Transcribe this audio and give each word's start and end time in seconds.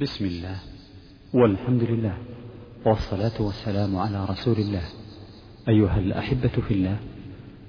بسم 0.00 0.24
الله 0.24 0.56
والحمد 1.34 1.82
لله 1.82 2.18
والصلاة 2.86 3.42
والسلام 3.42 3.96
على 3.96 4.24
رسول 4.24 4.56
الله. 4.56 4.82
أيها 5.68 5.98
الأحبة 5.98 6.48
في 6.48 6.74
الله 6.74 6.96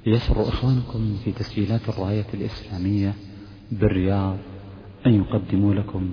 يسر 0.05 0.41
إخوانكم 0.41 1.15
في 1.23 1.31
تسجيلات 1.31 1.89
الراية 1.89 2.25
الإسلامية 2.33 3.13
بالرياض 3.71 4.37
أن 5.05 5.13
يقدموا 5.13 5.73
لكم 5.73 6.09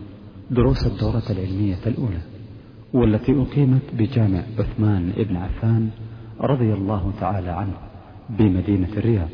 دروس 0.51 0.87
الدورة 0.87 1.23
العلمية 1.31 1.79
الأولى 1.87 2.21
والتي 2.93 3.33
أقيمت 3.43 3.83
بجامع 3.93 4.43
عثمان 4.59 5.13
بن 5.17 5.37
عفان 5.37 5.91
رضي 6.41 6.73
الله 6.75 7.13
تعالى 7.21 7.51
عنه 7.51 7.79
بمدينة 8.31 8.93
الرياض. 8.97 9.29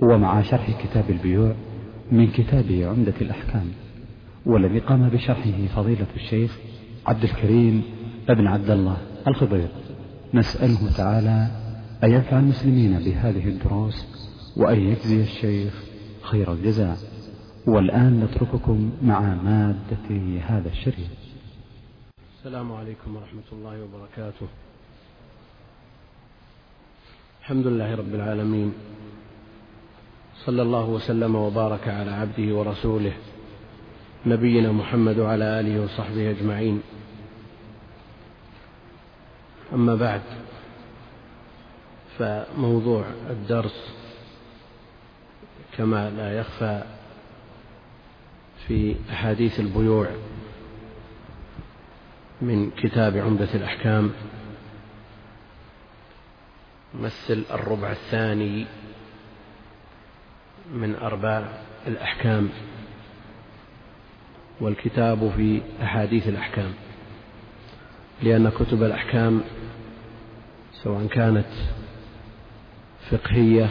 ومع 0.00 0.42
شرح 0.42 0.84
كتاب 0.84 1.10
البيوع 1.10 1.54
من 2.12 2.26
كتاب 2.30 2.72
عمدة 2.72 3.14
الأحكام 3.20 3.70
والذي 4.46 4.78
قام 4.78 5.08
بشرحه 5.08 5.66
فضيلة 5.76 6.06
الشيخ 6.16 6.58
عبد 7.06 7.24
الكريم 7.24 7.82
ابن 8.28 8.46
عبد 8.46 8.70
الله 8.70 8.96
الخضير. 9.28 9.68
نسأله 10.34 10.96
تعالى 10.96 11.48
أن 12.04 12.10
ينفع 12.12 12.38
المسلمين 12.38 12.98
بهذه 12.98 13.48
الدروس 13.48 14.06
وأن 14.56 14.80
يجزي 14.80 15.22
الشيخ 15.22 15.84
خير 16.22 16.52
الجزاء. 16.52 16.98
والآن 17.66 18.20
نترككم 18.20 18.92
مع 19.02 19.20
مادة 19.20 20.38
هذا 20.46 20.68
الشريط. 20.68 21.10
السلام 22.38 22.72
عليكم 22.72 23.16
ورحمة 23.16 23.48
الله 23.52 23.82
وبركاته. 23.82 24.46
الحمد 27.40 27.66
لله 27.66 27.94
رب 27.94 28.14
العالمين. 28.14 28.72
صلى 30.46 30.62
الله 30.62 30.88
وسلم 30.88 31.34
وبارك 31.34 31.88
على 31.88 32.10
عبده 32.10 32.54
ورسوله. 32.54 33.12
نبينا 34.26 34.72
محمد 34.72 35.18
وعلى 35.18 35.60
آله 35.60 35.80
وصحبه 35.80 36.30
أجمعين. 36.30 36.82
أما 39.72 39.94
بعد 39.94 40.22
فموضوع 42.18 43.04
الدرس 43.30 43.94
كما 45.76 46.10
لا 46.10 46.38
يخفى 46.38 46.82
في 48.66 48.96
أحاديث 49.10 49.60
البيوع 49.60 50.08
من 52.42 52.70
كتاب 52.70 53.16
عمدة 53.16 53.54
الأحكام 53.54 54.10
مثل 56.94 57.44
الربع 57.50 57.90
الثاني 57.90 58.66
من 60.72 60.94
أرباع 60.94 61.48
الأحكام. 61.86 62.48
والكتاب 64.60 65.32
في 65.36 65.60
أحاديث 65.82 66.28
الأحكام 66.28 66.70
لأن 68.22 68.48
كتب 68.48 68.82
الأحكام 68.82 69.40
سواء 70.72 71.06
كانت 71.06 71.46
فقهية 73.10 73.70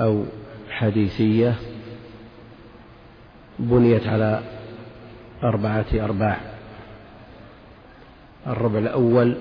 أو 0.00 0.24
حديثية 0.70 1.54
بنيت 3.58 4.06
على 4.06 4.42
أربعة 5.42 5.86
أرباع. 5.94 6.40
الربع 8.46 8.78
الأول 8.78 9.36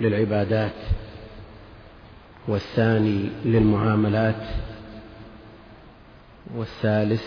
للعبادات 0.00 0.74
والثاني 2.48 3.28
للمعاملات 3.44 4.48
والثالث 6.56 7.22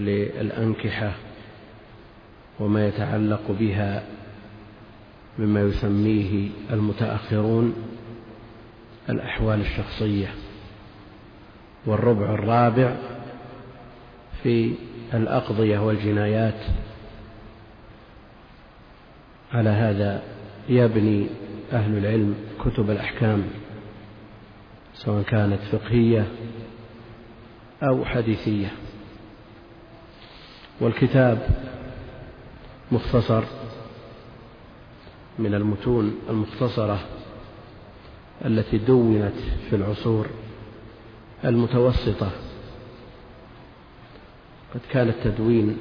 للأنكحة 0.00 1.12
وما 2.60 2.88
يتعلق 2.88 3.50
بها 3.60 4.02
مما 5.38 5.60
يسميه 5.60 6.48
المتأخرون 6.70 7.74
الأحوال 9.10 9.60
الشخصية 9.60 10.28
والربع 11.86 12.34
الرابع 12.34 12.96
في 14.42 14.74
الأقضية 15.14 15.78
والجنايات. 15.78 16.64
على 19.52 19.70
هذا 19.70 20.22
يبني 20.68 21.26
أهل 21.72 21.98
العلم 21.98 22.34
كتب 22.64 22.90
الأحكام 22.90 23.44
سواء 24.94 25.22
كانت 25.22 25.60
فقهية 25.72 26.26
أو 27.82 28.04
حديثية. 28.04 28.68
والكتاب 30.80 31.46
مختصر 32.92 33.42
من 35.38 35.54
المتون 35.54 36.18
المختصرة 36.30 37.00
التي 38.44 38.78
دونت 38.78 39.34
في 39.70 39.76
العصور 39.76 40.26
المتوسطة. 41.44 42.30
قد 44.74 44.80
كان 44.90 45.08
التدوين 45.08 45.76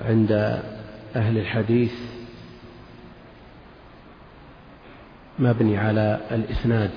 عند 0.00 0.32
أهل 1.16 1.38
الحديث 1.38 1.94
مبني 5.38 5.78
على 5.78 6.20
الإسناد 6.30 6.90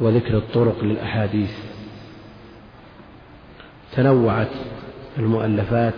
وذكر 0.00 0.36
الطرق 0.38 0.84
للأحاديث. 0.84 1.73
تنوعت 3.96 4.50
المؤلفات 5.18 5.94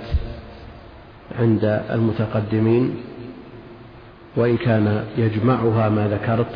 عند 1.39 1.65
المتقدمين 1.91 2.97
وإن 4.37 4.57
كان 4.57 5.05
يجمعها 5.17 5.89
ما 5.89 6.09
ذكرت 6.09 6.55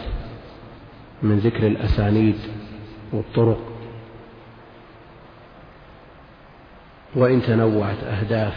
من 1.23 1.39
ذكر 1.39 1.67
الأسانيد 1.67 2.37
والطرق. 3.13 3.61
وإن 7.17 7.43
تنوعت 7.43 8.05
أهداف 8.05 8.55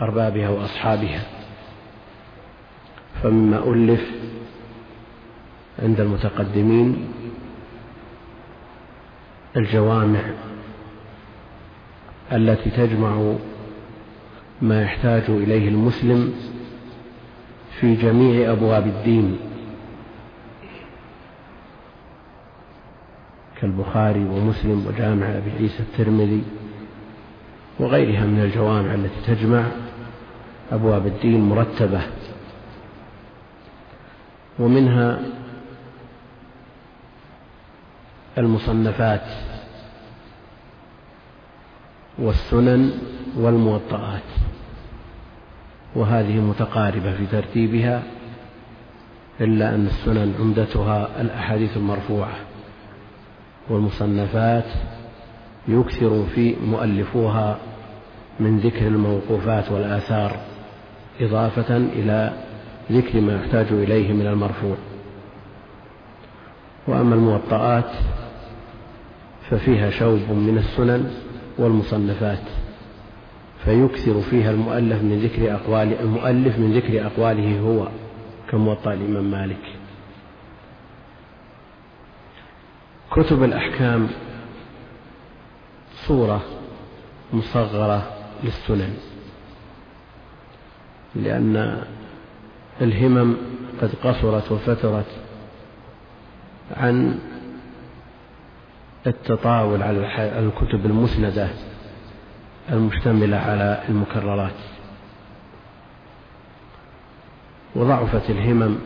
أربابها 0.00 0.48
وأصحابها. 0.48 1.22
فمما 3.22 3.58
ألف 3.58 4.10
عند 5.82 6.00
المتقدمين 6.00 7.12
الجوامع 9.56 10.20
التي 12.32 12.70
تجمع 12.70 13.34
ما 14.62 14.82
يحتاج 14.82 15.22
إليه 15.28 15.68
المسلم 15.68 16.34
في 17.80 17.94
جميع 17.94 18.52
أبواب 18.52 18.86
الدين. 18.86 19.38
كالبخاري 23.60 24.24
ومسلم 24.24 24.86
وجامع 24.86 25.26
أبي 25.26 25.50
عيسى 25.50 25.80
الترمذي 25.80 26.42
وغيرها 27.78 28.26
من 28.26 28.40
الجوامع 28.40 28.94
التي 28.94 29.34
تجمع 29.34 29.64
أبواب 30.72 31.06
الدين 31.06 31.40
مرتبة. 31.40 32.00
ومنها 34.58 35.20
المصنفات 38.38 39.51
والسنن 42.18 42.90
والموطئات 43.36 44.22
وهذه 45.96 46.40
متقاربة 46.40 47.12
في 47.16 47.26
ترتيبها 47.26 48.02
إلا 49.40 49.74
أن 49.74 49.86
السنن 49.86 50.34
عمدتها 50.40 51.20
الأحاديث 51.20 51.76
المرفوعة 51.76 52.36
والمصنفات 53.68 54.64
يكثر 55.68 56.24
في 56.34 56.54
مؤلفوها 56.64 57.58
من 58.40 58.58
ذكر 58.58 58.86
الموقوفات 58.86 59.72
والآثار 59.72 60.36
إضافة 61.20 61.76
إلى 61.76 62.32
ذكر 62.92 63.20
ما 63.20 63.36
يحتاج 63.36 63.66
إليه 63.70 64.12
من 64.12 64.26
المرفوع. 64.26 64.76
وأما 66.86 67.14
الموطئات 67.14 67.90
ففيها 69.50 69.90
شوب 69.90 70.20
من 70.30 70.58
السنن 70.58 71.10
والمصنفات 71.58 72.42
فيكثر 73.64 74.20
فيها 74.20 74.50
المؤلف 74.50 75.02
من 75.02 75.18
ذكر 75.18 75.54
أقوال 75.54 76.00
المؤلف 76.00 76.58
من 76.58 76.72
ذكر 76.72 77.06
أقواله 77.06 77.60
هو 77.60 77.88
كموطأ 78.50 78.92
الإمام 78.92 79.30
مالك. 79.30 79.76
كتب 83.10 83.42
الأحكام 83.44 84.08
صورة 86.06 86.42
مصغرة 87.32 88.12
للسنن 88.44 88.94
لأن 91.14 91.82
الهمم 92.80 93.36
قد 93.82 93.90
قصرت 94.04 94.52
وفترت 94.52 95.06
عن 96.76 97.18
التطاول 99.06 99.82
على 99.82 99.98
الكتب 100.38 100.86
المسندة 100.86 101.48
المشتملة 102.72 103.36
على 103.36 103.82
المكررات. 103.88 104.52
وضعفت 107.76 108.30
الهمم 108.30 108.78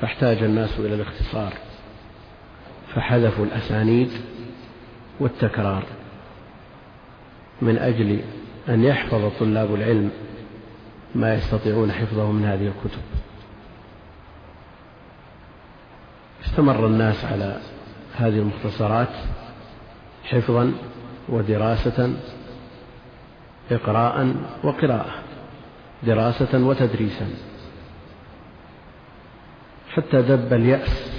فاحتاج 0.00 0.42
الناس 0.42 0.78
إلى 0.78 0.94
الاختصار 0.94 1.52
فحذفوا 2.94 3.44
الأسانيد 3.44 4.10
والتكرار 5.20 5.84
من 7.62 7.78
أجل 7.78 8.20
أن 8.68 8.84
يحفظ 8.84 9.38
طلاب 9.38 9.74
العلم 9.74 10.10
ما 11.14 11.34
يستطيعون 11.34 11.92
حفظه 11.92 12.32
من 12.32 12.44
هذه 12.44 12.66
الكتب. 12.66 13.02
استمر 16.44 16.86
الناس 16.86 17.24
على 17.24 17.60
هذه 18.16 18.38
المختصرات 18.38 19.08
حفظا 20.24 20.72
ودراسة 21.28 22.16
إقراء 23.70 24.34
وقراءة 24.64 25.14
دراسة 26.02 26.66
وتدريسا. 26.66 27.26
حتى 29.90 30.22
دب 30.22 30.52
اليأس 30.52 31.10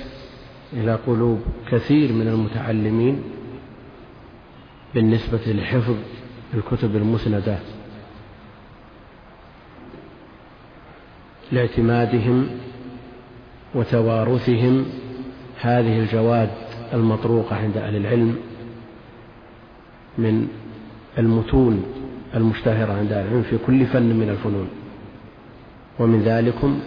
إلى 0.73 0.95
قلوب 0.95 1.41
كثير 1.71 2.11
من 2.13 2.27
المتعلمين 2.27 3.23
بالنسبة 4.93 5.41
لحفظ 5.47 5.95
الكتب 6.53 6.95
المسندة 6.95 7.57
لاعتمادهم 11.51 12.49
وتوارثهم 13.75 14.85
هذه 15.61 15.99
الجواد 15.99 16.49
المطروقة 16.93 17.55
عند 17.55 17.77
أهل 17.77 17.95
العلم 17.95 18.37
من 20.17 20.47
المتون 21.17 21.83
المشتهرة 22.35 22.93
عند 22.93 23.11
أهل 23.11 23.27
العلم 23.27 23.43
في 23.43 23.57
كل 23.57 23.85
فن 23.85 24.15
من 24.15 24.29
الفنون. 24.29 24.69
ومن 25.99 26.21
ذلكم 26.21 26.79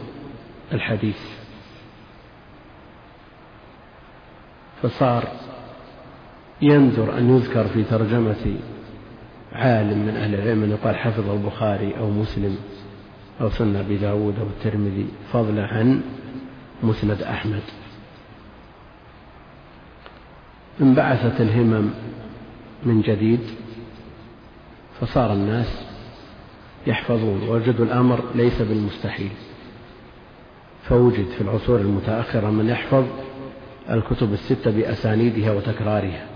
الحديث. 0.72 1.18
فصار 4.82 5.28
ينذر 6.62 7.18
أن 7.18 7.36
يذكر 7.36 7.64
في 7.64 7.84
ترجمة 7.84 8.56
عالم 9.52 9.98
من 10.06 10.16
أهل 10.16 10.34
العلم 10.34 10.62
أن 10.62 10.70
يقال 10.70 10.96
حفظ 10.96 11.30
البخاري 11.30 11.98
أو 11.98 12.10
مسلم 12.10 12.56
أو 13.40 13.50
سنة 13.50 13.80
أبي 13.80 13.96
داود 13.96 14.34
أو 14.38 14.46
الترمذي 14.46 15.06
فضلا 15.32 15.66
عن 15.66 16.02
مسند 16.82 17.22
أحمد. 17.22 17.62
انبعثت 20.80 21.40
الهمم 21.40 21.90
من 22.82 23.02
جديد 23.02 23.40
فصار 25.00 25.32
الناس 25.32 25.84
يحفظون 26.86 27.48
ووجدوا 27.48 27.84
الأمر 27.84 28.24
ليس 28.34 28.62
بالمستحيل. 28.62 29.30
فوجد 30.88 31.26
في 31.26 31.40
العصور 31.40 31.80
المتأخرة 31.80 32.50
من 32.50 32.68
يحفظ 32.68 33.04
الكتب 33.90 34.32
الستة 34.32 34.70
بأسانيدها 34.70 35.52
وتكرارها. 35.52 36.26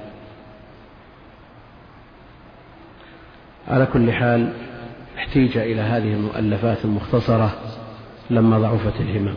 على 3.68 3.86
كل 3.86 4.12
حال 4.12 4.52
احتيج 5.18 5.58
إلى 5.58 5.80
هذه 5.80 6.12
المؤلفات 6.12 6.84
المختصرة 6.84 7.58
لما 8.30 8.58
ضعفت 8.58 9.00
الهمم. 9.00 9.34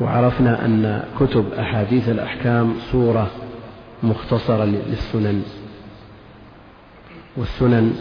وعرفنا 0.00 0.64
أن 0.64 1.04
كتب 1.20 1.52
أحاديث 1.52 2.08
الأحكام 2.08 2.74
صورة 2.92 3.30
مختصرة 4.02 4.64
للسنن. 4.64 5.42
والسنن 7.36 7.94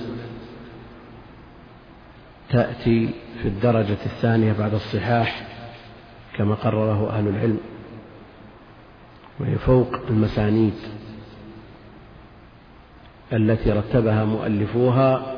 تأتي 2.50 3.10
في 3.42 3.48
الدرجة 3.48 3.98
الثانية 4.06 4.54
بعد 4.54 4.74
الصحاح 4.74 5.48
كما 6.38 6.56
قرره 6.56 7.10
أهل 7.10 7.28
العلم 7.28 7.60
وهي 9.40 9.56
فوق 9.56 9.96
المسانيد 10.10 10.74
التي 13.34 13.72
رتبها 13.72 14.26
مؤلفوها 14.26 15.36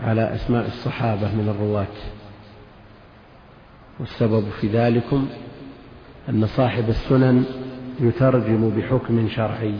على 0.00 0.34
أسماء 0.34 0.66
الصحابة 0.66 1.34
من 1.34 1.48
الرواة. 1.48 1.96
والسبب 4.00 4.48
في 4.60 4.68
ذلكم 4.68 5.28
أن 6.28 6.46
صاحب 6.46 6.88
السنن 6.88 7.44
يترجم 8.00 8.70
بحكم 8.70 9.28
شرعي 9.28 9.74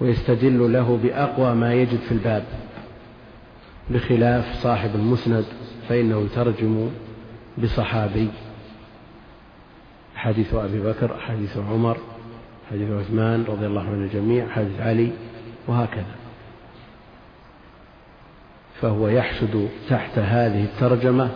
ويستدل 0.00 0.72
له 0.72 0.98
بأقوى 1.02 1.54
ما 1.54 1.74
يجد 1.74 1.98
في 1.98 2.12
الباب 2.12 2.44
بخلاف 3.90 4.62
صاحب 4.62 4.90
المسند 4.94 5.44
فإنه 5.88 6.20
يترجم 6.20 6.90
بصحابي. 7.58 8.28
حديث 10.16 10.54
أبي 10.54 10.80
بكر 10.80 11.16
حديث 11.18 11.56
عمر 11.56 11.98
حديث 12.70 12.90
عثمان 12.90 13.44
رضي 13.48 13.66
الله 13.66 13.82
عن 13.82 14.04
الجميع 14.04 14.48
حديث 14.48 14.80
علي 14.80 15.12
وهكذا. 15.68 16.14
فهو 18.80 19.08
يحشد 19.08 19.68
تحت 19.88 20.18
هذه 20.18 20.64
الترجمة 20.64 21.30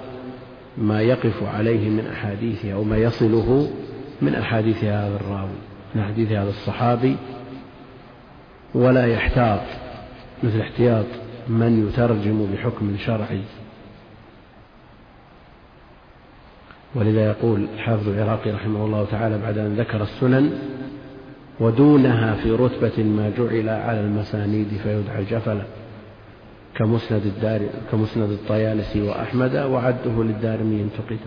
ما 0.79 1.01
يقف 1.01 1.43
عليه 1.43 1.89
من 1.89 2.07
أحاديثه 2.07 2.73
أو 2.73 2.85
ما 2.85 2.97
يصله 2.97 3.71
من 4.23 4.35
أحاديث 4.35 4.85
هذا 4.85 5.17
الراوي 5.17 5.59
من 5.95 6.01
أحاديث 6.03 6.33
هذا 6.33 6.51
الصحابي. 6.51 7.17
ولا 8.75 9.07
يحتاط 9.07 9.61
مثل 10.43 10.61
احتياط 10.61 11.07
من 11.49 11.89
يترجم 11.89 12.47
بحكم 12.55 12.97
شرعي. 13.07 13.43
ولذا 16.95 17.27
يقول 17.27 17.67
الحافظ 17.75 18.09
العراقي 18.09 18.51
رحمه 18.51 18.85
الله 18.85 19.05
تعالى 19.11 19.39
بعد 19.39 19.59
أن 19.59 19.75
ذكر 19.77 20.03
السنن 20.03 20.59
ودونها 21.61 22.35
في 22.35 22.51
رتبة 22.51 23.03
ما 23.03 23.33
جعل 23.39 23.69
على 23.69 24.01
المسانيد 24.01 24.69
فيدعى 24.83 25.25
جفلا. 25.25 25.63
كمسند 26.75 27.27
الدار 27.27 27.61
كمسند 27.93 28.31
الطيالسي 28.31 29.03
وأحمد 29.03 29.57
وعده 29.57 30.25
للدارمي 30.25 30.83
انتقد 30.83 31.19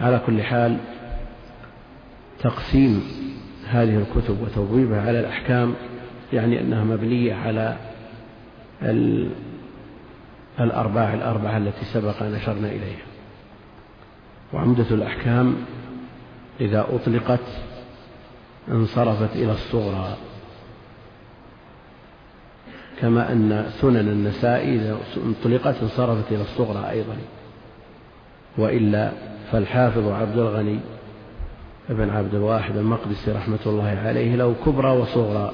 على 0.00 0.20
كل 0.26 0.42
حال 0.42 0.76
تقسيم 2.40 3.02
هذه 3.68 3.98
الكتب 3.98 4.42
وتوظيفها 4.42 5.00
على 5.08 5.20
الأحكام 5.20 5.74
يعني 6.32 6.60
أنها 6.60 6.84
مبنية 6.84 7.34
على 7.34 7.76
الأرباع 10.60 11.14
الأربعة 11.14 11.56
التي 11.56 11.84
سبق 11.84 12.22
أن 12.22 12.34
أشرنا 12.34 12.68
إليها. 12.68 13.06
وعمدة 14.52 14.86
الأحكام 14.90 15.56
إذا 16.60 16.86
أطلقت 16.90 17.62
انصرفت 18.68 19.36
إلى 19.36 19.52
الصغرى. 19.52 20.16
كما 23.00 23.32
أن 23.32 23.70
سنن 23.80 23.96
النساء 24.08 24.68
إذا 24.68 24.98
انطلقت 25.26 25.82
انصرفت 25.82 26.32
إلى 26.32 26.42
الصغرى 26.42 26.90
أيضا. 26.90 27.16
وإلا 28.58 29.10
فالحافظ 29.52 30.08
عبد 30.08 30.38
الغني 30.38 30.80
ابن 31.90 32.10
عبد 32.10 32.34
الواحد 32.34 32.76
المقدسي 32.76 33.32
رحمة 33.32 33.58
الله 33.66 33.98
عليه 34.04 34.36
له 34.36 34.54
كبرى 34.66 34.90
وصغرى. 34.90 35.52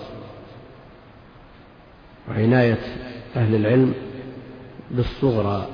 وعناية 2.29 2.79
أهل 3.37 3.55
العلم 3.55 3.95
بالصغرى 4.91 5.67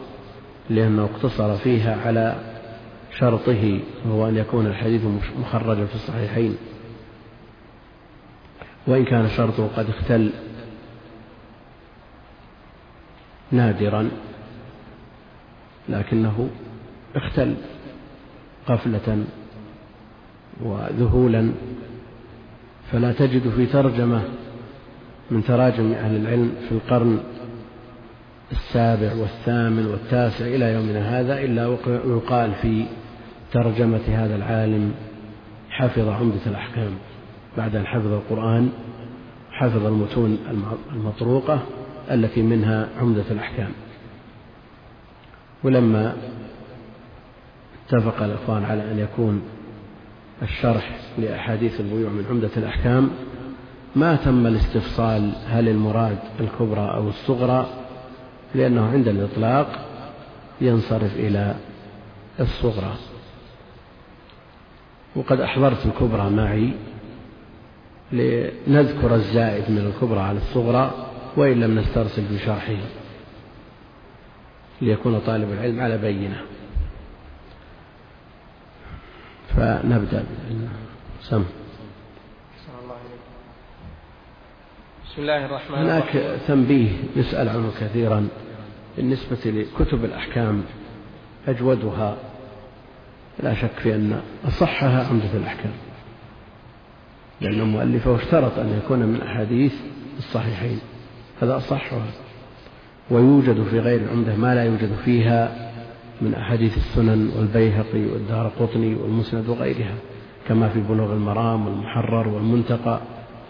لأنه 0.70 1.04
اقتصر 1.04 1.56
فيها 1.56 2.06
على 2.06 2.36
شرطه 3.18 3.80
وهو 4.06 4.28
أن 4.28 4.36
يكون 4.36 4.66
الحديث 4.66 5.02
مخرجا 5.40 5.84
في 5.84 5.94
الصحيحين. 5.94 6.56
وإن 8.86 9.04
كان 9.04 9.28
شرطه 9.28 9.68
قد 9.76 9.88
اختل 9.88 10.30
نادرا 13.52 14.10
لكنه 15.88 16.48
اختل 17.16 17.54
قفلة 18.66 19.24
وذهولا. 20.60 21.52
فلا 22.92 23.12
تجد 23.12 23.48
في 23.48 23.66
ترجمة 23.66 24.22
من 25.30 25.44
تراجم 25.44 25.92
أهل 25.92 26.16
العلم 26.16 26.54
في 26.68 26.72
القرن 26.74 27.18
السابع 28.52 29.14
والثامن 29.14 29.86
والتاسع 29.86 30.46
إلى 30.46 30.72
يومنا 30.72 31.20
هذا 31.20 31.40
إلا 31.40 31.76
يقال 31.86 32.52
في 32.54 32.84
ترجمة 33.52 34.00
هذا 34.08 34.36
العالم 34.36 34.92
حفظ 35.70 36.08
عمدة 36.08 36.46
الأحكام. 36.46 36.90
بعد 37.56 37.76
أن 37.76 37.86
حفظ 37.86 38.12
القرآن 38.12 38.72
حفظ 39.50 39.86
المتون 39.86 40.38
المطروقة 40.92 41.62
التي 42.10 42.42
منها 42.42 42.88
عمدة 43.00 43.24
الأحكام. 43.30 43.70
ولما 45.64 46.16
اتفق 47.86 48.22
الإخوان 48.22 48.64
على 48.64 48.92
أن 48.92 48.98
يكون 48.98 49.42
الشرح 50.42 50.96
لأحاديث 51.18 51.80
البيوع 51.80 52.10
من 52.10 52.26
عمدة 52.30 52.50
الأحكام 52.56 53.10
ما 53.96 54.16
تم 54.16 54.46
الاستفصال 54.46 55.32
هل 55.48 55.68
المراد 55.68 56.18
الكبرى 56.40 56.94
أو 56.94 57.08
الصغرى 57.08 57.66
لأنه 58.54 58.90
عند 58.92 59.08
الإطلاق 59.08 59.86
ينصرف 60.60 61.16
إلى 61.16 61.54
الصغرى. 62.40 62.94
وقد 65.16 65.40
أحضرت 65.40 65.86
الكبرى 65.86 66.30
معي 66.30 66.72
لنذكر 68.12 69.14
الزائد 69.14 69.70
من 69.70 69.92
الكبرى 69.94 70.20
على 70.20 70.38
الصغرى 70.38 71.11
وإن 71.36 71.60
لم 71.60 71.78
نسترسل 71.78 72.26
في 72.26 72.38
شرحه 72.38 72.76
ليكون 74.80 75.20
طالب 75.26 75.52
العلم 75.52 75.80
على 75.80 75.98
بينة. 75.98 76.42
فنبدأ 79.56 80.24
سم. 81.20 81.44
بسم 85.06 85.22
الله 85.22 85.46
الرحمن 85.46 85.78
هناك 85.78 86.16
الرحيم. 86.16 86.38
تنبيه 86.46 86.90
يسأل 87.16 87.48
عنه 87.48 87.72
كثيرا 87.80 88.28
بالنسبة 88.96 89.38
لكتب 89.44 90.04
الأحكام 90.04 90.64
أجودها. 91.48 92.16
لا 93.42 93.54
شك 93.54 93.78
في 93.78 93.94
أن 93.94 94.22
أصحها 94.44 95.08
عمدة 95.08 95.32
الأحكام. 95.34 95.72
لأن 97.40 97.60
المؤلفة 97.60 98.16
اشترط 98.16 98.58
أن 98.58 98.80
يكون 98.84 98.98
من 98.98 99.22
أحاديث 99.22 99.74
الصحيحين. 100.18 100.80
هذا 101.42 101.56
أصحها 101.56 102.02
ويوجد 103.10 103.62
في 103.62 103.80
غير 103.80 104.00
العمدة 104.00 104.36
ما 104.36 104.54
لا 104.54 104.64
يوجد 104.64 104.94
فيها 105.04 105.70
من 106.20 106.34
أحاديث 106.34 106.76
السنن 106.76 107.30
والبيهقي 107.36 108.06
والدار 108.06 108.52
قطني 108.60 108.94
والمسند 108.94 109.48
وغيرها 109.48 109.94
كما 110.48 110.68
في 110.68 110.80
بلوغ 110.80 111.12
المرام 111.12 111.66
والمحرر 111.66 112.28
والمنتقى 112.28 113.00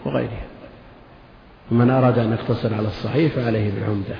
وغيرها. 0.05 0.45
ومن 1.71 1.89
أراد 1.89 2.19
أن 2.19 2.31
يقتصر 2.31 2.73
على 2.73 2.87
الصحيح 2.87 3.33
فعليه 3.33 3.71
بالعمدة 3.71 4.15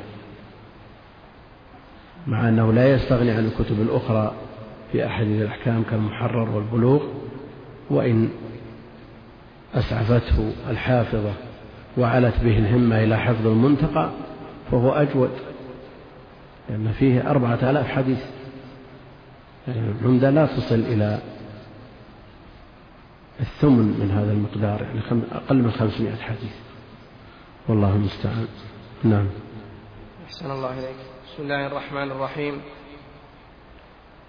مع 2.27 2.49
أنه 2.49 2.73
لا 2.73 2.93
يستغني 2.93 3.31
عن 3.31 3.45
الكتب 3.45 3.81
الأخرى 3.81 4.33
في 4.91 5.05
أحاديث 5.05 5.41
الأحكام 5.41 5.83
كالمحرر 5.83 6.49
والبلوغ 6.49 7.03
وإن 7.89 8.29
أسعفته 9.75 10.51
الحافظة 10.69 11.33
وعلت 11.97 12.39
به 12.43 12.57
الهمة 12.57 13.03
إلى 13.03 13.17
حفظ 13.17 13.47
المنتقى 13.47 14.09
فهو 14.71 14.91
أجود 14.91 15.31
لأن 16.69 16.91
فيه 16.91 17.29
أربعة 17.29 17.69
آلاف 17.69 17.87
حديث. 17.87 18.25
يعني 19.67 19.91
العمدة 20.01 20.29
لا 20.29 20.45
تصل 20.45 20.75
إلى 20.75 21.19
الثمن 23.39 23.99
من 23.99 24.11
هذا 24.11 24.31
المقدار 24.31 24.81
يعني 24.81 25.23
أقل 25.31 25.55
من 25.55 25.71
خمسمائة 25.71 26.15
حديث. 26.15 26.53
والله 27.67 27.95
المستعان. 27.95 28.47
نعم. 29.03 29.27
أحسن 30.25 30.51
الله 30.51 30.73
إليك. 30.73 30.95
بسم 31.27 31.43
الله 31.43 31.67
الرحمن 31.67 32.11
الرحيم. 32.11 32.61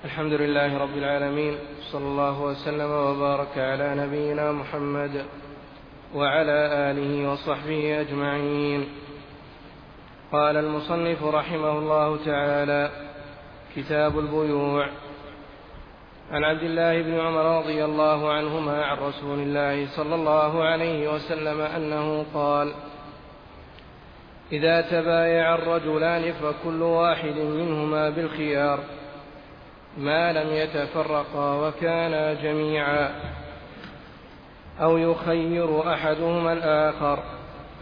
الحمد 0.05 0.33
لله 0.33 0.79
رب 0.79 0.97
العالمين 0.97 1.55
صلى 1.93 2.05
الله 2.05 2.43
وسلم 2.43 2.91
وبارك 2.91 3.59
على 3.59 3.95
نبينا 3.95 4.53
محمد 4.53 5.25
وعلى 6.15 6.91
آله 6.91 7.33
وصحبه 7.33 8.01
أجمعين. 8.01 8.89
قال 10.33 10.57
المصنف 10.57 11.25
رحمه 11.25 11.79
الله 11.79 12.25
تعالى 12.25 12.91
كتاب 13.77 14.19
البيوع. 14.19 14.87
عن 16.33 16.45
عبد 16.45 16.63
الله 16.63 17.03
بن 17.03 17.21
عمر 17.21 17.59
رضي 17.59 17.85
الله 17.85 18.33
عنهما 18.33 18.85
عن 18.85 18.97
رسول 18.97 19.39
الله 19.39 19.87
صلى 19.87 20.15
الله 20.15 20.65
عليه 20.65 21.15
وسلم 21.15 21.61
أنه 21.61 22.25
قال 22.35 22.73
إذا 24.53 24.81
تبايع 24.81 25.55
الرجلان 25.55 26.33
فكل 26.33 26.83
واحد 26.83 27.37
منهما 27.37 28.11
بالخيار 28.11 28.79
ما 29.99 30.33
لم 30.33 30.53
يتفرقا 30.53 31.69
وكانا 31.69 32.35
جميعا. 32.35 33.11
أو 34.81 34.99
يخير 34.99 35.93
أحدهما 35.93 36.53
الآخر 36.53 37.23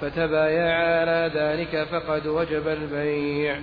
فتبايعا 0.01 1.01
على 1.01 1.31
ذلك 1.35 1.89
فقد 1.89 2.27
وجب 2.27 2.69
البيع. 2.69 3.61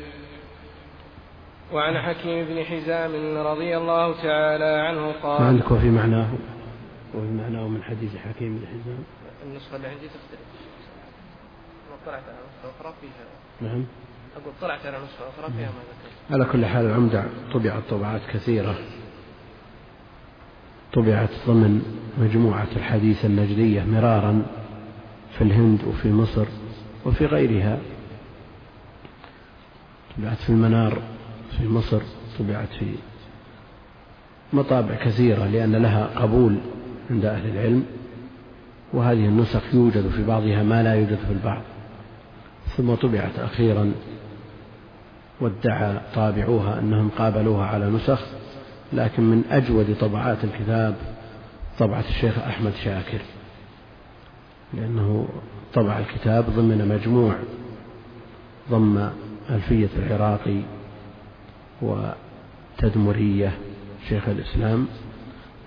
وعن 1.74 1.98
حكيم 1.98 2.46
بن 2.46 2.64
حزام 2.64 3.38
رضي 3.38 3.78
الله 3.78 4.22
تعالى 4.22 4.66
عنه 4.66 5.12
قال 5.24 5.42
ما 5.42 5.48
عندك 5.48 5.72
وفي 5.72 5.90
معناه؟ 5.90 6.28
وفي 7.14 7.28
معناه 7.28 7.68
من 7.68 7.84
حديث 7.84 8.16
حكيم 8.16 8.58
بن 8.58 8.68
حزام. 8.68 9.04
النسخة 9.46 9.76
اللي 9.76 9.88
عندي 9.88 10.08
تختلف. 10.08 10.40
طلعت 12.06 12.24
على 12.24 12.38
نسخة 12.48 12.80
أخرى 12.80 12.94
فيها. 13.02 13.70
نعم. 13.70 13.86
أقول 14.42 14.54
طلعت 14.62 14.86
على 14.86 14.98
نسخة 14.98 15.30
أخرى 15.30 15.54
فيها 15.58 15.68
ما 15.68 15.82
ذكرت. 15.90 16.32
على 16.32 16.46
كل 16.46 16.66
حال 16.66 16.86
العمدة 16.86 17.24
طبعت 17.54 17.84
طبعات 17.90 18.22
كثيرة. 18.34 18.76
طبعت 20.94 21.30
ضمن 21.48 21.82
مجموعة 22.18 22.68
الحديث 22.76 23.26
النجدية 23.26 23.84
مرارا 23.84 24.46
في 25.38 25.44
الهند 25.44 25.80
وفي 25.88 26.12
مصر 26.12 26.46
وفي 27.06 27.26
غيرها. 27.26 27.78
طبعت 30.18 30.38
في 30.38 30.50
المنار 30.50 31.02
في 31.58 31.68
مصر 31.68 32.02
طبعت 32.40 32.68
في 32.80 32.86
مطابع 34.54 34.96
كثيرة 34.96 35.48
لأن 35.48 35.76
لها 35.76 36.06
قبول 36.16 36.58
عند 37.10 37.26
أهل 37.26 37.50
العلم 37.50 37.86
وهذه 38.94 39.26
النسخ 39.26 39.74
يوجد 39.74 40.10
في 40.10 40.26
بعضها 40.26 40.64
ما 40.64 40.84
لا 40.84 40.94
يوجد 40.96 41.18
في 41.28 41.32
البعض. 41.32 41.62
ثم 42.78 42.94
طبعت 42.94 43.40
أخيرا 43.40 43.92
وادعى 45.42 46.00
طابعوها 46.16 46.80
أنهم 46.80 47.10
قابلوها 47.10 47.66
على 47.66 47.90
نسخ 47.90 48.20
لكن 48.94 49.24
من 49.24 49.44
أجود 49.52 49.96
طبعات 50.02 50.38
الكتاب 50.44 50.96
طبعة 51.80 52.04
الشيخ 52.10 52.40
أحمد 52.40 52.72
شاكر 52.84 53.20
لأنه 54.74 55.28
طبع 55.74 56.00
الكتاب 56.00 56.46
ضمن 56.50 56.88
مجموع 56.88 57.36
ضم 58.72 59.10
ألفية 59.50 59.90
العراقي 59.98 60.62
وتدمرية 61.82 63.52
شيخ 64.10 64.30
الإسلام 64.30 64.88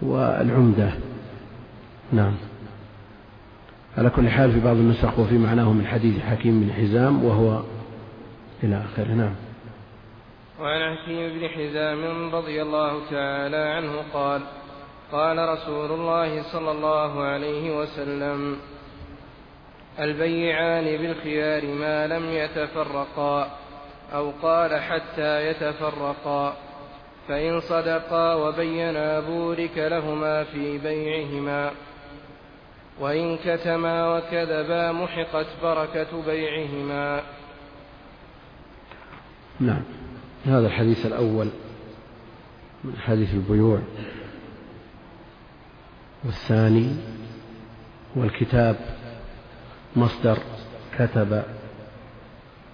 والعمدة. 0.02 0.92
نعم. 2.12 2.32
على 3.98 4.10
كل 4.10 4.28
حال 4.28 4.52
في 4.52 4.60
بعض 4.60 4.76
النسخ 4.76 5.18
وفي 5.18 5.38
معناه 5.38 5.72
من 5.72 5.86
حديث 5.86 6.20
حكيم 6.20 6.60
بن 6.60 6.72
حزام 6.72 7.24
وهو 7.24 7.62
إلى 8.62 8.82
آخره. 8.84 9.14
نعم. 9.14 9.32
وعن 10.62 10.96
حكيم 10.96 11.38
بن 11.38 11.48
حزام 11.48 12.34
رضي 12.34 12.62
الله 12.62 13.10
تعالى 13.10 13.56
عنه 13.56 14.04
قال 14.14 14.42
قال 15.12 15.48
رسول 15.48 15.90
الله 15.92 16.42
صلى 16.42 16.70
الله 16.70 17.22
عليه 17.22 17.78
وسلم 17.78 18.58
البيعان 20.00 20.84
بالخيار 20.84 21.66
ما 21.66 22.06
لم 22.06 22.24
يتفرقا 22.30 23.50
أو 24.14 24.30
قال 24.42 24.80
حتى 24.80 25.46
يتفرقا 25.50 26.56
فإن 27.28 27.60
صدقا 27.60 28.34
وبينا 28.34 29.20
بورك 29.20 29.76
لهما 29.78 30.44
في 30.44 30.78
بيعهما 30.78 31.70
وإن 33.00 33.36
كتما 33.36 34.16
وكذبا 34.16 34.92
محقت 34.92 35.46
بركة 35.62 36.22
بيعهما. 36.26 37.22
نعم. 39.60 40.01
هذا 40.46 40.66
الحديث 40.66 41.06
الأول 41.06 41.48
من 42.84 42.96
حديث 42.96 43.34
البيوع. 43.34 43.78
والثاني 46.24 46.96
والكتاب 48.16 48.76
مصدر 49.96 50.38
كتب 50.98 51.42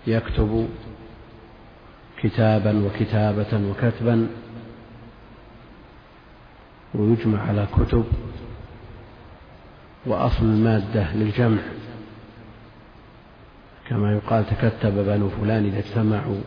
يكتب 0.06 0.68
كتابا 2.22 2.87
وكتابة 2.87 3.70
وكتبا 3.70 4.28
ويجمع 6.94 7.48
على 7.48 7.66
كتب 7.76 8.04
وأصل 10.06 10.44
المادة 10.44 11.14
للجمع. 11.14 11.62
كما 13.88 14.12
يقال 14.12 14.46
تكتب 14.46 14.94
بنو 15.06 15.28
فلان 15.28 15.64
إذا 15.64 15.78
اجتمعوا. 15.78 16.40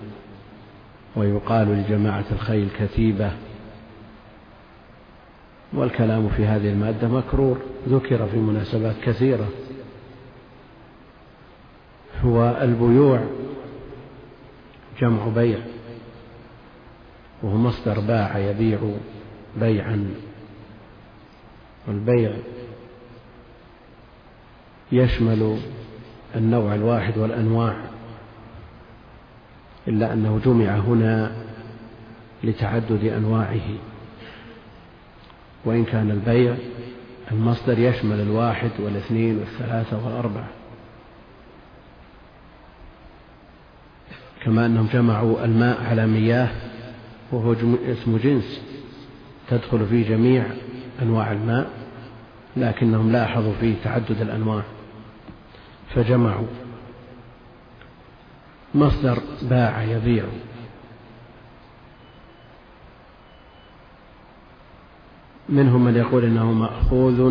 ويقال 1.16 1.68
لجماعة 1.68 2.26
الخيل 2.32 2.70
كتيبة 2.80 3.32
والكلام 5.74 6.30
في 6.30 6.46
هذه 6.46 6.70
المادة 6.70 7.08
مكرور 7.08 7.58
ذكر 7.88 8.28
في 8.28 8.38
مناسبات 8.38 8.96
كثيرة. 9.04 9.48
هو 12.24 12.58
البيوع 12.62 13.24
جمع 15.02 15.28
بيع 15.28 15.60
وهو 17.44 17.58
مصدر 17.58 18.00
باع 18.00 18.38
يبيع 18.38 18.80
بيعا. 19.60 20.14
والبيع 21.88 22.34
يشمل 24.92 25.60
النوع 26.36 26.76
الواحد 26.76 27.18
والأنواع. 27.18 27.91
إلا 29.88 30.14
أنه 30.14 30.42
جمع 30.46 30.76
هنا 30.76 31.32
لتعدد 32.44 33.04
أنواعه. 33.04 33.68
وإن 35.66 35.86
كان 35.86 36.12
البيع 36.12 36.56
المصدر 37.32 37.80
يشمل 37.80 38.22
الواحد 38.22 38.70
والاثنين 38.80 39.38
والثلاثة 39.38 40.06
والأربعة. 40.06 40.48
كما 44.44 44.66
أنهم 44.66 44.88
جمعوا 44.94 45.46
الماء 45.46 45.84
على 45.84 46.08
مياه 46.08 46.50
وهو 47.32 47.56
اسم 47.86 48.18
جنس 48.18 48.62
تدخل 49.50 49.86
فيه 49.86 50.10
جميع 50.10 50.46
أنواع 51.02 51.32
الماء 51.32 51.70
لكنهم 52.58 53.12
لاحظوا 53.12 53.54
فيه 53.60 53.74
تعدد 53.84 54.22
الأنواع. 54.22 54.64
فجمعوا. 55.96 56.48
مصدر 58.76 59.20
باع 59.42 59.84
يبيع. 59.84 60.26
منهم 65.50 65.86
من 65.86 65.96
يقول 65.96 66.26
إنه 66.26 66.52
مأخوذ 66.52 67.30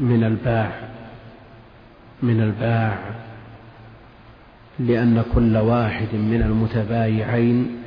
من 0.00 0.24
الباع 0.24 0.88
من 2.22 2.40
الباع 2.40 3.14
لأن 4.78 5.24
كل 5.34 5.56
واحد 5.56 6.14
من 6.14 6.42
المتبايعين 6.42 7.82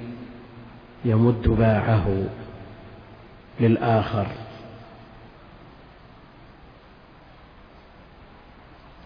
يمد 1.06 1.48
باعه 1.48 2.24
للآخر. 3.60 4.28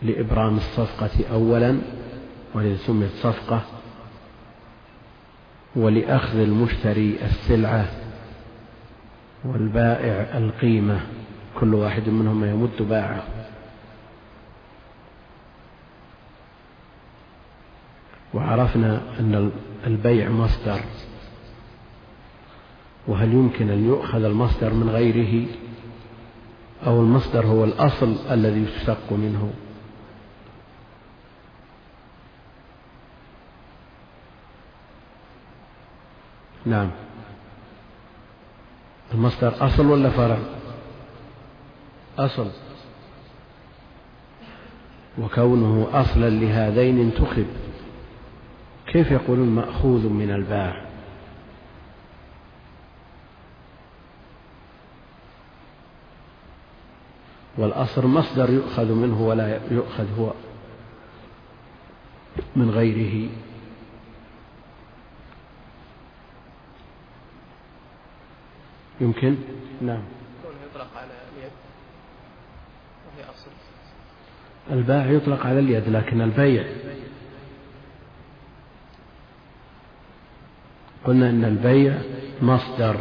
لإبرام 0.01 0.57
الصفقة 0.57 1.27
اولا 1.31 1.77
ولذا 2.53 2.77
سميت 2.77 3.11
صفقه 3.11 3.61
ولأخذ 5.75 6.39
المشتري 6.39 7.17
السلعة 7.25 7.85
والبائع 9.45 10.37
القيمة 10.37 10.99
كل 11.59 11.73
واحد 11.73 12.09
منهما 12.09 12.49
يمد 12.51 12.81
باعه. 12.89 13.23
وعرفنا 18.33 19.01
أن 19.19 19.51
البيع 19.87 20.29
مصدر. 20.29 20.79
وهل 23.07 23.33
يمكن 23.33 23.69
أن 23.69 23.85
يؤخذ 23.87 24.23
المصدر 24.23 24.73
من 24.73 24.89
غيره؟ 24.89 25.45
أو 26.85 27.01
المصدر 27.01 27.45
هو 27.45 27.63
الأصل 27.63 28.15
الذي 28.31 28.63
يشتق 28.63 29.11
منه؟ 29.11 29.53
نعم. 36.65 36.91
المصدر 39.13 39.65
أصل 39.65 39.85
ولا 39.85 40.09
فرع؟ 40.09 40.37
أصل. 42.17 42.47
وكونه 45.19 45.87
أصلا 45.93 46.29
لهذين 46.29 46.99
انتخب. 46.99 47.45
كيف 48.87 49.11
يقولون 49.11 49.49
مأخوذ 49.49 50.09
من 50.09 50.31
الباع؟ 50.31 50.85
والأصل 57.57 58.07
مصدر 58.07 58.49
يؤخذ 58.49 58.93
منه 58.93 59.21
ولا 59.21 59.59
يؤخذ 59.71 60.05
هو 60.19 60.33
من 62.55 62.69
غيره. 62.69 63.29
يمكن؟ 69.01 69.35
نعم. 69.81 70.03
يطلق 70.69 70.97
على 70.97 71.11
اليد. 71.37 71.51
وهي 73.07 73.29
أصل. 73.29 73.51
الباع 74.71 75.11
يطلق 75.11 75.45
على 75.45 75.59
اليد 75.59 75.89
لكن 75.89 76.21
البيع. 76.21 76.65
قلنا 81.05 81.29
إن 81.29 81.45
البيع 81.45 82.01
مصدر 82.41 82.95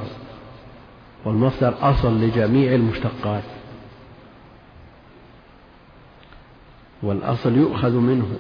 والمصدر 1.24 1.74
أصل 1.80 2.20
لجميع 2.20 2.74
المشتقات. 2.74 3.44
والأصل 7.02 7.56
يؤخذ 7.56 7.96
منه. 7.96 8.38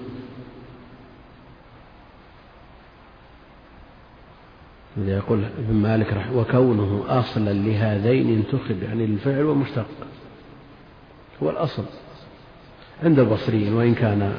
يقول 4.96 5.44
ابن 5.58 5.74
مالك 5.74 6.12
رحمه 6.12 6.38
وكونه 6.38 7.04
أصلا 7.08 7.52
لهذين 7.52 8.34
انتخب 8.36 8.82
يعني 8.82 9.04
الفعل 9.04 9.44
ومشتق. 9.44 9.86
هو 11.42 11.50
الأصل. 11.50 11.84
عند 13.02 13.18
البصريين 13.18 13.74
وإن 13.74 13.94
كان 13.94 14.34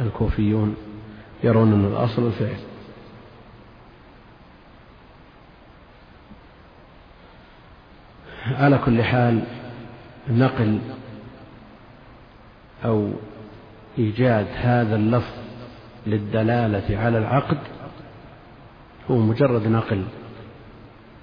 الكوفيون 0.00 0.76
يرون 1.44 1.72
أن 1.72 1.84
الأصل 1.84 2.26
الفعل. 2.26 2.56
على 8.46 8.78
كل 8.78 9.02
حال 9.02 9.44
نقل 10.30 10.78
أو 12.84 13.10
إيجاد 13.98 14.46
هذا 14.54 14.96
اللفظ 14.96 15.34
للدلالة 16.06 16.98
على 16.98 17.18
العقد 17.18 17.58
هو 19.10 19.16
مجرد 19.16 19.68
نقل 19.68 20.04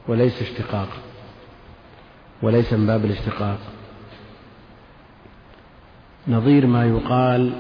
وليس 0.08 0.41
اشتقاق 0.41 0.89
وليس 2.41 2.74
من 2.74 2.88
باب 2.88 3.06
الاشتقاق. 3.06 3.60
نظير 6.28 6.67
ما 6.67 6.86
يقال 6.86 7.54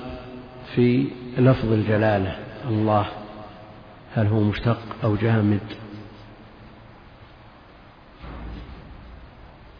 في 0.75 1.07
لفظ 1.37 1.71
الجلالة 1.71 2.39
الله 2.67 3.05
هل 4.15 4.27
هو 4.27 4.39
مشتق 4.39 4.79
أو 5.03 5.15
جامد؟ 5.15 5.61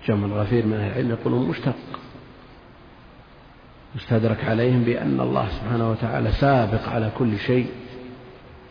جمع 0.08 0.26
الغفير 0.26 0.66
من 0.66 0.74
أهل 0.74 0.92
العلم 0.92 1.10
يقولون 1.10 1.50
مشتق. 1.50 1.76
مستدرك 3.96 4.46
عليهم 4.46 4.84
بأن 4.84 5.20
الله 5.20 5.50
سبحانه 5.50 5.92
وتعالى 5.92 6.32
سابق 6.32 6.90
على 6.90 7.12
كل 7.18 7.38
شيء 7.38 7.72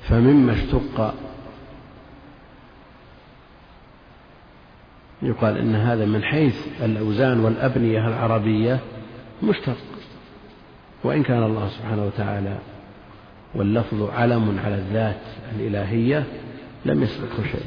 فمما 0.08 0.52
اشتق 0.52 1.14
يقال 5.22 5.58
إن 5.58 5.74
هذا 5.74 6.06
من 6.06 6.22
حيث 6.22 6.66
الأوزان 6.84 7.40
والأبنية 7.40 8.08
العربية 8.08 8.80
مشتق. 9.42 9.76
وإن 11.04 11.22
كان 11.22 11.42
الله 11.42 11.68
سبحانه 11.68 12.06
وتعالى 12.06 12.58
واللفظ 13.54 14.10
علم 14.10 14.58
على 14.64 14.74
الذات 14.74 15.20
الإلهية 15.56 16.24
لم 16.84 17.02
يسبقه 17.02 17.42
شيء. 17.52 17.64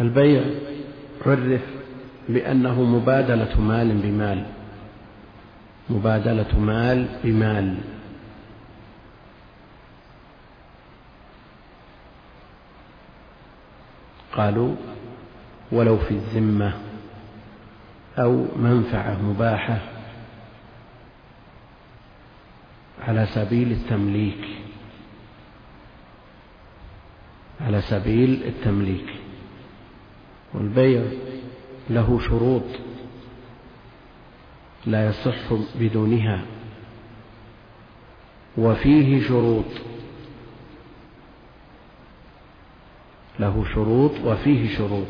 البيع 0.00 0.42
عرف 1.26 1.62
بأنه 2.28 2.82
مبادلة 2.82 3.60
مال 3.60 3.98
بمال. 4.02 4.46
مبادلة 5.90 6.58
مال 6.58 7.06
بمال. 7.24 7.74
قالوا 14.32 14.76
ولو 15.72 15.98
في 15.98 16.10
الذمة 16.10 16.74
أو 18.18 18.46
منفعة 18.56 19.22
مباحة 19.22 19.78
على 23.00 23.26
سبيل 23.26 23.72
التمليك 23.72 24.44
على 27.60 27.80
سبيل 27.80 28.42
التمليك. 28.46 29.14
والبيع 30.54 31.02
له 31.90 32.20
شروط 32.20 32.62
لا 34.86 35.08
يصح 35.08 35.52
بدونها 35.80 36.42
وفيه 38.58 39.28
شروط. 39.28 39.64
له 43.40 43.64
شروط 43.74 44.12
وفيه 44.24 44.76
شروط. 44.78 45.06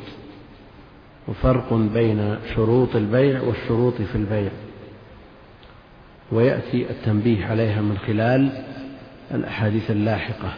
وفرق 1.28 1.72
بين 1.72 2.38
شروط 2.54 2.96
البيع 2.96 3.40
والشروط 3.40 3.94
في 3.94 4.14
البيع. 4.14 4.50
ويأتي 6.32 6.90
التنبيه 6.90 7.46
عليها 7.46 7.80
من 7.80 7.98
خلال 8.06 8.64
الأحاديث 9.30 9.90
اللاحقة. 9.90 10.52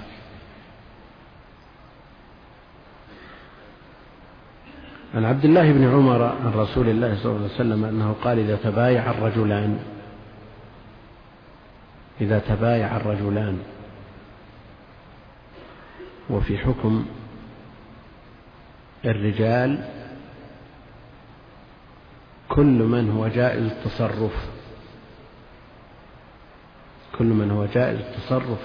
عن 5.15 5.25
عبد 5.25 5.45
الله 5.45 5.73
بن 5.73 5.85
عمر 5.85 6.23
عن 6.23 6.53
رسول 6.55 6.89
الله 6.89 7.17
صلى 7.23 7.33
الله 7.33 7.45
عليه 7.45 7.55
وسلم 7.55 7.85
أنه 7.85 8.15
قال 8.25 8.39
إذا 8.39 8.57
تبايع 8.57 9.11
الرجلان 9.11 9.79
إذا 12.21 12.39
تبايع 12.39 12.97
الرجلان. 12.97 13.59
وفي 16.31 16.59
حكم 16.59 17.05
الرجال 19.05 19.85
كل 22.49 22.65
من 22.65 23.11
هو 23.11 23.29
جائز 23.29 23.65
التصرف. 23.65 24.49
كل 27.19 27.25
من 27.25 27.51
هو 27.51 27.67
جائز 27.67 27.99
التصرف 28.01 28.61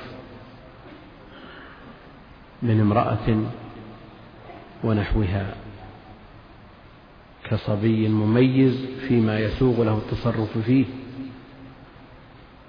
من 2.61 2.79
امرأة 2.79 3.43
ونحوها 4.83 5.55
كصبي 7.49 8.07
مميز 8.07 8.85
فيما 9.07 9.39
يسوغ 9.39 9.83
له 9.83 9.97
التصرف 9.97 10.57
فيه 10.57 10.85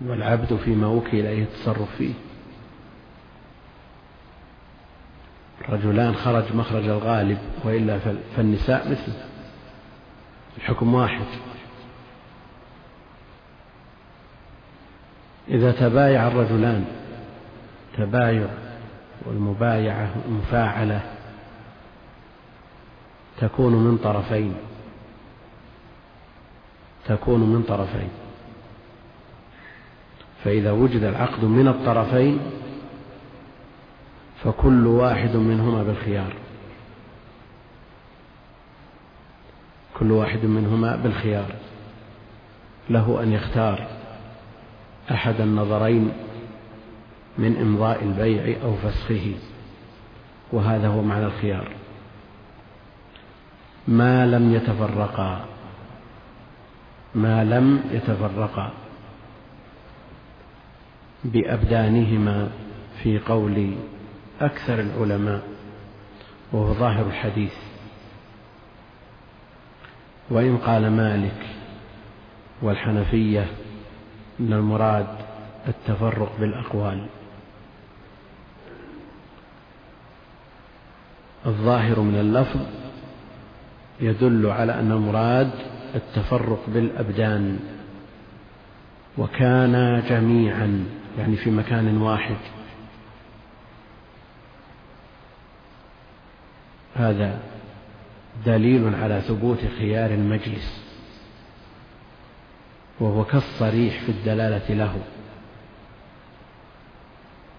والعبد 0.00 0.56
فيما 0.56 0.86
وكل 0.86 1.16
إليه 1.16 1.42
التصرف 1.42 1.96
فيه. 1.98 2.12
رجلان 5.70 6.14
خرج 6.14 6.44
مخرج 6.54 6.84
الغالب 6.84 7.38
وإلا 7.64 7.98
فالنساء 8.36 8.90
مثل 8.90 9.12
الحكم 10.56 10.94
واحد. 10.94 11.26
إذا 15.48 15.72
تبايع 15.72 16.26
الرجلان 16.26 16.84
تبايع 17.96 18.48
والمبايعة 19.26 20.14
المفاعلة 20.28 21.00
تكون 23.40 23.72
من 23.72 23.98
طرفين. 23.98 24.54
تكون 27.06 27.40
من 27.40 27.62
طرفين. 27.62 28.08
فإذا 30.44 30.70
وجد 30.70 31.02
العقد 31.02 31.44
من 31.44 31.68
الطرفين 31.68 32.40
فكل 34.44 34.86
واحد 34.86 35.36
منهما 35.36 35.82
بالخيار. 35.82 36.32
كل 39.98 40.12
واحد 40.12 40.44
منهما 40.44 40.96
بالخيار. 40.96 41.54
له 42.90 43.22
أن 43.22 43.32
يختار 43.32 43.86
أحد 45.10 45.40
النظرين 45.40 46.12
من 47.38 47.56
إمضاء 47.56 48.04
البيع 48.04 48.62
أو 48.62 48.76
فسخه 48.76 49.34
وهذا 50.52 50.88
هو 50.88 51.02
معنى 51.02 51.26
الخيار. 51.26 51.72
ما 53.88 54.26
لم 54.26 54.54
يتفرقا 54.54 55.44
ما 57.14 57.44
لم 57.44 57.82
يتفرقا 57.90 58.70
بأبدانهما 61.24 62.50
في 63.02 63.18
قول 63.18 63.74
أكثر 64.40 64.80
العلماء 64.80 65.42
وهو 66.52 66.74
ظاهر 66.74 67.06
الحديث. 67.06 67.54
وإن 70.30 70.58
قال 70.58 70.90
مالك 70.90 71.46
والحنفية 72.62 73.46
أن 74.40 74.52
المراد 74.52 75.06
التفرق 75.68 76.32
بالأقوال. 76.40 77.06
الظاهر 81.46 82.00
من 82.00 82.14
اللفظ 82.14 82.60
يدل 84.00 84.46
على 84.46 84.74
أن 84.74 84.92
المراد 84.92 85.50
التفرق 85.94 86.60
بالأبدان 86.68 87.58
وكانا 89.18 90.00
جميعا 90.08 90.84
يعني 91.18 91.36
في 91.36 91.50
مكان 91.50 91.96
واحد. 91.96 92.36
هذا 97.00 97.40
دليل 98.46 98.94
على 98.94 99.20
ثبوت 99.20 99.58
خيار 99.78 100.10
المجلس 100.10 100.84
وهو 103.00 103.24
كالصريح 103.24 104.00
في 104.00 104.12
الدلالة 104.12 104.74
له 104.74 104.96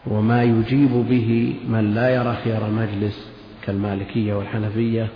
وما 0.08 0.44
يجيب 0.44 0.92
به 0.92 1.60
من 1.68 1.94
لا 1.94 2.10
يرى 2.10 2.36
خيار 2.44 2.70
مجلس 2.70 3.32
كالمالكية 3.64 4.34
والحنفية 4.34 5.10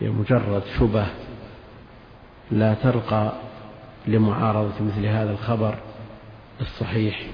هي 0.00 0.08
مجرد 0.08 0.62
شبه 0.78 1.06
لا 2.50 2.74
ترقى 2.74 3.32
لمعارضة 4.06 4.84
مثل 4.84 5.06
هذا 5.06 5.30
الخبر 5.30 5.78
الصحيح. 6.60 7.26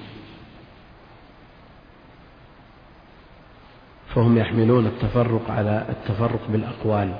فهم 4.15 4.37
يحملون 4.37 4.85
التفرق 4.85 5.51
على 5.51 5.85
التفرق 5.89 6.47
بالأقوال. 6.49 7.15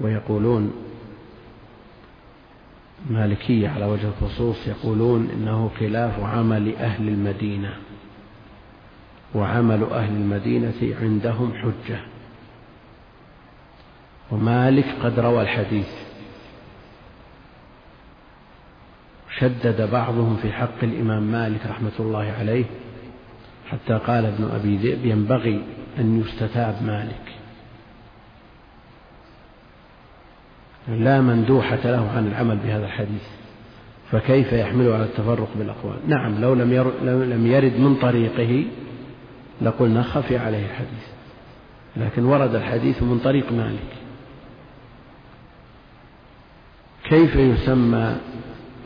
ويقولون 0.00 0.72
مالكية 3.10 3.68
على 3.68 3.84
وجه 3.84 4.08
الخصوص 4.08 4.66
يقولون 4.66 5.30
إنه 5.30 5.70
خلاف 5.80 6.20
عمل 6.20 6.76
أهل 6.76 7.08
المدينة 7.08 7.76
وعمل 9.34 9.84
أهل 9.84 10.12
المدينة 10.12 10.96
عندهم 11.00 11.52
حجة. 11.54 12.00
ومالك 14.30 14.86
قد 15.02 15.18
روى 15.18 15.42
الحديث 15.42 15.88
شدد 19.38 19.90
بعضهم 19.90 20.36
في 20.36 20.52
حق 20.52 20.82
الإمام 20.82 21.22
مالك 21.22 21.66
رحمة 21.66 21.92
الله 22.00 22.34
عليه 22.38 22.64
حتى 23.70 23.94
قال 24.06 24.26
ابن 24.26 24.44
أبي 24.44 24.76
ذئب 24.76 25.06
ينبغي 25.06 25.62
أن 25.98 26.20
يستتاب 26.20 26.82
مالك. 26.82 27.22
لا 30.88 31.20
مندوحة 31.20 31.80
له 31.84 32.10
عن 32.10 32.26
العمل 32.26 32.56
بهذا 32.56 32.86
الحديث. 32.86 33.22
فكيف 34.12 34.52
يحمله 34.52 34.94
على 34.94 35.04
التفرق 35.04 35.48
بالأقوال؟ 35.58 35.96
نعم 36.06 36.40
لو 36.40 36.54
لم 36.54 37.46
يرد 37.46 37.80
من 37.80 37.96
طريقه 38.02 38.64
لقلنا 39.62 40.02
خفي 40.02 40.38
عليه 40.38 40.66
الحديث. 40.66 41.06
لكن 41.96 42.24
ورد 42.24 42.54
الحديث 42.54 43.02
من 43.02 43.18
طريق 43.24 43.52
مالك. 43.52 43.96
كيف 47.04 47.36
يسمى 47.36 48.16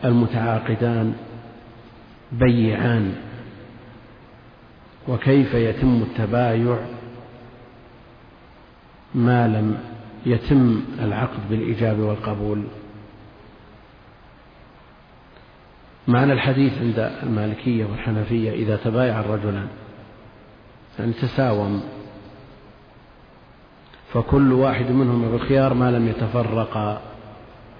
المتعاقدان 0.04 1.14
بيعان؟ 2.32 3.14
وكيف 5.10 5.54
يتم 5.54 6.02
التبايع 6.02 6.78
ما 9.14 9.48
لم 9.48 9.78
يتم 10.26 10.82
العقد 10.98 11.48
بالإجابة 11.50 12.04
والقبول. 12.04 12.64
معنى 16.08 16.32
الحديث 16.32 16.78
عند 16.78 16.98
المالكية 17.22 17.84
والحنفية 17.84 18.50
إذا 18.50 18.76
تبايع 18.76 19.20
الرجلان 19.20 19.68
يعني 20.98 21.12
تساوم 21.12 21.82
فكل 24.12 24.52
واحد 24.52 24.90
منهما 24.90 25.30
بالخيار 25.30 25.74
ما 25.74 25.90
لم 25.90 26.08
يتفرقا 26.08 27.00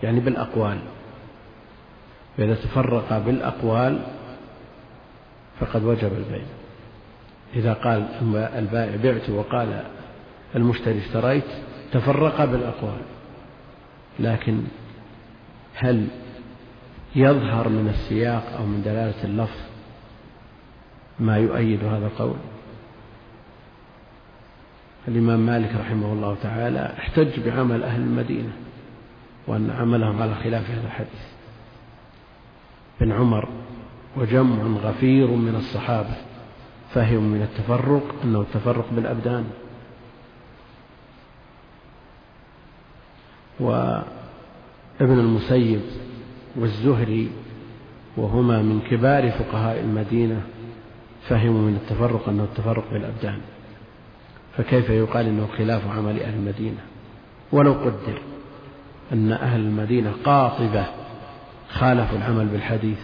يعني 0.03 0.21
بالأقوال. 0.21 0.79
فإذا 2.37 2.55
تفرقا 2.55 3.19
بالأقوال 3.19 4.01
فقد 5.61 5.85
وجب 5.85 6.13
البيع. 6.13 6.60
إذا 7.57 7.73
قال 7.73 8.09
البائع 8.35 8.97
بعت 8.97 9.31
وقال 9.31 9.85
المشتري 10.57 10.99
اشتريت 10.99 11.45
تفرقا 11.93 12.45
بالأقوال. 12.45 13.01
لكن 14.19 14.63
هل 15.75 16.07
يظهر 17.17 17.69
من 17.69 17.89
السياق 17.89 18.57
أو 18.59 18.67
من 18.67 18.83
دلالة 18.83 19.25
اللفظ 19.25 19.61
ما 21.19 21.39
يؤيد 21.39 21.85
هذا 21.85 22.07
القول؟ 22.07 22.37
الإمام 25.09 25.47
مالك 25.47 25.71
رحمه 25.81 26.13
الله 26.13 26.37
تعالى 26.43 26.95
احتج 26.99 27.41
بعمل 27.41 27.83
أهل 27.83 28.01
المدينة 28.01 28.53
وأن 29.47 29.71
عملهم 29.71 30.23
على 30.23 30.35
خلاف 30.35 30.71
هذا 30.71 30.87
الحديث. 30.87 31.31
بن 33.01 33.13
عمر 33.13 33.49
وجمع 34.17 34.81
غفير 34.81 35.27
من 35.27 35.55
الصحابة 35.55 36.30
فهموا 36.95 37.21
من 37.21 37.43
التفرق 37.43 38.15
أنه 38.25 38.41
التفرق 38.41 38.87
بالأبدان. 38.93 39.45
وابن 43.61 44.05
المسيب 45.01 45.81
والزهري 46.57 47.31
وهما 48.17 48.63
من 48.63 48.81
كبار 48.91 49.31
فقهاء 49.31 49.81
المدينة 49.81 50.43
فهموا 51.29 51.61
من 51.61 51.77
التفرق 51.83 52.29
أنه 52.29 52.45
التفرق 52.45 52.93
بالأبدان. 52.93 53.41
فكيف 54.57 54.91
يقال 54.91 55.27
إنه 55.27 55.47
خلاف 55.59 55.89
عمل 55.89 56.23
أهل 56.23 56.35
المدينة؟ 56.35 56.81
ولو 57.53 57.73
قدر 57.73 58.23
أن 59.13 59.33
أهل 59.33 59.61
المدينة 59.61 60.13
قاطبة 60.25 60.87
خالفوا 61.71 62.19
العمل 62.19 62.47
بالحديث 62.47 62.99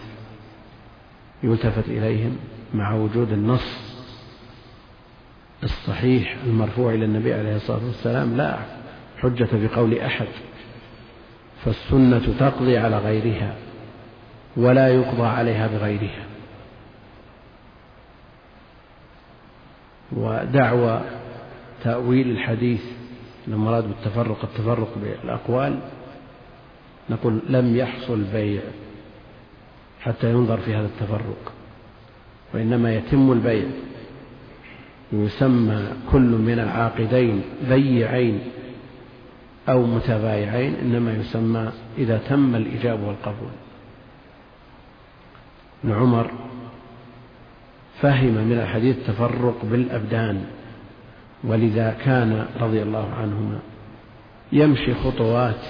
يلتفت 1.43 1.87
إليهم. 1.87 2.37
مع 2.73 2.93
وجود 2.93 3.31
النص 3.31 3.97
الصحيح 5.63 6.35
المرفوع 6.45 6.93
إلى 6.93 7.05
النبي 7.05 7.33
عليه 7.33 7.55
الصلاة 7.55 7.85
والسلام 7.85 8.37
لا 8.37 8.57
حجة 9.17 9.43
في 9.45 9.67
قول 9.67 9.99
أحد 9.99 10.27
فالسنة 11.65 12.35
تقضي 12.39 12.77
على 12.77 12.97
غيرها 12.97 13.55
ولا 14.57 14.87
يقضى 14.87 15.27
عليها 15.27 15.67
بغيرها. 15.67 16.25
ودعوى 20.11 21.01
تأويل 21.83 22.31
الحديث 22.31 22.83
المراد 23.47 23.87
بالتفرق 23.87 24.43
التفرق 24.43 24.97
بالأقوال 24.97 25.79
نقول 27.09 27.41
لم 27.49 27.75
يحصل 27.75 28.23
بيع 28.23 28.61
حتى 30.01 30.31
ينظر 30.31 30.57
في 30.57 30.75
هذا 30.75 30.85
التفرق. 30.85 31.56
وإنما 32.53 32.95
يتم 32.95 33.31
البيع. 33.31 33.65
يسمى 35.11 35.87
كل 36.11 36.19
من 36.19 36.59
العاقدين 36.59 37.41
بيعين 37.69 38.39
أو 39.69 39.85
متبايعين 39.85 40.75
إنما 40.75 41.13
يسمى 41.13 41.71
إذا 41.97 42.17
تم 42.17 42.55
الإجاب 42.55 43.03
والقبول. 43.03 43.51
ابن 45.83 45.93
عمر 45.93 46.31
فهم 48.01 48.33
من 48.33 48.59
الحديث 48.59 48.97
التفرق 48.97 49.65
بالأبدان 49.65 50.45
ولذا 51.43 51.97
كان 52.05 52.47
رضي 52.59 52.81
الله 52.81 53.13
عنهما 53.13 53.59
يمشي 54.51 54.93
خطوات 54.93 55.65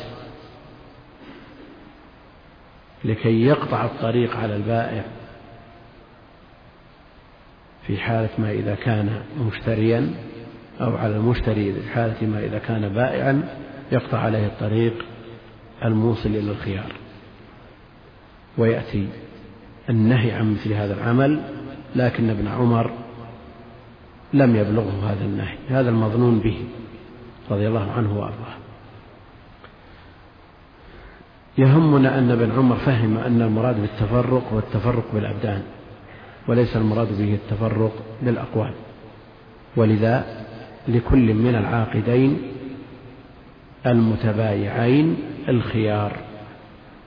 لكي 3.05 3.41
يقطع 3.41 3.85
الطريق 3.85 4.37
على 4.37 4.55
البائع. 4.55 5.16
في 7.87 7.97
حالة 7.97 8.29
ما 8.37 8.51
إذا 8.51 8.75
كان 8.75 9.21
مشتريا 9.47 10.13
أو 10.81 10.97
على 10.97 11.15
المشتري 11.15 11.73
في 11.73 11.89
حالة 11.89 12.27
ما 12.27 12.39
إذا 12.39 12.57
كان 12.57 12.89
بائعا 12.89 13.43
يقطع 13.91 14.17
عليه 14.17 14.45
الطريق 14.45 15.05
الموصل 15.85 16.29
إلى 16.29 16.51
الخيار. 16.51 16.91
ويأتي 18.57 19.07
النهي 19.89 20.31
عن 20.31 20.53
مثل 20.53 20.73
هذا 20.73 20.93
العمل 20.93 21.41
لكن 21.95 22.29
ابن 22.29 22.47
عمر 22.47 22.91
لم 24.33 24.55
يبلغه 24.55 25.11
هذا 25.11 25.25
النهي 25.25 25.55
هذا 25.69 25.89
المظنون 25.89 26.39
به 26.39 26.57
رضي 27.51 27.67
الله 27.67 27.91
عنه 27.91 28.19
وأرضاه. 28.19 28.57
يهمنا 31.57 32.19
أن 32.19 32.31
ابن 32.31 32.51
عمر 32.51 32.75
فهم 32.75 33.17
أن 33.17 33.41
المراد 33.41 33.81
بالتفرق 33.81 34.43
هو 34.53 34.59
التفرق 34.59 35.05
بالأبدان. 35.13 35.63
وليس 36.47 36.75
المراد 36.75 37.17
به 37.17 37.33
التفرق 37.33 37.93
بالاقوال 38.21 38.73
ولذا 39.75 40.45
لكل 40.87 41.33
من 41.33 41.55
العاقدين 41.55 42.41
المتبايعين 43.85 45.17
الخيار 45.49 46.17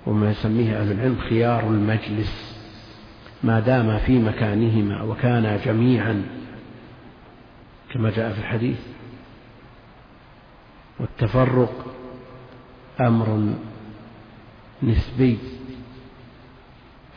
وما 0.07 0.31
يسميه 0.31 0.81
أهل 0.81 0.93
العلم 0.93 1.19
خيار 1.29 1.69
المجلس. 1.69 2.61
ما 3.43 3.61
دام 3.61 3.99
في 3.99 4.19
مكانهما 4.19 5.03
وكانا 5.03 5.57
جميعا 5.65 6.23
كما 7.93 8.11
جاء 8.11 8.33
في 8.33 8.39
الحديث 8.39 8.79
والتفرق 11.01 11.95
أمر 13.01 13.55
نسبي. 14.83 15.39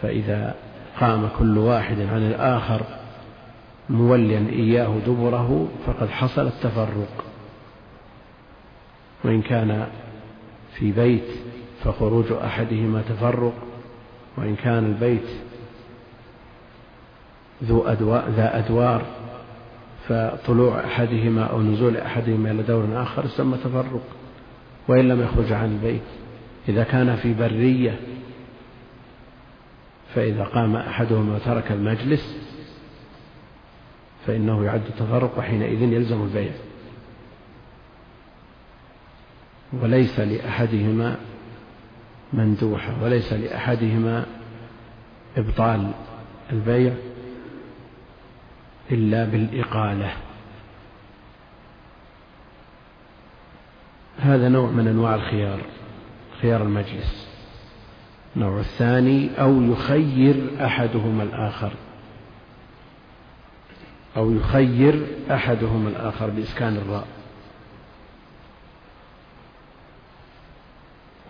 فإذا 0.02 0.56
قام 1.00 1.30
كل 1.40 1.58
واحد 1.58 2.00
عن 2.00 2.28
الآخر 2.28 2.82
موليا 3.90 4.48
إياه 4.50 4.98
دبره 5.08 5.68
فقد 5.86 6.10
حصل 6.10 6.48
التفرق. 6.48 7.26
وإن 9.24 9.42
كان 9.42 9.88
في 10.74 10.92
بيت 10.92 11.28
فخروج 11.84 12.32
أحدهما 12.32 13.02
تفرق 13.10 13.54
وإن 14.38 14.56
كان 14.56 14.86
البيت 14.86 15.30
ذو 17.64 17.82
أدوار 17.82 18.30
ذا 18.30 18.58
أدوار 18.58 19.02
فطلوع 20.08 20.80
أحدهما 20.86 21.44
أو 21.44 21.62
نزول 21.62 21.98
أحدهما 21.98 22.52
إلى 22.52 22.64
دور 22.64 22.88
آخر 22.94 23.26
يسمى 23.26 23.58
تفرق 23.58 24.04
وإن 24.88 25.08
لم 25.08 25.22
يخرج 25.22 25.52
عن 25.52 25.72
البيت. 25.72 26.02
إذا 26.70 26.84
كان 26.84 27.16
في 27.16 27.34
برية 27.34 28.00
فإذا 30.16 30.44
قام 30.44 30.76
أحدهما 30.76 31.36
وترك 31.36 31.72
المجلس 31.72 32.38
فإنه 34.28 34.66
يعد 34.66 34.84
تفرق 34.98 35.40
وحينئذ 35.40 35.82
يلزم 35.82 36.24
البيع. 36.24 36.52
وليس 39.82 40.20
لأحدهما 40.20 41.18
مندوحة 42.34 43.04
وليس 43.04 43.34
لأحدهما 43.34 44.26
إبطال 45.38 45.92
البيع 46.52 46.94
إلا 48.92 49.26
بالإقالة. 49.26 50.14
هذا 54.20 54.50
نوع 54.50 54.70
من 54.70 54.88
أنواع 54.88 55.16
الخيار 55.16 55.62
خيار 56.42 56.64
المجلس. 56.64 57.33
النوع 58.36 58.60
الثاني 58.60 59.30
أو 59.40 59.62
يخير 59.62 60.50
أحدهما 60.66 61.24
الآخر. 61.24 61.72
أو 64.18 64.32
يخير 64.32 65.06
أحدهما 65.32 65.90
الآخر 65.90 66.30
بإسكان 66.30 66.78
الراء. 66.78 67.08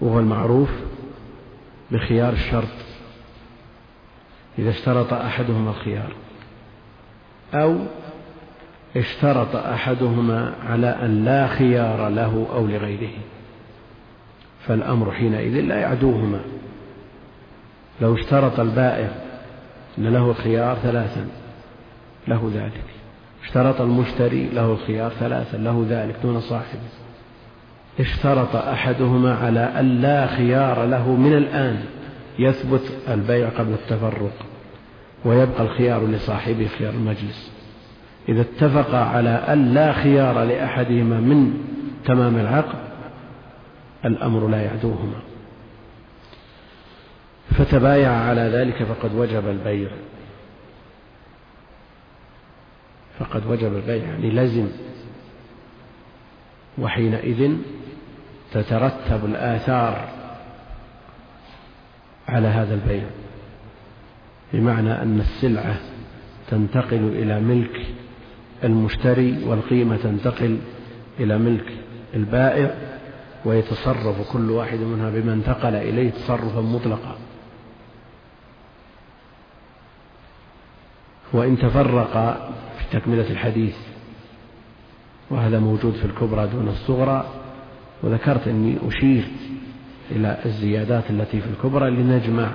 وهو 0.02 0.20
المعروف 0.20 0.70
بخيار 1.92 2.34
الشرط. 2.34 2.68
إذا 4.60 4.70
اشترط 4.70 5.14
أحدهما 5.14 5.70
الخيار. 5.70 6.14
أو 7.54 7.78
اشترط 8.98 9.56
أحدهما 9.56 10.56
على 10.64 10.88
أن 10.88 11.26
لا 11.26 11.48
خيار 11.48 12.10
له 12.10 12.48
أو 12.54 12.68
لغيره. 12.68 13.14
فالأمر 14.68 15.12
حينئذ 15.12 15.60
لا 15.60 15.80
يعدوهما. 15.80 16.63
لو 18.02 18.16
اشترط 18.16 18.60
البائع 18.60 19.10
أن 19.98 20.04
له 20.04 20.30
الخيار 20.30 20.76
ثلاثا 20.76 21.28
له 22.28 22.52
ذلك. 22.56 22.84
اشترط 23.44 23.82
المشتري 23.82 24.50
له 24.54 24.72
الخيار 24.72 25.12
ثلاثا 25.12 25.58
له 25.58 25.86
ذلك 25.90 26.16
دون 26.24 26.40
صاحبه. 26.40 26.90
اشترط 28.00 28.56
أحدهما 28.56 29.36
على 29.36 29.60
أن 29.60 30.02
لا 30.02 30.28
خيار 30.28 30.86
له 30.86 31.16
من 31.16 31.34
الآن 31.34 31.80
يثبت 32.40 32.82
البيع 33.10 33.50
قبل 33.50 33.74
التفرق 33.74 34.46
ويبقى 35.26 35.64
الخيار 35.64 36.06
لصاحبه 36.08 36.68
خيار 36.68 36.94
المجلس. 36.94 37.52
إذا 38.30 38.42
اتفقا 38.42 38.98
على 38.98 39.30
أن 39.30 39.74
لا 39.74 39.94
خيار 39.94 40.44
لأحدهما 40.44 41.20
من 41.20 41.54
تمام 42.06 42.38
العقد 42.38 42.80
الأمر 44.06 44.48
لا 44.48 44.62
يعدوهما. 44.62 45.33
فتبايع 47.50 48.12
على 48.12 48.42
ذلك 48.42 48.84
فقد 48.84 49.16
وجب 49.16 49.50
البيع. 49.50 49.90
فقد 53.20 53.46
وجب 53.46 53.76
البيع 53.76 54.04
يعني 54.04 54.30
لزم. 54.30 54.68
وحينئذ 56.78 57.58
تترتب 58.52 59.26
الآثار 59.26 60.08
على 62.28 62.48
هذا 62.48 62.74
البيع 62.74 63.04
بمعنى 64.54 65.02
أن 65.02 65.20
السلعة 65.20 65.76
تنتقل 66.50 67.08
إلى 67.16 67.40
ملك 67.40 67.86
المشتري 68.64 69.44
والقيمة 69.44 69.98
تنتقل 69.98 70.60
إلى 71.20 71.38
ملك 71.38 71.74
البائع 72.14 72.76
ويتصرف 73.46 74.32
كل 74.32 74.52
واحد 74.52 74.78
منها 74.78 75.10
بما 75.10 75.34
انتقل 75.34 75.76
إليه 75.76 76.10
تصرفا 76.10 76.62
مطلقا. 76.62 77.18
وإن 81.34 81.58
تفرق 81.58 82.14
في 82.78 83.00
تكملة 83.00 83.30
الحديث 83.30 83.76
وهذا 85.30 85.60
موجود 85.60 85.94
في 85.94 86.06
الكبرى 86.06 86.48
دون 86.48 86.68
الصغرى 86.68 87.26
وذكرت 88.04 88.48
أني 88.48 88.78
أشير 88.88 89.24
إلى 90.12 90.38
الزيادات 90.46 91.04
التي 91.10 91.42
في 91.42 91.48
الكبرى 91.48 91.90
لنجمع 91.90 92.52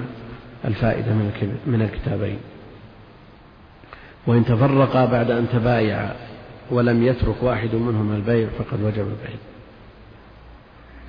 الفائدة 0.65 1.13
من 1.67 1.89
الكتابين. 1.93 2.39
وإن 4.27 4.45
تفرقا 4.45 5.05
بعد 5.05 5.31
أن 5.31 5.47
تبايعا 5.53 6.15
ولم 6.71 7.03
يترك 7.03 7.43
واحد 7.43 7.75
منهما 7.75 8.17
البيع 8.17 8.49
فقد 8.59 8.83
وجب 8.83 9.07
البيع. 9.07 9.37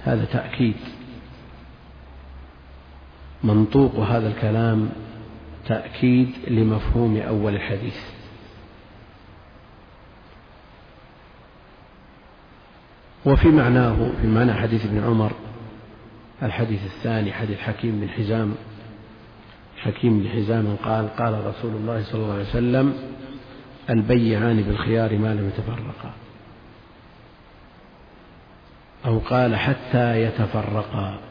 هذا 0.04 0.26
تأكيد 0.26 0.76
منطوق 3.44 3.96
هذا 3.96 4.28
الكلام 4.28 4.90
تأكيد 5.70 6.30
لمفهوم 6.48 7.18
أول 7.18 7.56
الحديث. 7.56 7.98
وفي 13.26 13.48
معناه 13.48 14.12
في 14.22 14.28
معنى 14.28 14.54
حديث 14.54 14.86
ابن 14.86 15.04
عمر 15.04 15.32
الحديث 16.44 16.86
الثاني 16.86 17.34
حديث 17.34 17.60
حكيم 17.60 18.00
بن 18.00 18.10
حزام. 18.10 18.56
حكيم 19.78 20.20
بن 20.20 20.30
حزام 20.30 20.76
قال 20.76 21.16
قال 21.16 21.46
رسول 21.46 21.76
الله 21.76 22.04
صلى 22.04 22.22
الله 22.22 22.34
عليه 22.34 22.50
وسلم 22.50 22.94
البيعان 23.90 24.62
بالخيار 24.62 25.18
ما 25.18 25.34
لم 25.34 25.48
يتفرقا. 25.48 26.14
أو 29.06 29.20
قال 29.20 29.56
حتى 29.56 30.22
يتفرقا. 30.22 31.29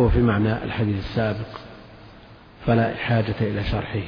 هو 0.00 0.08
في 0.08 0.22
معنى 0.22 0.64
الحديث 0.64 0.98
السابق 0.98 1.58
فلا 2.66 2.96
حاجة 2.96 3.34
إلى 3.40 3.64
شرحه. 3.64 4.02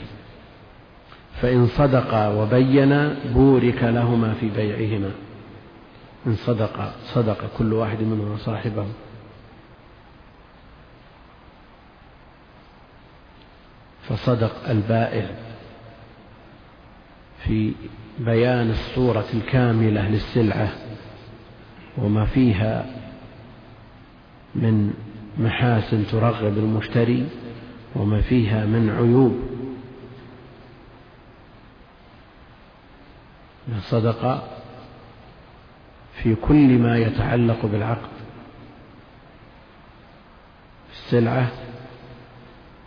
فإن 1.40 1.66
صدقا 1.66 2.28
وبينا 2.28 3.16
بورك 3.34 3.82
لهما 3.82 4.34
في 4.34 4.48
بيعهما. 4.48 5.10
إن 6.26 6.34
صدق 6.34 6.92
صدق 7.02 7.50
كل 7.58 7.72
واحد 7.72 8.00
منهما 8.00 8.36
صاحبه. 8.36 8.86
فصدق 14.02 14.68
البائع 14.68 15.26
في 17.44 17.72
بيان 18.18 18.70
الصورة 18.70 19.26
الكاملة 19.34 20.08
للسلعة 20.08 20.72
وما 21.98 22.24
فيها 22.24 22.86
من 24.54 24.94
محاسن 25.40 26.07
ترغب 26.07 26.59
المشتري 26.59 27.26
وما 27.96 28.20
فيها 28.20 28.66
من 28.66 28.90
عيوب. 28.90 29.40
صدق 33.81 34.48
في 36.22 36.35
كل 36.35 36.79
ما 36.79 36.98
يتعلق 36.98 37.66
بالعقد 37.66 38.09
السلعة 40.92 41.50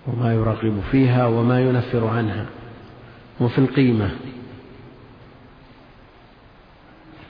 وما 0.07 0.33
يرغب 0.33 0.81
فيها 0.91 1.25
وما 1.25 1.61
ينفر 1.61 2.07
عنها 2.07 2.45
وفي 3.39 3.57
القيمة 3.57 4.11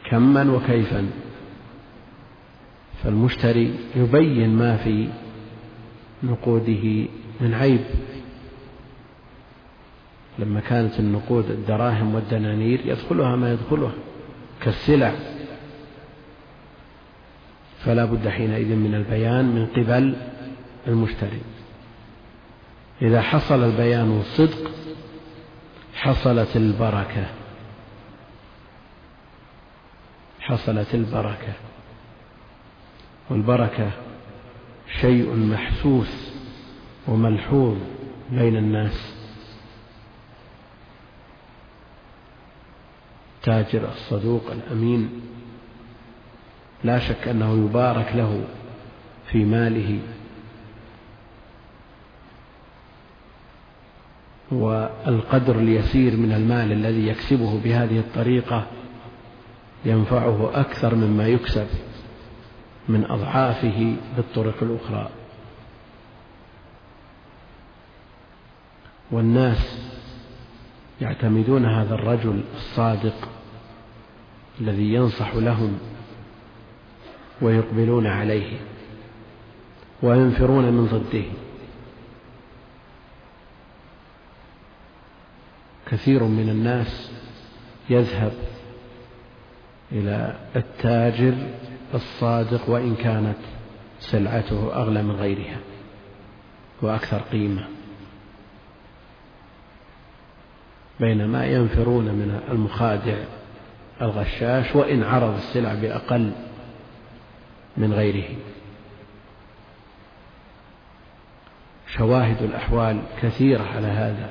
كما 0.10 0.52
وكيفا. 0.52 1.10
فالمشتري 3.04 3.76
يبين 3.96 4.50
ما 4.50 4.78
في 4.78 5.10
نقوده 6.24 7.08
من 7.42 7.54
عيب. 7.54 7.86
لما 10.40 10.60
كانت 10.60 11.00
النقود 11.00 11.52
الدراهم 11.52 12.16
والدنانير 12.16 12.82
يدخلها 12.86 13.36
ما 13.36 13.54
يدخلها 13.54 13.94
كالسلع. 14.62 15.14
فلا 17.80 18.06
بد 18.06 18.28
حينئذ 18.28 18.76
من 18.76 18.96
البيان 18.96 19.46
من 19.46 19.66
قبل 19.66 20.16
المشتري. 20.88 21.42
إذا 23.02 23.22
حصل 23.22 23.64
البيان 23.64 24.10
والصدق 24.10 24.72
حصلت 25.96 26.56
البركة. 26.56 27.26
حصلت 30.40 30.96
البركة. 30.96 31.54
والبركة 33.30 33.92
شيء 35.02 35.36
محسوس 35.36 36.34
وملحوظ 37.08 37.78
بين 38.32 38.58
الناس. 38.58 39.14
التاجر 43.38 43.92
الصدوق 43.92 44.52
الأمين 44.52 45.22
لا 46.84 47.00
شك 47.00 47.28
أنه 47.28 47.66
يبارك 47.66 48.16
له 48.16 48.44
في 49.32 49.46
ماله. 49.46 50.00
والقدر 54.52 55.60
اليسير 55.60 56.18
من 56.18 56.32
المال 56.32 56.72
الذي 56.72 57.08
يكسبه 57.08 57.60
بهذه 57.64 58.00
الطريقة 58.00 58.68
ينفعه 59.86 60.52
أكثر 60.54 60.96
مما 60.96 61.28
يكسب. 61.28 61.68
من 62.88 63.06
أضعافه 63.06 63.96
بالطرق 64.16 64.64
الأخرى. 64.64 65.10
والناس 69.12 69.80
يعتمدون 71.02 71.66
هذا 71.66 71.96
الرجل 71.96 72.44
الصادق 72.56 73.30
الذي 74.62 74.94
ينصح 74.94 75.36
لهم 75.36 75.80
ويقبلون 77.42 78.08
عليه 78.08 78.60
وينفرون 80.02 80.74
من 80.74 80.86
ضده. 80.86 81.26
كثير 85.92 86.24
من 86.24 86.50
الناس 86.50 87.12
يذهب 87.90 88.34
إلى 89.92 90.36
التاجر 90.56 91.36
الصادق 91.94 92.70
وإن 92.70 92.96
كانت 92.96 93.38
سلعته 94.00 94.74
أغلى 94.74 95.04
من 95.04 95.16
غيرها 95.16 95.58
وأكثر 96.82 97.22
قيمة. 97.32 97.68
بينما 101.00 101.46
ينفرون 101.46 102.06
من 102.06 102.42
المخادع 102.50 103.18
الغشاش 104.02 104.76
وإن 104.76 105.04
عرض 105.04 105.34
السلع 105.34 105.74
بأقل 105.74 106.32
من 107.78 107.94
غيره. 107.94 108.36
شواهد 111.88 112.42
الأحوال 112.42 113.02
كثيرة 113.22 113.64
على 113.64 113.88
هذا. 113.88 114.30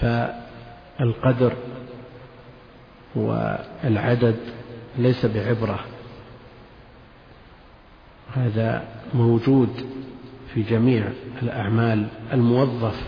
فالقدر 0.00 1.52
والعدد 3.14 4.36
ليس 4.98 5.26
بعبرة. 5.26 5.84
هذا 8.34 8.88
موجود 9.14 9.68
في 10.54 10.62
جميع 10.62 11.08
الأعمال 11.42 12.06
الموظف 12.32 13.02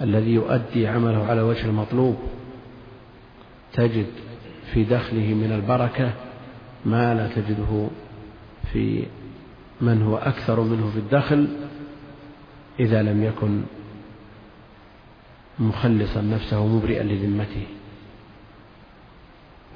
الذي 0.00 0.30
يؤدي 0.30 0.88
عمله 0.88 1.24
على 1.24 1.42
وجه 1.42 1.66
المطلوب. 1.66 2.16
تجد 3.72 4.06
في 4.72 4.84
دخله 4.84 5.34
من 5.34 5.52
البركة 5.52 6.12
ما 6.84 7.14
لا 7.14 7.28
تجده 7.28 7.88
في 8.72 9.06
من 9.80 10.02
هو 10.02 10.16
أكثر 10.16 10.60
منه 10.60 10.90
في 10.90 10.98
الدخل 10.98 11.48
إذا 12.80 13.02
لم 13.02 13.24
يكن 13.24 13.62
مخلصا 15.58 16.20
نفسه 16.20 16.66
مبرئا 16.66 17.02
لذمته. 17.02 17.66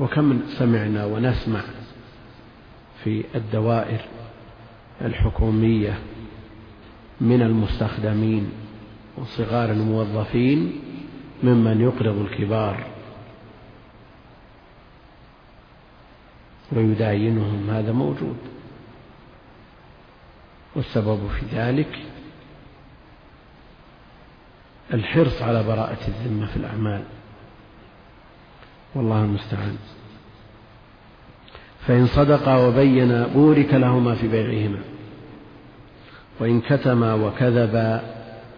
وكم 0.01 0.41
سمعنا 0.59 1.05
ونسمع 1.05 1.61
في 3.05 3.25
الدوائر 3.35 4.01
الحكومية 5.01 5.99
من 7.21 7.43
المستخدمين 7.43 8.53
وصغار 9.17 9.71
الموظفين 9.71 10.81
ممن 11.43 11.81
يقرض 11.81 12.19
الكبار 12.19 12.87
ويداينهم 16.73 17.71
هذا 17.71 17.93
موجود. 17.93 18.37
والسبب 20.77 21.29
في 21.29 21.47
ذلك 21.57 21.99
الحرص 24.95 25.43
على 25.43 25.63
براءة 25.63 26.09
الذمة 26.09 26.47
في 26.47 26.57
الأعمال. 26.57 27.05
والله 28.97 29.25
المستعان. 29.25 29.77
فإن 31.87 32.07
صدقا 32.07 32.57
وبينا 32.57 33.27
بورك 33.27 33.75
لهما 33.75 34.15
في 34.15 34.29
بيعهما. 34.29 34.79
وإن 36.41 36.61
كتما 36.61 37.15
وكذبا 37.15 38.03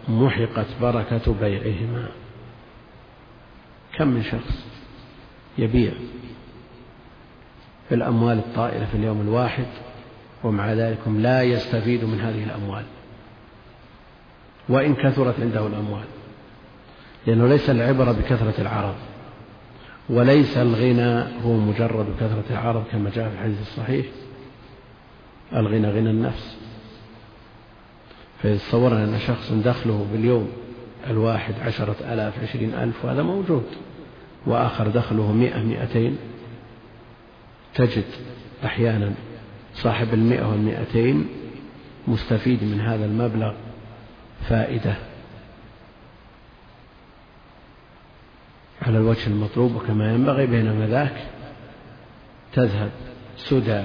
محقت 0.07 0.65
بركة 0.81 1.33
بيعهما. 1.41 2.07
كم 3.97 4.07
من 4.07 4.23
شخص 4.23 4.65
يبيع 5.57 5.91
في 7.89 7.95
الأموال 7.95 8.37
الطائلة 8.37 8.85
في 8.85 8.95
اليوم 8.95 9.21
الواحد 9.21 9.67
ومع 10.43 10.73
ذلك 10.73 10.99
لا 11.07 11.43
يستفيد 11.43 12.03
من 12.03 12.19
هذه 12.19 12.43
الأموال. 12.43 12.83
وإن 14.69 14.95
كثرت 14.95 15.39
عنده 15.39 15.67
الأموال 15.67 16.05
لأنه 17.27 17.47
ليس 17.47 17.69
العبرة 17.69 18.11
بكثرة 18.11 18.61
العرض. 18.61 19.08
وليس 20.09 20.57
الغنى 20.57 21.23
هو 21.45 21.53
مجرد 21.53 22.05
كثرة 22.19 22.43
العرض 22.49 22.83
كما 22.91 23.09
جاء 23.09 23.29
في 23.29 23.35
الحديث 23.35 23.61
الصحيح. 23.61 24.05
الغنى 25.53 25.89
غنى 25.89 26.09
النفس. 26.09 26.57
فإذا 28.43 28.57
تصورنا 28.57 29.03
أن 29.03 29.19
شخص 29.19 29.51
دخله 29.51 30.07
باليوم 30.11 30.49
الواحد 31.07 31.53
عشرة 31.61 31.95
آلاف 32.13 32.43
عشرين 32.43 32.73
ألف 32.73 33.05
وهذا 33.05 33.23
موجود. 33.23 33.65
وآخر 34.45 34.87
دخله 34.87 35.31
مئة 35.31 35.63
مئتين. 35.63 36.17
تجد 37.75 38.05
أحيانا 38.65 39.13
صاحب 39.73 40.13
المئة 40.13 40.47
والمئتين 40.47 41.27
مستفيد 42.07 42.63
من 42.63 42.81
هذا 42.81 43.05
المبلغ 43.05 43.53
فائدة. 44.49 45.08
على 48.89 48.97
الوجه 48.97 49.27
المطلوب 49.27 49.75
وكما 49.75 50.13
ينبغي 50.13 50.45
بينما 50.45 50.87
ذاك 50.87 51.27
تذهب 52.53 52.91
سدى 53.37 53.83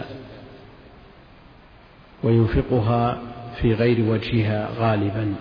وينفقها 2.22 3.22
في 3.60 3.74
غير 3.74 4.10
وجهها 4.10 4.70
غالبا. 4.78 5.34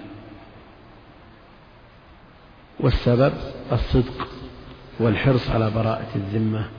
والسبب 2.79 3.33
الصدق 3.71 4.27
والحرص 4.99 5.49
على 5.49 5.69
براءة 5.69 6.09
الذمة 6.15 6.69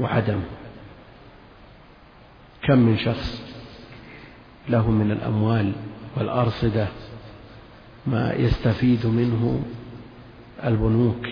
وعدمه. 0.00 0.48
كم 2.62 2.78
من 2.78 2.98
شخص 2.98 3.42
له 4.68 4.90
من 4.90 5.10
الأموال 5.10 5.72
والأرصدة 6.16 6.88
ما 8.06 8.34
يستفيد 8.34 9.06
منه 9.06 9.62
البنوك 10.64 11.26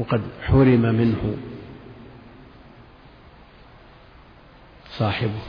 وقد 0.00 0.20
حرم 0.42 0.82
منه 0.82 1.36
صاحبه. 4.98 5.40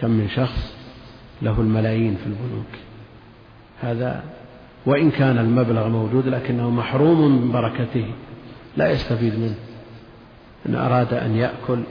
كم 0.00 0.10
من 0.10 0.28
شخص 0.28 0.74
له 1.42 1.60
الملايين 1.60 2.16
في 2.16 2.26
البنوك. 2.26 2.72
هذا 3.80 4.24
وإن 4.86 5.10
كان 5.10 5.38
المبلغ 5.38 5.88
موجود 5.88 6.28
لكنه 6.28 6.70
محروم 6.70 7.20
من 7.20 7.52
بركته 7.52 8.14
لا 8.76 8.90
يستفيد 8.90 9.38
منه. 9.38 9.58
إن 10.66 10.74
أراد 10.74 11.14
أن 11.14 11.36
يأكل 11.36 11.82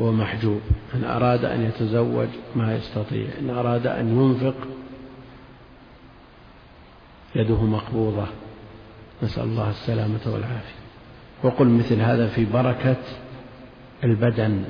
هو 0.00 0.12
محجوب. 0.12 0.60
إن 0.94 1.04
أراد 1.04 1.44
أن 1.44 1.62
يتزوج 1.62 2.28
ما 2.56 2.76
يستطيع. 2.76 3.28
إن 3.40 3.50
أراد 3.50 3.86
أن 3.86 4.08
ينفق 4.08 4.54
يده 7.34 7.62
مقبوضة. 7.62 8.26
نسأل 9.22 9.42
الله 9.42 9.70
السلامة 9.70 10.20
والعافية. 10.26 10.82
وقل 11.42 11.66
مثل 11.66 12.00
هذا 12.00 12.26
في 12.26 12.44
بركة 12.44 12.96
البدن. 14.04 14.64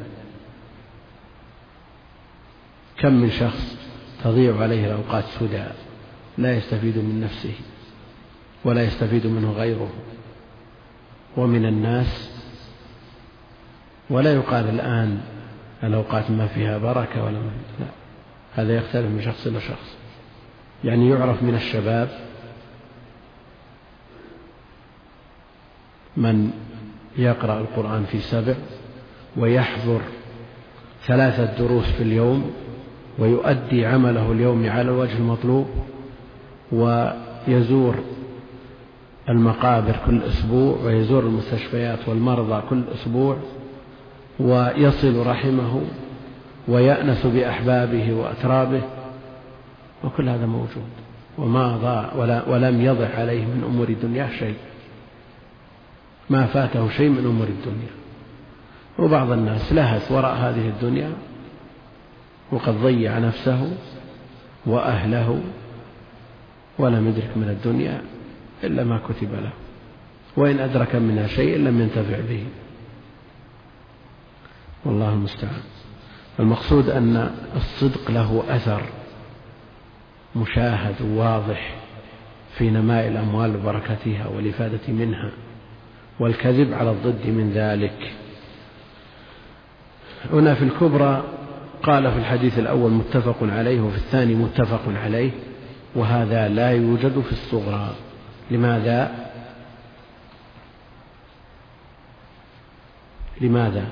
كم 2.98 3.12
من 3.12 3.30
شخص 3.30 3.76
تضيع 4.24 4.60
عليه 4.60 4.86
الأوقات 4.86 5.24
سدى 5.24 5.64
لا 6.38 6.56
يستفيد 6.56 6.98
من 6.98 7.20
نفسه 7.20 7.54
ولا 8.64 8.82
يستفيد 8.84 9.26
منه 9.26 9.52
غيره 9.52 9.90
ومن 11.36 11.66
الناس. 11.66 12.30
ولا 14.10 14.34
يقال 14.34 14.68
الآن 14.68 15.20
الأوقات 15.84 16.30
ما 16.30 16.46
فيها 16.46 16.78
بركة 16.78 17.24
ولا 17.24 17.38
ما 17.38 17.50
لا 17.80 17.86
هذا 18.54 18.76
يختلف 18.76 19.06
من 19.06 19.22
شخص 19.22 19.46
إلى 19.46 19.60
شخص. 19.60 19.96
يعني 20.84 21.10
يعرف 21.10 21.42
من 21.42 21.54
الشباب 21.54 22.31
من 26.16 26.50
يقرأ 27.18 27.60
القرآن 27.60 28.04
في 28.04 28.18
سبع 28.18 28.54
ويحضر 29.36 30.00
ثلاثة 31.06 31.58
دروس 31.58 31.84
في 31.84 32.02
اليوم 32.02 32.50
ويؤدي 33.18 33.86
عمله 33.86 34.32
اليومي 34.32 34.68
على 34.68 34.82
الوجه 34.82 35.18
المطلوب 35.18 35.66
ويزور 36.72 37.94
المقابر 39.28 39.96
كل 40.06 40.22
أسبوع 40.22 40.76
ويزور 40.84 41.22
المستشفيات 41.22 42.08
والمرضى 42.08 42.62
كل 42.70 42.82
أسبوع 42.94 43.36
ويصل 44.40 45.26
رحمه 45.26 45.80
ويأنس 46.68 47.26
بأحبابه 47.26 48.14
وأترابه 48.14 48.82
وكل 50.04 50.28
هذا 50.28 50.46
موجود 50.46 50.88
وما 51.38 51.76
ضاع 51.76 52.12
ولا 52.16 52.48
ولم 52.48 52.80
يضع 52.80 53.08
عليه 53.08 53.44
من 53.44 53.64
أمور 53.68 53.88
الدنيا 53.88 54.28
شيء. 54.38 54.54
ما 56.32 56.46
فاته 56.46 56.88
شيء 56.88 57.08
من 57.08 57.26
أمور 57.26 57.46
الدنيا. 57.46 57.92
وبعض 58.98 59.30
الناس 59.30 59.72
لهث 59.72 60.12
وراء 60.12 60.34
هذه 60.36 60.68
الدنيا 60.68 61.12
وقد 62.52 62.74
ضيع 62.74 63.18
نفسه 63.18 63.76
وأهله 64.66 65.42
ولم 66.78 67.08
يدرك 67.08 67.36
من 67.36 67.48
الدنيا 67.48 68.02
إلا 68.64 68.84
ما 68.84 68.98
كتب 68.98 69.32
له. 69.32 69.52
وإن 70.36 70.58
أدرك 70.58 70.94
منها 70.94 71.26
شيء 71.26 71.58
لم 71.58 71.80
ينتفع 71.80 72.20
به. 72.28 72.44
والله 74.84 75.12
المستعان. 75.12 75.62
المقصود 76.40 76.88
أن 76.88 77.30
الصدق 77.56 78.10
له 78.10 78.44
أثر 78.48 78.82
مشاهد 80.36 81.02
واضح 81.02 81.76
في 82.58 82.70
نماء 82.70 83.08
الأموال 83.08 83.56
وبركتها 83.56 84.26
والإفادة 84.28 84.92
منها. 84.92 85.30
والكذب 86.20 86.74
على 86.74 86.90
الضد 86.90 87.26
من 87.26 87.52
ذلك. 87.54 88.12
هنا 90.32 90.54
في 90.54 90.64
الكبرى 90.64 91.22
قال 91.82 92.12
في 92.12 92.18
الحديث 92.18 92.58
الأول 92.58 92.90
متفق 92.90 93.36
عليه 93.42 93.80
وفي 93.80 93.96
الثاني 93.96 94.34
متفق 94.34 94.82
عليه 95.04 95.30
وهذا 95.94 96.48
لا 96.48 96.70
يوجد 96.70 97.20
في 97.20 97.32
الصغرى. 97.32 97.94
لماذا؟ 98.50 99.30
لماذا؟ 103.40 103.84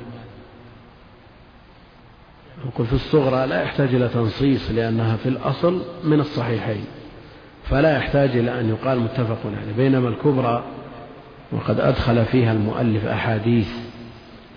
نقول 2.67 2.87
في 2.87 2.93
الصغرى 2.93 3.47
لا 3.47 3.63
يحتاج 3.63 3.95
إلى 3.95 4.09
تنصيص 4.09 4.71
لأنها 4.71 5.17
في 5.17 5.29
الأصل 5.29 5.83
من 6.05 6.21
الصحيحين 6.21 6.85
فلا 7.65 7.97
يحتاج 7.97 8.31
إلى 8.37 8.61
أن 8.61 8.69
يقال 8.69 9.01
متفق 9.01 9.39
عليه 9.45 9.73
بينما 9.77 10.09
الكبرى 10.09 10.65
وقد 11.53 11.81
أدخل 11.81 12.25
فيها 12.25 12.53
المؤلف 12.53 13.05
أحاديث 13.05 13.69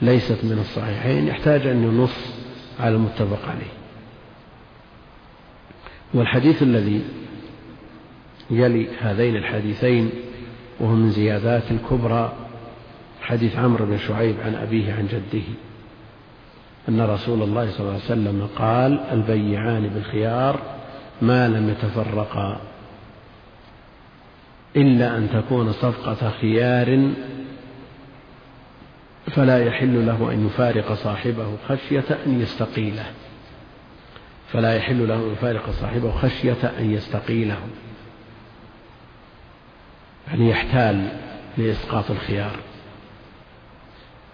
ليست 0.02 0.40
من 0.44 0.58
الصحيحين 0.60 1.28
يحتاج 1.28 1.68
أن 1.68 1.84
ينص 1.84 2.34
على 2.80 2.96
المتفق 2.96 3.50
عليه. 3.50 3.74
والحديث 6.14 6.64
الذي 6.64 7.02
يلي 8.52 8.88
هذين 9.02 9.36
الحديثين 9.36 10.10
وهو 10.80 10.94
من 10.96 11.10
زيادات 11.10 11.64
الكبرى 11.72 12.34
حديث 13.22 13.56
عمرو 13.56 13.86
بن 13.86 13.98
شعيب 13.98 14.36
عن 14.46 14.56
أبيه 14.56 14.94
عن 14.94 15.08
جده 15.08 15.44
أن 16.90 17.02
رسول 17.02 17.44
الله 17.44 17.72
صلى 17.72 17.80
الله 17.80 17.92
عليه 17.92 18.04
وسلم 18.04 18.48
قال 18.58 19.00
البيعان 19.12 19.88
بالخيار 19.88 20.60
ما 21.22 21.48
لم 21.48 21.70
يتفرقا. 21.70 22.62
إلا 24.76 25.18
أن 25.18 25.30
تكون 25.30 25.72
صفقة 25.72 26.30
خيار 26.42 27.12
فلا 29.32 29.66
يحل 29.66 30.06
له 30.06 30.32
أن 30.34 30.46
يفارق 30.46 30.94
صاحبه 30.94 31.58
خشية 31.68 32.18
أن 32.26 32.42
يستقيله. 32.42 33.06
فلا 34.52 34.76
يحل 34.76 35.08
له 35.08 35.16
أن 35.16 35.32
يفارق 35.32 35.70
صاحبه 35.70 36.12
خشية 36.12 36.72
أن 36.80 36.92
يستقيله. 36.92 37.60
يعني 40.28 40.50
يحتال 40.50 41.08
لإسقاط 41.58 42.12
الخيار. 42.12 42.56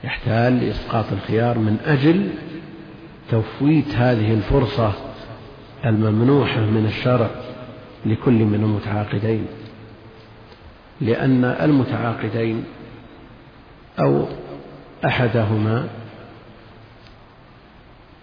يحتال 0.03 0.59
لإسقاط 0.59 1.05
الخيار 1.11 1.57
من 1.57 1.77
أجل 1.85 2.29
تفويت 3.31 3.95
هذه 3.95 4.33
الفرصة 4.33 4.93
الممنوحة 5.85 6.59
من 6.59 6.85
الشرع 6.85 7.29
لكل 8.05 8.33
من 8.33 8.63
المتعاقدين. 8.63 9.45
لأن 11.01 11.45
المتعاقدين 11.45 12.63
أو 13.99 14.25
أحدهما 15.05 15.87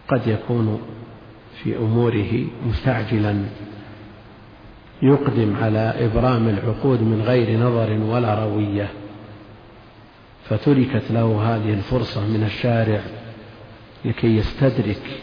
قد 0.08 0.26
يكون 0.26 0.82
في 1.62 1.76
أموره 1.76 2.44
مستعجلا 2.66 3.44
يقدم 5.02 5.56
على 5.56 5.94
إبرام 5.98 6.48
العقود 6.48 7.02
من 7.02 7.22
غير 7.22 7.58
نظر 7.58 7.92
ولا 7.92 8.44
روية 8.44 8.88
فتركت 10.44 11.10
له 11.10 11.54
هذه 11.56 11.72
الفرصة 11.74 12.26
من 12.26 12.42
الشارع 12.44 13.00
لكي 14.04 14.36
يستدرك 14.36 15.20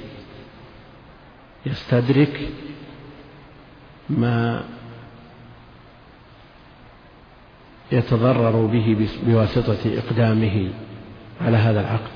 يستدرك 1.66 2.50
ما 4.10 4.64
يتضرر 7.94 8.66
به 8.66 9.08
بواسطة 9.26 9.98
إقدامه 9.98 10.70
على 11.42 11.58
هذا 11.58 11.82
العقد. 11.82 12.12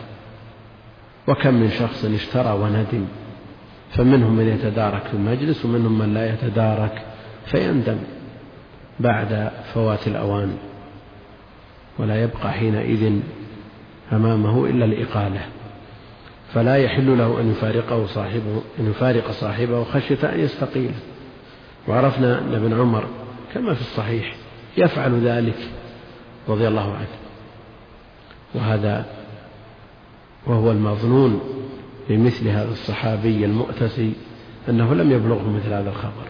وكم 1.27 1.53
من 1.53 1.69
شخص 1.69 2.05
اشترى 2.05 2.51
وندم 2.51 3.05
فمنهم 3.89 4.35
من 4.35 4.47
يتدارك 4.47 5.03
في 5.03 5.13
المجلس 5.13 5.65
ومنهم 5.65 5.99
من 5.99 6.13
لا 6.13 6.33
يتدارك 6.33 7.05
فيندم 7.45 7.97
بعد 8.99 9.51
فوات 9.73 10.07
الأوان. 10.07 10.57
ولا 11.99 12.23
يبقى 12.23 12.51
حينئذ 12.51 13.19
أمامه 14.13 14.65
إلا 14.65 14.85
الإقالة. 14.85 15.41
فلا 16.53 16.75
يحل 16.75 17.17
له 17.17 17.41
أن 17.41 17.51
يفارقه 17.51 18.05
صاحبه 18.05 18.61
أن 18.79 18.89
يفارق 18.89 19.31
صاحبه 19.31 19.83
خشية 19.83 20.33
أن 20.33 20.39
يستقيل. 20.39 20.91
وعرفنا 21.87 22.39
أن 22.39 22.53
ابن 22.53 22.79
عمر 22.79 23.05
كما 23.53 23.73
في 23.73 23.81
الصحيح 23.81 24.35
يفعل 24.77 25.27
ذلك 25.27 25.71
رضي 26.49 26.67
الله 26.67 26.95
عنه. 26.95 27.07
وهذا 28.55 29.05
وهو 30.45 30.71
المظنون 30.71 31.41
بمثل 32.09 32.47
هذا 32.47 32.71
الصحابي 32.71 33.45
المؤتسي 33.45 34.13
أنه 34.69 34.93
لم 34.93 35.11
يبلغه 35.11 35.49
مثل 35.49 35.73
هذا 35.73 35.89
الخبر. 35.89 36.27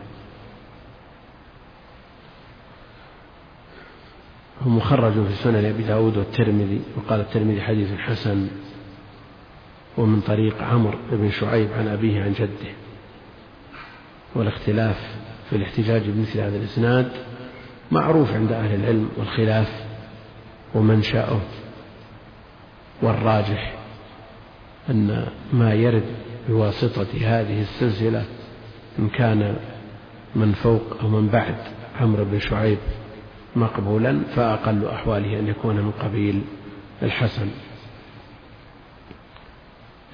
هو 4.63 4.69
مخرج 4.69 5.13
في 5.13 5.33
سنن 5.33 5.65
أبي 5.65 5.83
داود 5.83 6.17
والترمذي 6.17 6.81
وقال 6.97 7.19
الترمذي 7.19 7.61
حديث 7.61 7.93
حسن 7.93 8.47
ومن 9.97 10.21
طريق 10.21 10.61
عمرو 10.61 10.97
بن 11.11 11.31
شعيب 11.31 11.73
عن 11.73 11.87
أبيه 11.87 12.23
عن 12.23 12.33
جده. 12.33 12.71
والاختلاف 14.35 15.15
في 15.49 15.55
الاحتجاج 15.55 16.09
بمثل 16.09 16.39
هذا 16.39 16.57
الإسناد 16.57 17.11
معروف 17.91 18.33
عند 18.33 18.51
أهل 18.51 18.75
العلم 18.75 19.09
والخلاف 19.17 19.85
ومنشأه 20.75 21.39
والراجح 23.01 23.73
أن 24.89 25.27
ما 25.53 25.73
يرد 25.73 26.05
بواسطة 26.49 27.07
هذه 27.21 27.61
السلسلة 27.61 28.25
إن 28.99 29.09
كان 29.09 29.55
من 30.35 30.51
فوق 30.51 30.97
أو 31.01 31.07
من 31.07 31.27
بعد 31.27 31.55
عمرو 32.01 32.25
بن 32.25 32.39
شعيب 32.39 32.77
مقبولا 33.55 34.19
فأقل 34.35 34.85
أحواله 34.85 35.39
أن 35.39 35.47
يكون 35.47 35.75
من 35.75 35.91
قبيل 35.91 36.41
الحسن. 37.03 37.47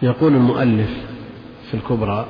يقول 0.02 0.36
المؤلف 0.36 0.90
في 1.72 1.74
الكبرى 1.74 2.28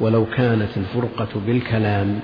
ولو 0.00 0.26
كانت 0.26 0.76
الفرقة 0.76 1.40
بالكلام 1.46 2.20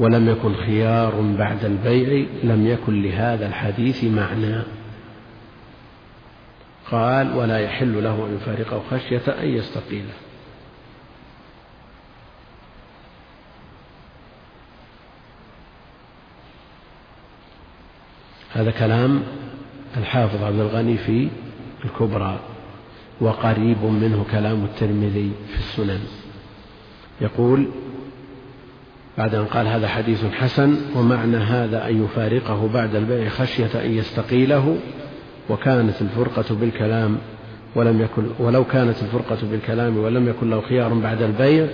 ولم 0.00 0.28
يكن 0.28 0.54
خيار 0.54 1.20
بعد 1.38 1.64
البيع 1.64 2.26
لم 2.42 2.66
يكن 2.66 3.02
لهذا 3.02 3.46
الحديث 3.46 4.04
معنى. 4.04 4.62
قال 6.90 7.36
ولا 7.36 7.58
يحل 7.58 8.04
له 8.04 8.26
أن 8.26 8.34
يفارقه 8.34 8.82
خشية 8.90 9.42
أن 9.42 9.48
يستقيله 9.48 10.14
هذا 18.52 18.70
كلام 18.70 19.22
الحافظ 19.96 20.42
عبد 20.42 20.60
الغني 20.60 20.96
في 20.96 21.28
الكبرى 21.84 22.40
وقريب 23.20 23.84
منه 23.84 24.24
كلام 24.30 24.64
الترمذي 24.64 25.32
في 25.48 25.58
السنن. 25.58 26.00
يقول 27.20 27.70
بعد 29.18 29.34
أن 29.34 29.44
قال 29.44 29.66
هذا 29.66 29.88
حديث 29.88 30.24
حسن 30.24 30.78
ومعنى 30.96 31.36
هذا 31.36 31.88
أن 31.88 32.04
يفارقه 32.04 32.68
بعد 32.68 32.94
البيع 32.94 33.28
خشية 33.28 33.84
أن 33.84 33.94
يستقيله 33.94 34.78
وكانت 35.50 36.02
الفرقة 36.02 36.54
بالكلام 36.54 37.18
ولم 37.74 38.00
يكن 38.02 38.26
ولو 38.38 38.64
كانت 38.64 39.02
الفرقة 39.02 39.38
بالكلام 39.42 39.98
ولم 39.98 40.28
يكن 40.28 40.50
له 40.50 40.60
خيار 40.60 40.94
بعد 40.94 41.22
البيع 41.22 41.66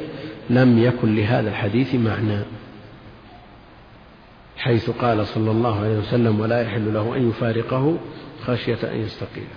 لم 0.51 0.79
يكن 0.79 1.17
لهذا 1.17 1.51
الحديث 1.51 1.95
معنى. 1.95 2.43
حيث 4.57 4.91
قال 4.91 5.27
صلى 5.27 5.51
الله 5.51 5.81
عليه 5.81 5.99
وسلم 5.99 6.41
ولا 6.41 6.63
يحل 6.63 6.95
له 6.95 7.17
أن 7.17 7.29
يفارقه 7.29 7.99
خشية 8.47 8.93
أن 8.93 9.01
يستقيله. 9.01 9.57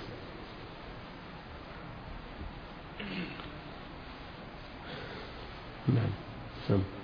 نعم. 5.87 6.09
سم 6.67 6.98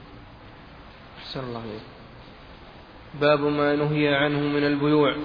أحسن 1.26 1.39
الله 1.39 1.59
عليك 1.59 1.82
باب 3.21 3.39
ما 3.39 3.76
نهي 3.76 4.15
عنه 4.15 4.39
من 4.39 4.63
البيوع. 4.63 5.15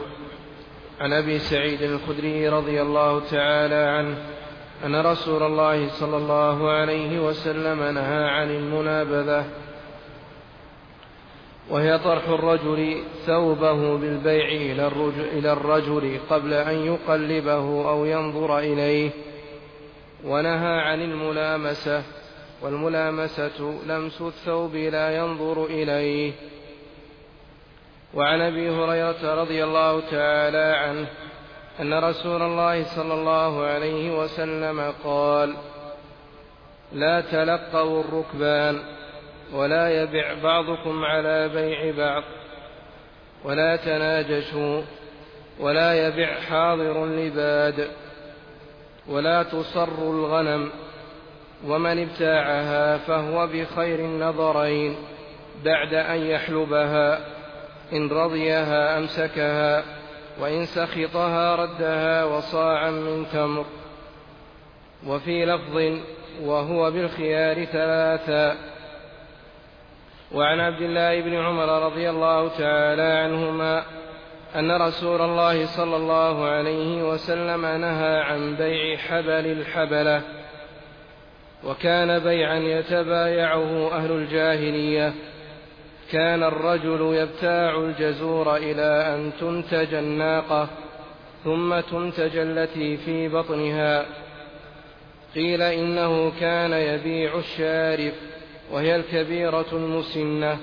عن 1.00 1.12
أبي 1.12 1.38
سعيد 1.38 1.82
الخدري 1.82 2.48
رضي 2.48 2.82
الله 2.82 3.20
تعالى 3.20 3.74
عنه 3.74 4.16
أن 4.84 5.06
رسول 5.06 5.42
الله 5.42 5.88
صلى 5.88 6.16
الله 6.16 6.70
عليه 6.70 7.20
وسلم 7.26 7.82
نهى 7.94 8.24
عن 8.24 8.50
المنابذة. 8.50 9.44
وهي 11.70 11.98
طرح 11.98 12.28
الرجل 12.28 13.02
ثوبه 13.26 13.96
بالبيع 13.96 14.46
إلى 15.32 15.52
الرجل 15.52 16.18
قبل 16.30 16.52
أن 16.54 16.74
يقلبه 16.74 17.90
أو 17.90 18.04
ينظر 18.04 18.58
إليه. 18.58 19.10
ونهى 20.24 20.80
عن 20.80 21.02
الملامسة. 21.02 22.02
والملامسة 22.62 23.80
لمس 23.86 24.20
الثوب 24.20 24.74
لا 24.74 25.16
ينظر 25.16 25.64
إليه. 25.64 26.32
وعن 28.14 28.40
أبي 28.40 28.70
هريرة 28.70 29.34
رضي 29.34 29.64
الله 29.64 30.00
تعالى 30.00 30.76
عنه 30.76 31.06
أن 31.80 32.04
رسول 32.04 32.42
الله 32.42 32.84
صلى 32.84 33.14
الله 33.14 33.64
عليه 33.66 34.18
وسلم 34.18 34.92
قال 35.04 35.54
لا 36.92 37.20
تلقوا 37.20 38.00
الركبان 38.00 38.80
ولا 39.52 40.02
يبع 40.02 40.34
بعضكم 40.42 41.04
على 41.04 41.48
بيع 41.48 41.96
بعض 41.96 42.22
ولا 43.44 43.76
تناجشوا 43.76 44.82
ولا 45.60 46.06
يبع 46.06 46.40
حاضر 46.40 47.06
لباد 47.06 47.88
ولا 49.08 49.42
تصر 49.42 49.98
الغنم 49.98 50.70
ومن 51.66 52.02
ابتاعها 52.02 52.96
فهو 52.96 53.46
بخير 53.46 53.98
النظرين 53.98 54.96
بعد 55.64 55.94
أن 55.94 56.26
يحلبها 56.26 57.18
إن 57.92 58.08
رضيها 58.08 58.98
أمسكها 58.98 59.82
وإن 60.40 60.64
سخطها 60.64 61.56
ردها 61.56 62.24
وصاعا 62.24 62.90
من 62.90 63.26
تمر. 63.32 63.64
وفي 65.06 65.44
لفظ 65.44 66.00
وهو 66.42 66.90
بالخيار 66.90 67.64
ثلاثا. 67.64 68.56
وعن 70.32 70.60
عبد 70.60 70.82
الله 70.82 71.20
بن 71.20 71.34
عمر 71.34 71.86
رضي 71.86 72.10
الله 72.10 72.48
تعالى 72.48 73.02
عنهما 73.02 73.82
أن 74.56 74.82
رسول 74.82 75.20
الله 75.22 75.66
صلى 75.66 75.96
الله 75.96 76.44
عليه 76.44 77.02
وسلم 77.02 77.66
نهى 77.66 78.20
عن 78.20 78.56
بيع 78.56 78.96
حبل 78.96 79.46
الحبلة. 79.46 80.39
وكان 81.64 82.18
بيعا 82.18 82.58
يتبايعه 82.58 83.92
أهل 83.92 84.12
الجاهلية. 84.12 85.14
كان 86.12 86.42
الرجل 86.42 87.14
يبتاع 87.14 87.78
الجزور 87.78 88.56
إلى 88.56 89.14
أن 89.14 89.32
تنتج 89.40 89.94
الناقة 89.94 90.68
ثم 91.44 91.80
تنتج 91.80 92.36
التي 92.36 92.96
في 92.96 93.28
بطنها. 93.28 94.06
قيل 95.34 95.62
إنه 95.62 96.32
كان 96.40 96.72
يبيع 96.72 97.38
الشارف 97.38 98.14
وهي 98.72 98.96
الكبيرة 98.96 99.66
المسنة 99.72 100.58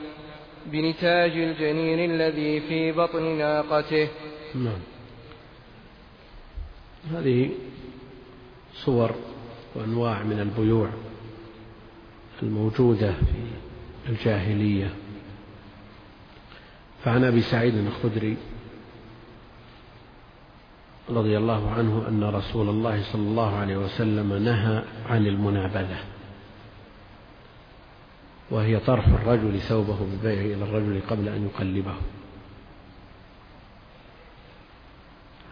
بنتاج 0.66 1.32
الجنين 1.32 2.12
الذي 2.12 2.60
في 2.60 2.91
بطن 2.91 3.24
ناقته. 3.24 4.08
نعم. 4.56 4.80
هذه 7.12 7.50
صور 8.74 9.16
وأنواع 9.78 10.23
من 10.23 10.39
البيوع 10.39 10.89
الموجودة 12.43 13.13
في 14.05 14.09
الجاهلية. 14.09 14.93
فعن 17.03 17.23
أبي 17.23 17.41
سعيد 17.41 17.75
الخدري 17.75 18.38
رضي 21.09 21.38
الله 21.38 21.71
عنه 21.71 22.07
أن 22.07 22.23
رسول 22.23 22.69
الله 22.69 23.03
صلى 23.03 23.21
الله 23.21 23.55
عليه 23.55 23.78
وسلم 23.78 24.34
نهى 24.34 24.84
عن 25.09 25.28
المنابذة 25.28 25.99
وهي 28.51 28.80
طرح 28.80 29.07
الرجل 29.07 29.59
ثوبه 29.59 29.97
بالبيع 29.99 30.41
إلى 30.41 30.63
الرجل 30.63 31.01
قبل 31.09 31.28
أن 31.30 31.45
يقلبه. 31.45 31.95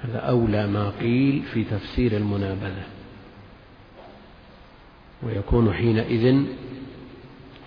هذا 0.01 0.19
أولى 0.19 0.67
ما 0.67 0.89
قيل 0.89 1.43
في 1.53 1.63
تفسير 1.63 2.17
المنابذة. 2.17 2.94
ويكون 5.25 5.73
حينئذ 5.73 6.45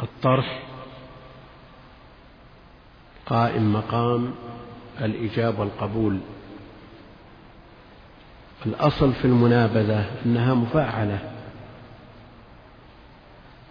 الطرح 0.02 0.62
قائم 3.26 3.72
مقام 3.72 4.34
الإيجاب 5.00 5.58
والقبول. 5.58 6.18
الأصل 8.66 9.12
في 9.12 9.24
المنابذة 9.24 10.10
أنها 10.26 10.54
مفاعلة 10.54 11.32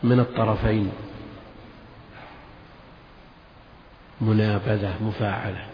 من 0.04 0.20
الطرفين. 0.20 0.92
منابذة 4.22 5.04
مفاعلة. 5.04 5.66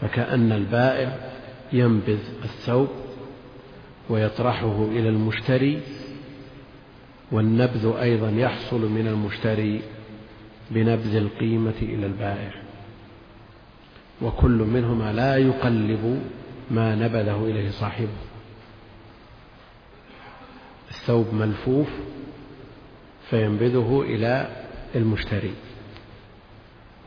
فكأن 0.00 0.52
البائع 0.52 1.30
ينبذ 1.72 2.18
الثوب 2.44 2.88
ويطرحه 4.08 4.84
إلى 4.84 5.08
المشتري 5.08 5.82
والنبذ 7.32 7.92
أيضا 8.00 8.30
يحصل 8.30 8.80
من 8.80 9.06
المشتري 9.06 9.82
بنبذ 10.70 11.14
القيمة 11.16 11.74
إلى 11.82 12.06
البائع. 12.06 12.50
وكل 14.22 14.50
منهما 14.50 15.12
لا 15.12 15.36
يقلب 15.36 16.22
ما 16.70 16.94
نبذه 16.94 17.44
إليه 17.44 17.70
صاحبه. 17.70 18.08
الثوب 20.90 21.34
ملفوف 21.34 21.88
فينبذه 23.30 24.02
إلى 24.06 24.64
المشتري. 24.94 25.54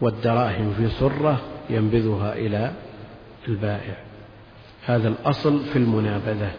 والدراهم 0.01 0.73
في 0.73 0.89
صرة 0.89 1.41
ينبذها 1.69 2.33
إلى 2.33 2.73
البائع. 3.47 3.95
هذا 4.85 5.07
الأصل 5.07 5.65
في 5.65 5.75
المنابذة 5.75 6.51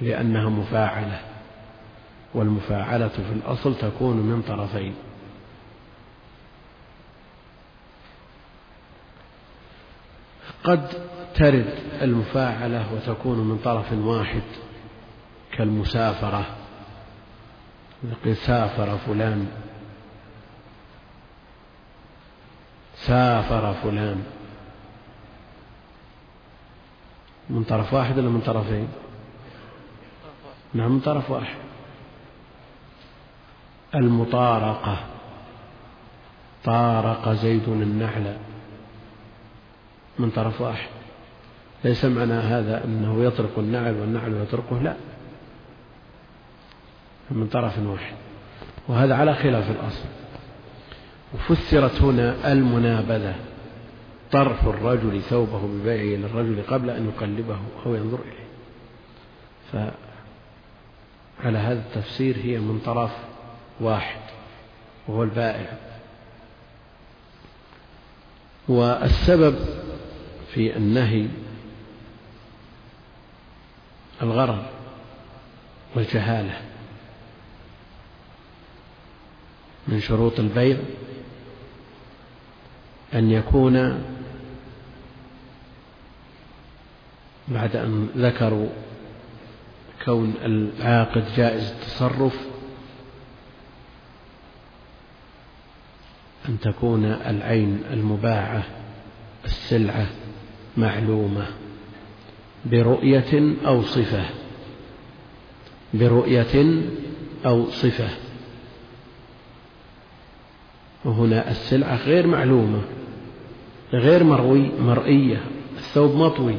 لأنها 0.00 0.48
مفاعلة. 0.48 1.33
والمفاعلة 2.34 3.08
في 3.08 3.32
الأصل 3.32 3.78
تكون 3.78 4.16
من 4.16 4.42
طرفين. 4.42 4.94
قد 10.64 10.88
ترد 11.34 11.78
المفاعلة 12.02 12.94
وتكون 12.94 13.38
من 13.38 13.58
طرف 13.58 13.92
واحد 13.92 14.42
كالمسافرة. 15.52 16.46
سافر 18.32 18.98
فلان 18.98 19.46
سافر 22.96 23.74
فلان. 23.74 24.24
من 27.50 27.64
طرف 27.64 27.94
واحد 27.94 28.18
ولا 28.18 28.28
من 28.28 28.40
طرفين؟ 28.40 28.88
نعم 30.74 30.92
من 30.92 31.00
طرف 31.00 31.30
واحد. 31.30 31.56
المطارقة. 33.94 34.98
طارق 36.64 37.32
زيد 37.32 37.68
النحل. 37.68 38.36
من 40.18 40.30
طرف 40.30 40.60
واحد. 40.60 40.88
ليس 41.84 42.04
معنى 42.04 42.32
هذا 42.32 42.84
أنه 42.84 43.24
يطرق 43.24 43.58
النعل 43.58 43.94
والنعل 43.94 44.42
يطرقه؟ 44.42 44.82
لا. 44.82 44.94
من 47.30 47.46
طرف 47.46 47.78
واحد. 47.78 48.14
وهذا 48.88 49.14
على 49.14 49.34
خلاف 49.34 49.70
الأصل. 49.70 50.04
وفسرت 51.34 52.02
هنا 52.02 52.52
المنابذة. 52.52 53.34
طرح 54.32 54.64
الرجل 54.64 55.22
ثوبه 55.22 55.60
ببيعه 55.66 56.18
للرجل 56.18 56.62
قبل 56.62 56.90
أن 56.90 57.08
يقلبه 57.08 57.58
أو 57.86 57.94
ينظر 57.94 58.18
إليه. 58.20 58.44
فعلى 59.72 61.58
هذا 61.58 61.78
التفسير 61.78 62.36
هي 62.36 62.58
من 62.58 62.78
طرف 62.84 63.10
واحد 63.80 64.20
وهو 65.08 65.22
البائع. 65.22 65.78
والسبب 68.68 69.56
في 70.54 70.76
النهي 70.76 71.28
الغرر 74.22 74.70
والجهالة 75.94 76.60
من 79.88 80.00
شروط 80.00 80.40
البيع 80.40 80.78
أن 83.14 83.30
يكون 83.30 84.04
بعد 87.48 87.76
أن 87.76 88.08
ذكروا 88.16 88.68
كون 90.04 90.34
العاقد 90.44 91.24
جائز 91.36 91.70
التصرف 91.70 92.43
أن 96.48 96.60
تكون 96.60 97.04
العين 97.04 97.82
المباعة 97.92 98.62
السلعة 99.44 100.06
معلومة 100.76 101.46
برؤية 102.64 103.56
أو 103.66 103.82
صفة. 103.82 104.24
برؤية 105.94 106.82
أو 107.46 107.70
صفة. 107.70 108.08
وهنا 111.04 111.50
السلعة 111.50 111.96
غير 111.96 112.26
معلومة 112.26 112.80
غير 113.92 114.24
مروي 114.24 114.70
مرئية 114.80 115.40
الثوب 115.76 116.16
مطوي. 116.16 116.56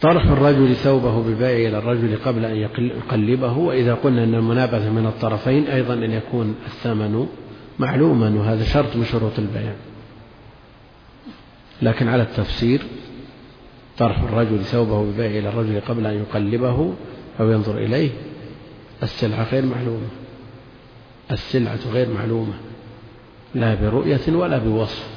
طرح 0.00 0.26
الرجل 0.26 0.76
ثوبه 0.76 1.22
بالبيع 1.22 1.68
إلى 1.68 1.78
الرجل 1.78 2.18
قبل 2.24 2.44
أن 2.44 2.56
يقلبه 2.56 3.58
وإذا 3.58 3.94
قلنا 3.94 4.24
أن 4.24 4.34
المنابذة 4.34 4.90
من 4.90 5.06
الطرفين 5.06 5.66
أيضا 5.66 5.94
أن 5.94 6.10
يكون 6.12 6.54
الثمن 6.66 7.26
معلوما 7.78 8.28
وهذا 8.28 8.64
شرط 8.64 8.96
من 8.96 9.04
شروط 9.04 9.38
البيع 9.38 9.72
لكن 11.82 12.08
على 12.08 12.22
التفسير 12.22 12.82
طرح 13.98 14.20
الرجل 14.20 14.64
ثوبه 14.64 15.02
بالبيع 15.04 15.38
إلى 15.38 15.48
الرجل 15.48 15.80
قبل 15.80 16.06
أن 16.06 16.14
يقلبه 16.14 16.94
أو 17.40 17.50
ينظر 17.50 17.78
إليه 17.78 18.10
السلعة 19.02 19.50
غير 19.50 19.64
معلومة. 19.66 20.08
السلعة 21.30 21.78
غير 21.92 22.08
معلومة 22.14 22.52
لا 23.54 23.74
برؤية 23.74 24.20
ولا 24.28 24.58
بوصف. 24.58 25.09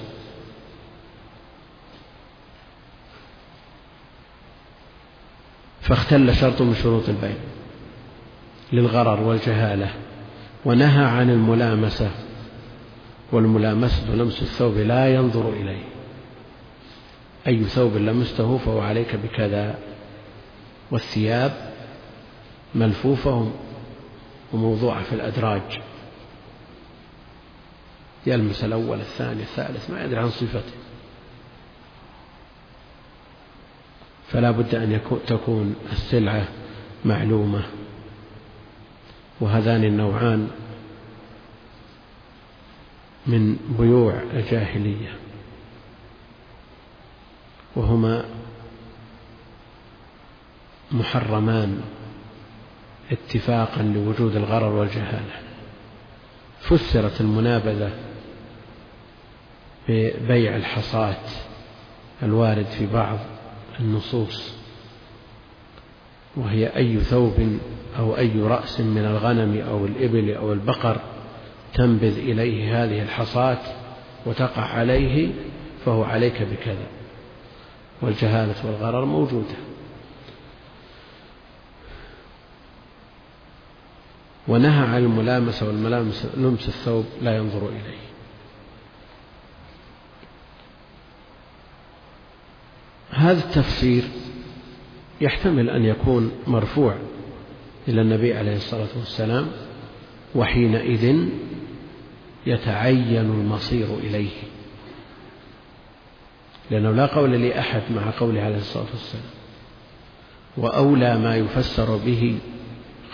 فاختل 5.83 6.35
شرط 6.35 6.61
من 6.61 6.75
شروط 6.75 7.09
البيع 7.09 7.35
للغرر 8.73 9.21
والجهالة 9.21 9.93
ونهى 10.65 11.05
عن 11.05 11.29
الملامسة 11.29 12.11
والملامسة 13.31 14.15
لمس 14.15 14.41
الثوب 14.41 14.77
لا 14.77 15.15
ينظر 15.15 15.49
إليه. 15.49 15.83
أي 17.47 17.63
ثوب 17.63 17.97
لمسته 17.97 18.57
فهو 18.57 18.79
عليك 18.79 19.15
بكذا 19.15 19.79
والثياب 20.91 21.73
ملفوفة 22.75 23.51
وموضوعة 24.53 25.03
في 25.03 25.13
الأدراج. 25.13 25.81
يلمس 28.25 28.63
الأول 28.63 28.99
الثاني 28.99 29.41
الثالث 29.41 29.89
ما 29.89 30.03
يدري 30.03 30.19
عن 30.19 30.29
صفته. 30.29 30.82
فلا 34.33 34.51
بد 34.51 34.75
أن 34.75 34.99
تكون 35.27 35.75
السلعة 35.91 36.47
معلومة. 37.05 37.63
وهذان 39.41 39.83
النوعان 39.83 40.49
من 43.27 43.57
بيوع 43.79 44.21
الجاهلية. 44.33 45.13
وهما 47.75 48.25
محرمان 50.91 51.81
اتفاقا 53.11 53.81
لوجود 53.81 54.35
الغرر 54.35 54.71
والجهالة. 54.71 55.35
فسرت 56.61 57.21
المنابذة 57.21 57.91
ببيع 59.89 60.55
الحصاة 60.55 61.23
الوارد 62.23 62.65
في 62.65 62.85
بعض. 62.85 63.19
النصوص 63.79 64.53
وهي 66.35 66.75
أي 66.75 66.99
ثوب 66.99 67.59
أو 67.99 68.17
أي 68.17 68.41
رأس 68.41 68.81
من 68.81 69.05
الغنم 69.05 69.61
أو 69.69 69.85
الإبل 69.85 70.33
أو 70.33 70.53
البقر 70.53 70.99
تنبذ 71.73 72.17
إليه 72.17 72.83
هذه 72.83 73.01
الحصاة 73.01 73.59
وتقع 74.25 74.61
عليه 74.61 75.31
فهو 75.85 76.03
عليك 76.03 76.41
بكذا. 76.41 76.87
والجهالة 78.01 78.55
والغرر 78.65 79.05
موجودة. 79.05 79.55
ونهى 84.47 84.87
عن 84.87 84.97
الملامسة 84.97 85.67
والملامس 85.67 86.27
لمس 86.37 86.67
الثوب 86.67 87.05
لا 87.21 87.37
ينظر 87.37 87.69
إليه. 87.69 88.02
هذا 93.23 93.39
التفسير 93.39 94.03
يحتمل 95.21 95.69
أن 95.69 95.85
يكون 95.85 96.31
مرفوع 96.47 96.95
إلى 97.87 98.01
النبي 98.01 98.33
عليه 98.33 98.55
الصلاة 98.55 98.87
والسلام 98.97 99.47
وحينئذ 100.35 101.27
يتعين 102.45 103.17
المصير 103.17 103.87
إليه. 103.97 104.29
لأنه 106.71 106.91
لا 106.91 107.05
قول 107.05 107.31
لأحد 107.31 107.81
مع 107.95 108.19
قوله 108.19 108.41
عليه 108.41 108.57
الصلاة 108.57 108.85
والسلام. 108.93 109.25
وأولى 110.57 111.17
ما 111.17 111.35
يفسر 111.35 111.97
به 111.97 112.37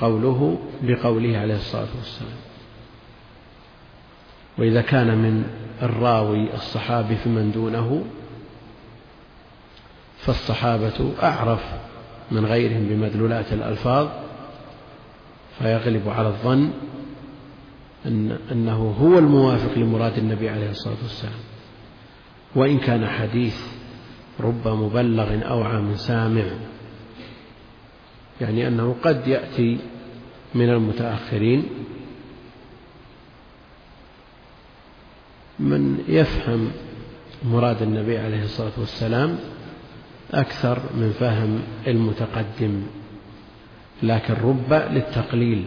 قوله 0.01 0.59
بقوله 0.81 1.37
عليه 1.37 1.55
الصلاة 1.55 1.87
والسلام. 1.97 2.39
وإذا 4.57 4.81
كان 4.81 5.17
من 5.17 5.43
الراوي 5.81 6.53
الصحابي 6.53 7.15
فمن 7.15 7.51
دونه 7.51 8.05
فالصحابة 10.19 11.11
أعرف 11.23 11.63
من 12.31 12.45
غيرهم 12.45 12.87
بمدلولات 12.89 13.53
الألفاظ 13.53 14.07
فيغلب 15.59 16.09
على 16.09 16.27
الظن 16.27 16.71
أن 18.05 18.37
أنه 18.51 18.95
هو 19.01 19.17
الموافق 19.17 19.77
لمراد 19.77 20.17
النبي 20.17 20.49
عليه 20.49 20.69
الصلاة 20.69 20.97
والسلام. 21.03 21.39
وإن 22.55 22.79
كان 22.79 23.07
حديث 23.07 23.57
رب 24.39 24.67
مبلغ 24.67 25.49
أوعى 25.49 25.81
من 25.81 25.95
سامع 25.95 26.43
يعني 28.41 28.67
أنه 28.67 28.95
قد 29.03 29.27
يأتي 29.27 29.79
من 30.55 30.69
المتأخرين 30.69 31.63
من 35.59 36.03
يفهم 36.07 36.71
مراد 37.43 37.81
النبي 37.81 38.17
عليه 38.17 38.43
الصلاة 38.43 38.71
والسلام 38.77 39.39
أكثر 40.33 40.79
من 40.93 41.15
فهم 41.19 41.61
المتقدم 41.87 42.83
لكن 44.03 44.33
رب 44.33 44.73
للتقليل 44.73 45.65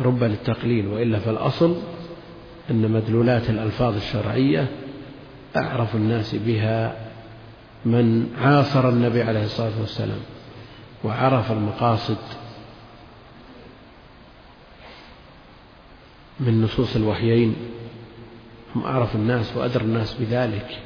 رب 0.00 0.24
للتقليل 0.24 0.86
وإلا 0.86 1.18
فالأصل 1.18 1.76
أن 2.70 2.90
مدلولات 2.90 3.50
الألفاظ 3.50 3.96
الشرعية 3.96 4.68
أعرف 5.56 5.96
الناس 5.96 6.34
بها 6.34 6.96
من 7.84 8.34
عاصر 8.38 8.88
النبي 8.88 9.22
عليه 9.22 9.44
الصلاة 9.44 9.80
والسلام 9.80 10.20
وعرف 11.04 11.52
المقاصد 11.52 12.16
من 16.40 16.62
نصوص 16.62 16.96
الوحيين 16.96 17.56
هم 18.76 18.84
أعرف 18.84 19.14
الناس 19.14 19.56
وأدرى 19.56 19.84
الناس 19.84 20.14
بذلك. 20.14 20.78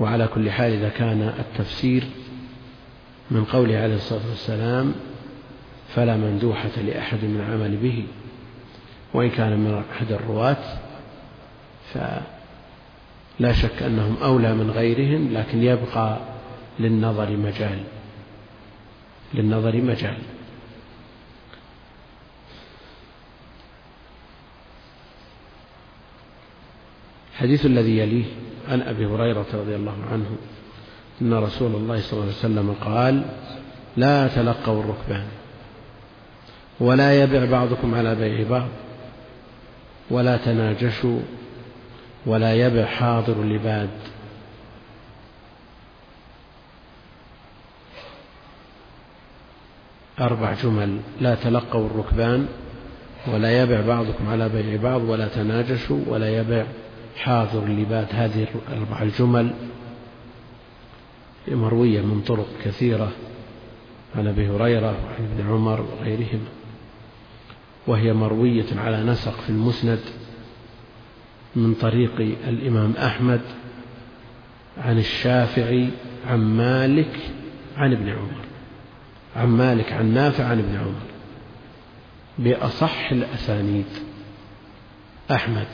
وعلى 0.00 0.26
كل 0.26 0.50
حال 0.50 0.72
إذا 0.72 0.88
كان 0.88 1.34
التفسير 1.38 2.04
من 3.30 3.44
قوله 3.44 3.78
عليه 3.78 3.94
الصلاة 3.94 4.28
والسلام 4.30 4.94
فلا 5.94 6.16
مندوحة 6.16 6.80
لأحد 6.86 7.24
من 7.24 7.40
العمل 7.40 7.76
به 7.76 8.04
وإن 9.14 9.30
كان 9.30 9.58
من 9.58 9.82
أحد 9.92 10.12
الرواة 10.12 10.56
فلا 11.92 13.52
شك 13.52 13.82
أنهم 13.82 14.16
أولى 14.22 14.54
من 14.54 14.70
غيرهم 14.70 15.32
لكن 15.32 15.62
يبقى 15.62 16.18
للنظر 16.80 17.36
مجال 17.36 17.78
للنظر 19.34 19.76
مجال. 19.76 20.18
الحديث 27.32 27.66
الذي 27.66 27.98
يليه 27.98 28.24
عن 28.68 28.82
أبي 28.82 29.06
هريرة 29.06 29.46
رضي 29.54 29.76
الله 29.76 29.96
عنه 30.12 30.36
أن 31.22 31.34
رسول 31.34 31.74
الله 31.74 32.00
صلى 32.00 32.12
الله 32.12 32.22
عليه 32.22 32.38
وسلم 32.38 32.74
قال 32.84 33.24
لا 33.96 34.28
تلقوا 34.28 34.80
الركبان 34.80 35.26
ولا 36.80 37.22
يبع 37.22 37.44
بعضكم 37.44 37.94
على 37.94 38.14
بيع 38.14 38.48
بعض 38.50 38.68
ولا 40.10 40.36
تناجشوا 40.36 41.20
ولا 42.26 42.54
يبع 42.54 42.84
حاضر 42.84 43.44
لباد. 43.44 43.90
أربع 50.20 50.54
جمل 50.54 51.00
لا 51.20 51.34
تلقوا 51.34 51.86
الركبان 51.86 52.46
ولا 53.32 53.62
يبع 53.62 53.80
بعضكم 53.80 54.28
على 54.28 54.48
بيع 54.48 54.82
بعض 54.82 55.02
ولا 55.02 55.28
تناجشوا 55.28 56.00
ولا 56.06 56.38
يبع 56.38 56.64
حاضر 57.16 57.68
لباد 57.68 58.06
هذه 58.10 58.46
الأربع 58.68 59.02
الجمل 59.02 59.54
مروية 61.48 62.00
من 62.00 62.20
طرق 62.20 62.46
كثيرة 62.64 63.12
عن 64.16 64.26
أبي 64.26 64.48
هريرة 64.48 64.86
وعن 64.86 65.30
ابن 65.32 65.50
عمر 65.50 65.80
وغيرهما 65.80 66.48
وهي 67.86 68.12
مروية 68.12 68.66
على 68.76 69.02
نسق 69.02 69.40
في 69.40 69.50
المسند 69.50 70.00
من 71.56 71.74
طريق 71.74 72.20
الإمام 72.48 72.92
أحمد 72.96 73.40
عن 74.78 74.98
الشافعي 74.98 75.88
عن 76.26 76.38
مالك 76.56 77.18
عن 77.76 77.92
ابن 77.92 78.08
عمر. 78.08 78.44
عن 79.36 79.48
مالك 79.48 79.92
عن 79.92 80.14
نافع 80.14 80.44
عن 80.44 80.58
ابن 80.58 80.76
عمر. 80.76 81.02
بأصح 82.38 83.10
الأسانيد. 83.12 83.86
أحمد. 85.30 85.66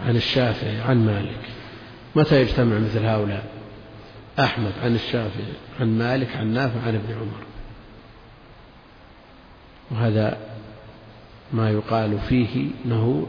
عن 0.00 0.16
الشافعي 0.16 0.80
عن 0.80 1.06
مالك. 1.06 1.40
متى 2.16 2.40
يجتمع 2.40 2.78
مثل 2.78 3.06
هؤلاء؟ 3.06 3.44
أحمد 4.38 4.72
عن 4.82 4.94
الشافعي 4.94 5.52
عن 5.80 5.98
مالك 5.98 6.36
عن 6.36 6.52
نافع 6.52 6.80
عن 6.80 6.94
ابن 6.94 7.12
عمر. 7.12 7.42
وهذا 9.90 10.38
ما 11.52 11.70
يقال 11.70 12.18
فيه 12.18 12.66
إنه 12.84 13.26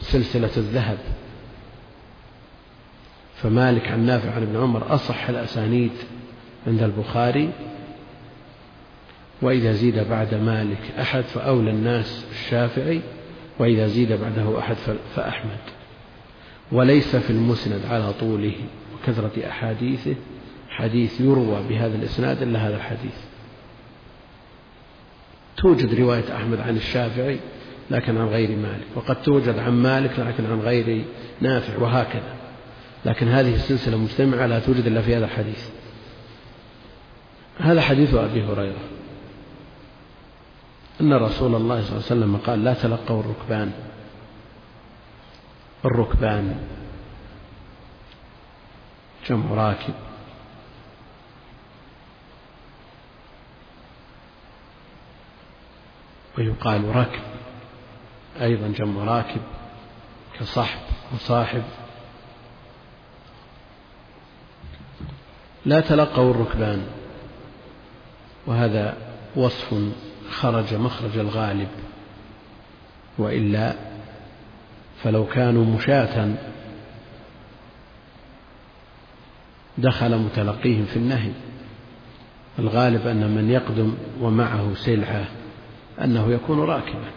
سلسلة 0.00 0.50
الذهب. 0.56 0.98
فمالك 3.36 3.88
عن 3.88 4.06
نافع 4.06 4.34
عن 4.34 4.42
ابن 4.42 4.56
عمر 4.56 4.94
أصح 4.94 5.28
الأسانيد 5.28 5.92
عند 6.66 6.82
البخاري. 6.82 7.52
وإذا 9.42 9.72
زيد 9.72 9.98
بعد 9.98 10.34
مالك 10.34 10.92
أحد 11.00 11.22
فأولى 11.22 11.70
الناس 11.70 12.24
الشافعي 12.30 13.00
وإذا 13.58 13.86
زيد 13.86 14.12
بعده 14.12 14.58
أحد 14.58 14.76
فأحمد. 15.14 15.81
وليس 16.72 17.16
في 17.16 17.30
المسند 17.30 17.80
على 17.90 18.12
طوله 18.12 18.54
وكثره 18.94 19.48
أحاديثه. 19.48 20.14
حديث 20.68 21.20
يروى 21.20 21.62
بهذا 21.68 21.96
الإسناد 21.96 22.42
إلا 22.42 22.68
هذا 22.68 22.76
الحديث. 22.76 23.14
توجد 25.56 25.94
رواية 25.94 26.36
أحمد 26.36 26.60
عن 26.60 26.76
الشافعي 26.76 27.38
لكن 27.90 28.18
عن 28.18 28.26
غير 28.26 28.56
مالك 28.56 28.86
وقد 28.94 29.22
توجد 29.22 29.58
عن 29.58 29.72
مالك 29.72 30.18
لكن 30.18 30.46
عن 30.46 30.60
غير 30.60 31.04
نافع 31.40 31.78
وهكذا. 31.78 32.34
لكن 33.04 33.28
هذه 33.28 33.54
السلسلة 33.54 33.96
مجتمعة 33.96 34.46
لا 34.46 34.58
توجد 34.58 34.86
إلا 34.86 35.00
في 35.00 35.16
هذا 35.16 35.24
الحديث. 35.24 35.68
هذا 37.58 37.80
حديث 37.80 38.14
أبي 38.14 38.42
هريرة. 38.42 38.82
أن 41.00 41.12
رسول 41.12 41.54
الله 41.54 41.80
صلى 41.80 41.90
الله 41.90 42.06
عليه 42.10 42.20
وسلم 42.20 42.36
قال 42.36 42.64
لا 42.64 42.74
تلقوا 42.74 43.20
الركبان 43.20 43.72
الركبان. 45.84 46.68
جمع 49.26 49.54
راكب. 49.54 49.94
ويقال 56.38 56.96
ركب. 56.96 57.22
أيضا 58.40 58.68
جمع 58.68 59.04
راكب 59.04 59.40
كصحب 60.38 60.80
وصاحب. 61.14 61.62
لا 65.64 65.80
تلقوا 65.80 66.30
الركبان. 66.30 66.86
وهذا 68.46 68.96
وصف 69.36 69.74
خرج 70.30 70.74
مخرج 70.74 71.18
الغالب. 71.18 71.68
وإلا 73.18 73.91
فلو 75.02 75.26
كانوا 75.26 75.64
مشاة 75.64 76.34
دخل 79.78 80.18
متلقيهم 80.18 80.84
في 80.84 80.96
النهي. 80.96 81.32
الغالب 82.58 83.06
أن 83.06 83.34
من 83.34 83.50
يقدم 83.50 83.94
ومعه 84.20 84.74
سلعة 84.74 85.24
أنه 86.04 86.32
يكون 86.32 86.60
راكبا. 86.60 87.10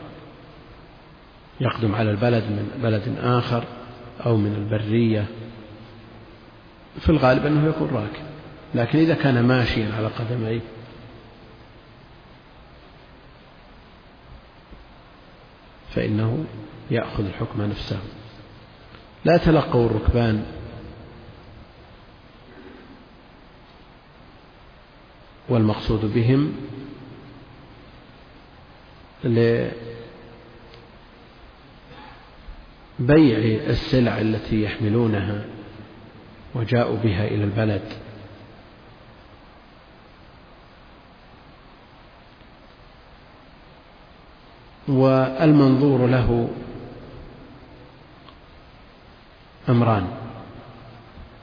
يقدم 1.59 1.95
على 1.95 2.11
البلد 2.11 2.43
من 2.43 2.79
بلد 2.83 3.15
آخر 3.19 3.63
أو 4.25 4.37
من 4.37 4.55
البرية. 4.55 5.25
في 6.99 7.09
الغالب 7.09 7.45
أنه 7.45 7.67
يكون 7.67 7.89
راكب. 7.89 8.25
لكن 8.75 8.99
إذا 8.99 9.13
كان 9.13 9.43
ماشيا 9.43 9.95
على 9.97 10.07
قدميه. 10.07 10.61
فإنه 15.95 16.45
يأخذ 16.91 17.25
الحكم 17.25 17.61
نفسه. 17.61 17.99
لا 19.25 19.37
تلقوا 19.37 19.85
الركبان. 19.85 20.45
والمقصود 25.49 26.13
بهم 26.13 26.53
بيع 32.99 33.37
السلع 33.69 34.21
التي 34.21 34.63
يحملونها 34.63 35.45
وجاءوا 36.55 36.97
بها 36.97 37.27
إلى 37.27 37.43
البلد. 37.43 37.81
والمنظور 44.87 46.07
له 46.07 46.49
أمران 49.69 50.07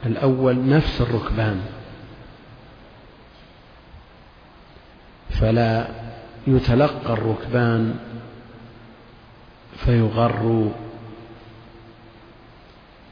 الأول 0.07 0.69
نفس 0.69 1.01
الركبان. 1.01 1.61
فلا 5.31 5.89
يتلقى 6.47 7.13
الركبان 7.13 7.95
فيغروا 9.77 10.71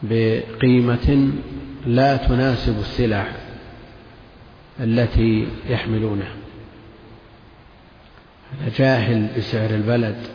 بقيمة 0.03 1.33
لا 1.87 2.17
تناسب 2.17 2.79
السلع 2.79 3.27
التي 4.81 5.49
يحملونها 5.69 6.33
هذا 8.53 8.73
جاهل 8.77 9.29
بسعر 9.37 9.71
البلد. 9.71 10.27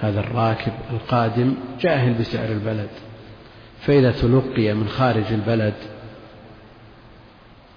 هذا 0.00 0.20
الراكب 0.20 0.72
القادم 0.90 1.54
جاهل 1.80 2.14
بسعر 2.14 2.48
البلد. 2.48 2.88
فإذا 3.80 4.12
تلقي 4.12 4.74
من 4.74 4.88
خارج 4.88 5.32
البلد 5.32 5.74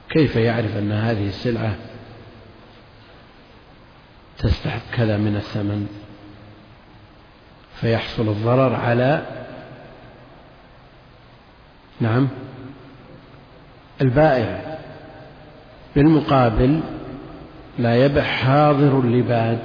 كيف 0.10 0.36
يعرف 0.36 0.78
أن 0.78 0.92
هذه 0.92 1.28
السلعة 1.28 1.76
تستحق 4.38 4.82
كذا 4.94 5.18
من 5.18 5.36
الثمن؟ 5.36 5.88
فيحصل 7.82 8.28
الضرر 8.30 8.76
على 8.76 9.26
نعم 12.02 12.28
البائع. 14.02 14.80
بالمقابل 15.96 16.80
لا 17.80 18.06
يبع 18.06 18.22
حاضر 18.22 19.06
لباد 19.06 19.60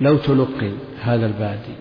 لو 0.00 0.16
تلقي 0.16 0.72
هذا 1.02 1.26
البادي 1.26 1.74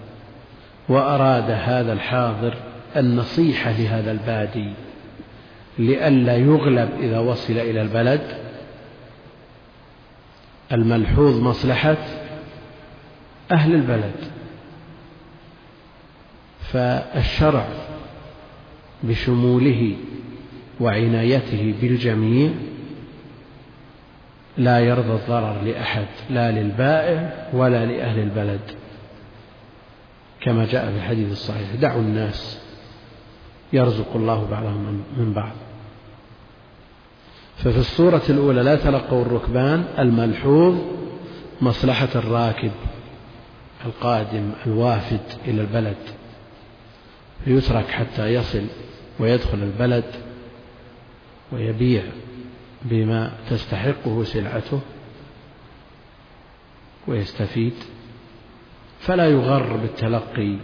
وأراد 0.89 1.51
هذا 1.51 1.93
الحاضر 1.93 2.53
النصيحة 2.95 3.71
لهذا 3.71 4.11
البادي 4.11 4.73
لئلا 5.79 6.37
يغلب 6.37 6.89
إذا 6.99 7.19
وصل 7.19 7.53
إلى 7.53 7.81
البلد. 7.81 8.21
الملحوظ 10.71 11.41
مصلحة 11.41 11.97
أهل 13.51 13.75
البلد. 13.75 14.15
فالشرع 16.59 17.67
بشموله 19.03 19.95
وعنايته 20.79 21.73
بالجميع 21.81 22.51
لا 24.57 24.79
يرضى 24.79 25.13
الضرر 25.13 25.61
لأحد 25.61 26.07
لا 26.29 26.51
للبائع 26.51 27.47
ولا 27.53 27.85
لأهل 27.85 28.19
البلد. 28.19 28.61
كما 30.41 30.65
جاء 30.65 30.91
في 30.91 30.97
الحديث 30.97 31.31
الصحيح 31.31 31.75
دعوا 31.81 32.01
الناس 32.01 32.66
يرزق 33.73 34.15
الله 34.15 34.47
بعضهم 34.51 35.03
من 35.17 35.33
بعض. 35.33 35.51
ففي 37.57 37.77
الصورة 37.77 38.21
الأولى 38.29 38.63
لا 38.63 38.75
تلقوا 38.75 39.21
الركبان 39.21 39.85
الملحوظ 39.99 40.75
مصلحة 41.61 42.09
الراكب 42.15 42.71
القادم 43.85 44.51
الوافد 44.67 45.21
إلى 45.47 45.61
البلد 45.61 45.97
فيترك 47.45 47.87
حتى 47.87 48.33
يصل 48.33 48.63
ويدخل 49.19 49.57
البلد 49.57 50.05
ويبيع 51.51 52.03
بما 52.81 53.31
تستحقه 53.49 54.23
سلعته 54.23 54.79
ويستفيد. 57.07 57.73
فلا 58.99 59.25
يغر 59.25 59.77
بالتلقي 59.77 60.55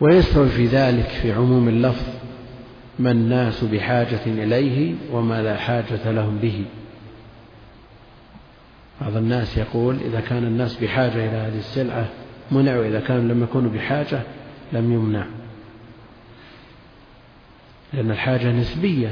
ويستوي 0.00 0.48
في 0.48 0.66
ذلك 0.66 1.06
في 1.06 1.32
عموم 1.32 1.68
اللفظ 1.68 2.06
ما 2.98 3.10
الناس 3.10 3.64
بحاجة 3.64 4.20
إليه 4.26 4.94
وما 5.12 5.42
لا 5.42 5.56
حاجة 5.56 6.10
لهم 6.10 6.38
به. 6.38 6.64
بعض 9.00 9.16
الناس 9.16 9.56
يقول 9.56 9.96
إذا 10.04 10.20
كان 10.20 10.44
الناس 10.44 10.76
بحاجة 10.76 11.12
إلى 11.28 11.36
هذه 11.36 11.58
السلعة 11.58 12.08
منع 12.50 12.78
وإذا 12.78 13.00
كانوا 13.00 13.34
لم 13.34 13.42
يكونوا 13.42 13.70
بحاجة 13.70 14.22
لم 14.72 14.92
يمنع. 14.92 15.26
لأن 17.92 18.10
الحاجة 18.10 18.52
نسبية 18.52 19.10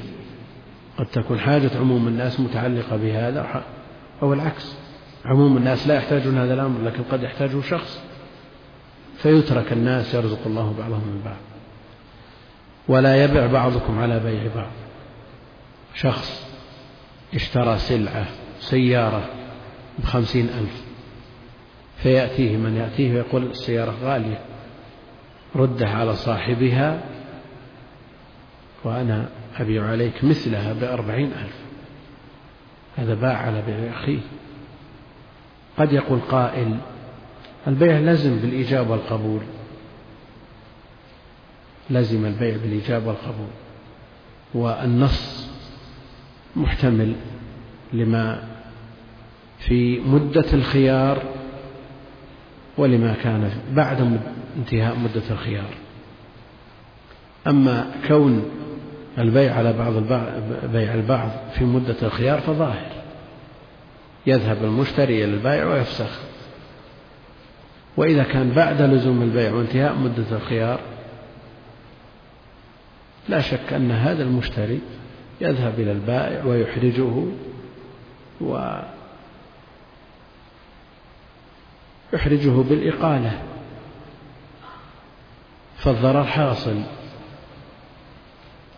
قد 0.98 1.06
تكون 1.06 1.40
حاجة 1.40 1.70
عموم 1.80 2.08
الناس 2.08 2.40
متعلقة 2.40 2.96
بهذا 2.96 3.64
أو 4.22 4.32
العكس 4.32 4.74
عموم 5.24 5.56
الناس 5.56 5.86
لا 5.86 5.94
يحتاجون 5.94 6.38
هذا 6.38 6.54
الأمر 6.54 6.80
لكن 6.84 7.02
قد 7.02 7.22
يحتاجه 7.22 7.60
شخص. 7.60 8.02
فيترك 9.22 9.72
الناس 9.72 10.14
يرزق 10.14 10.46
الله 10.46 10.74
بعضهم 10.78 11.00
من 11.00 11.22
بعض 11.24 11.36
ولا 12.88 13.24
يبع 13.24 13.46
بعضكم 13.46 13.98
على 13.98 14.20
بيع 14.20 14.54
بعض. 14.54 14.72
شخص 15.94 16.46
اشترى 17.34 17.78
سلعة 17.78 18.26
سيارة 18.60 19.28
بخمسين 19.98 20.48
ألف 20.48 20.82
فيأتيه 21.96 22.56
من 22.56 22.76
يأتيه 22.76 23.14
ويقول 23.14 23.42
السيارة 23.42 23.94
غالية 24.02 24.38
ردها 25.56 25.88
على 25.88 26.16
صاحبها 26.16 27.02
وأنا 28.84 29.28
أبيع 29.58 29.86
عليك 29.86 30.24
مثلها 30.24 30.72
بأربعين 30.72 31.32
ألف. 31.32 31.56
هذا 32.96 33.14
باع 33.14 33.36
على 33.36 33.62
بيع 33.62 33.92
أخيه. 33.92 34.20
قد 35.78 35.92
يقول 35.92 36.20
قائل 36.20 36.78
البيع 37.66 37.98
لزم 37.98 38.36
بالإيجاب 38.36 38.90
والقبول. 38.90 39.40
لزم 41.90 42.26
البيع 42.26 42.56
بالإيجاب 42.56 43.06
والقبول. 43.06 43.50
والنص 44.54 45.48
محتمل 46.56 47.14
لما 47.92 48.42
في 49.58 50.00
مدة 50.00 50.44
الخيار 50.52 51.22
ولما 52.78 53.14
كان 53.22 53.50
بعد 53.72 54.20
انتهاء 54.56 54.96
مدة 54.96 55.22
الخيار. 55.30 55.74
أما 57.46 57.90
كون 58.08 58.44
البيع 59.18 59.54
على 59.54 59.72
بعض 59.72 59.92
بيع 60.72 60.94
البعض 60.94 61.30
في 61.54 61.64
مدة 61.64 61.96
الخيار 62.02 62.40
فظاهر. 62.40 62.92
يذهب 64.26 64.64
المشتري 64.64 65.24
إلى 65.24 65.34
البائع 65.34 65.66
ويفسخ. 65.66 66.31
وإذا 67.96 68.22
كان 68.22 68.50
بعد 68.50 68.82
لزوم 68.82 69.22
البيع 69.22 69.52
وانتهاء 69.52 69.94
مدة 69.94 70.36
الخيار 70.36 70.80
لا 73.28 73.40
شك 73.40 73.72
أن 73.72 73.90
هذا 73.90 74.22
المشتري 74.22 74.80
يذهب 75.40 75.80
إلى 75.80 75.92
البائع 75.92 76.44
ويحرجه 76.44 77.24
و 78.40 78.80
يحرجه 82.12 82.50
بالإقالة 82.50 83.42
فالضرر 85.76 86.24
حاصل. 86.24 86.82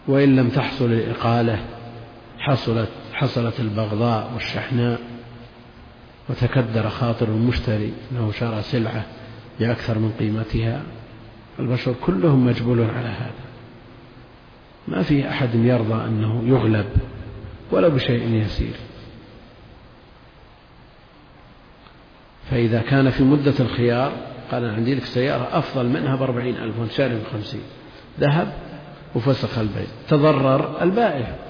وإن 0.08 0.36
لم 0.36 0.48
تحصل 0.48 0.84
الإقالة 0.84 1.64
حصلت 2.38 2.88
حصلت 3.12 3.60
البغضاء 3.60 4.30
والشحناء. 4.34 5.13
وتكدر 6.28 6.88
خاطر 6.88 7.28
المشتري 7.28 7.92
أنه 8.12 8.32
شرى 8.32 8.62
سلعة 8.62 9.04
بأكثر 9.60 9.98
من 9.98 10.12
قيمتها. 10.18 10.82
البشر 11.58 11.94
كلهم 12.00 12.46
مجبولون 12.46 12.90
على 12.90 13.08
هذا. 13.08 13.44
ما 14.88 15.02
في 15.02 15.28
أحد 15.28 15.54
يرضى 15.54 16.04
أنه 16.04 16.42
يغلب 16.44 16.86
ولو 17.70 17.90
بشيء 17.90 18.34
يسير. 18.34 18.74
فإذا 22.50 22.80
كان 22.80 23.10
في 23.10 23.22
مدة 23.22 23.54
الخيار 23.60 24.12
قال 24.50 24.64
أنا 24.64 24.72
عندي 24.72 24.94
لك 24.94 25.04
سيارة 25.04 25.58
أفضل 25.58 25.86
منها 25.86 26.16
بأربعين 26.16 26.56
ألف 26.56 26.78
وأنت 26.78 26.92
شاري 26.92 27.18
بخمسين 27.18 27.62
ذهب 28.20 28.52
وفسخ 29.14 29.58
البيع 29.58 29.86
تضرر 30.08 30.82
البائع. 30.82 31.43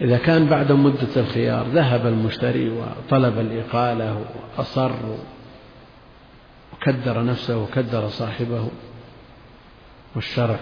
إذا 0.00 0.18
كان 0.18 0.46
بعد 0.46 0.72
مدة 0.72 1.08
الخيار 1.16 1.68
ذهب 1.68 2.06
المشتري 2.06 2.70
وطلب 2.70 3.38
الإقالة 3.38 4.26
وأصر 4.56 4.92
وكدر 6.72 7.24
نفسه 7.24 7.58
وكدر 7.62 8.08
صاحبه 8.08 8.68
والشرع 10.14 10.58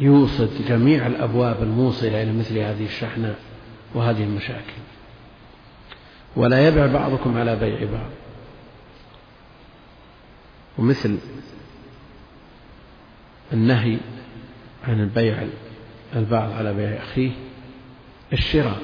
يوصد 0.00 0.50
جميع 0.68 1.06
الأبواب 1.06 1.62
الموصلة 1.62 2.22
إلى 2.22 2.32
مثل 2.32 2.58
هذه 2.58 2.84
الشحنة 2.84 3.34
وهذه 3.94 4.24
المشاكل. 4.24 4.80
ولا 6.36 6.68
يبع 6.68 6.86
بعضكم 6.86 7.38
على 7.38 7.56
بيع 7.56 7.90
بعض. 7.92 8.10
ومثل 10.78 11.18
النهي 13.52 13.98
عن 14.88 15.00
البيع 15.00 15.46
البعض 16.16 16.52
على 16.52 16.74
بيع 16.74 17.02
أخيه 17.02 17.30
الشراء. 18.32 18.80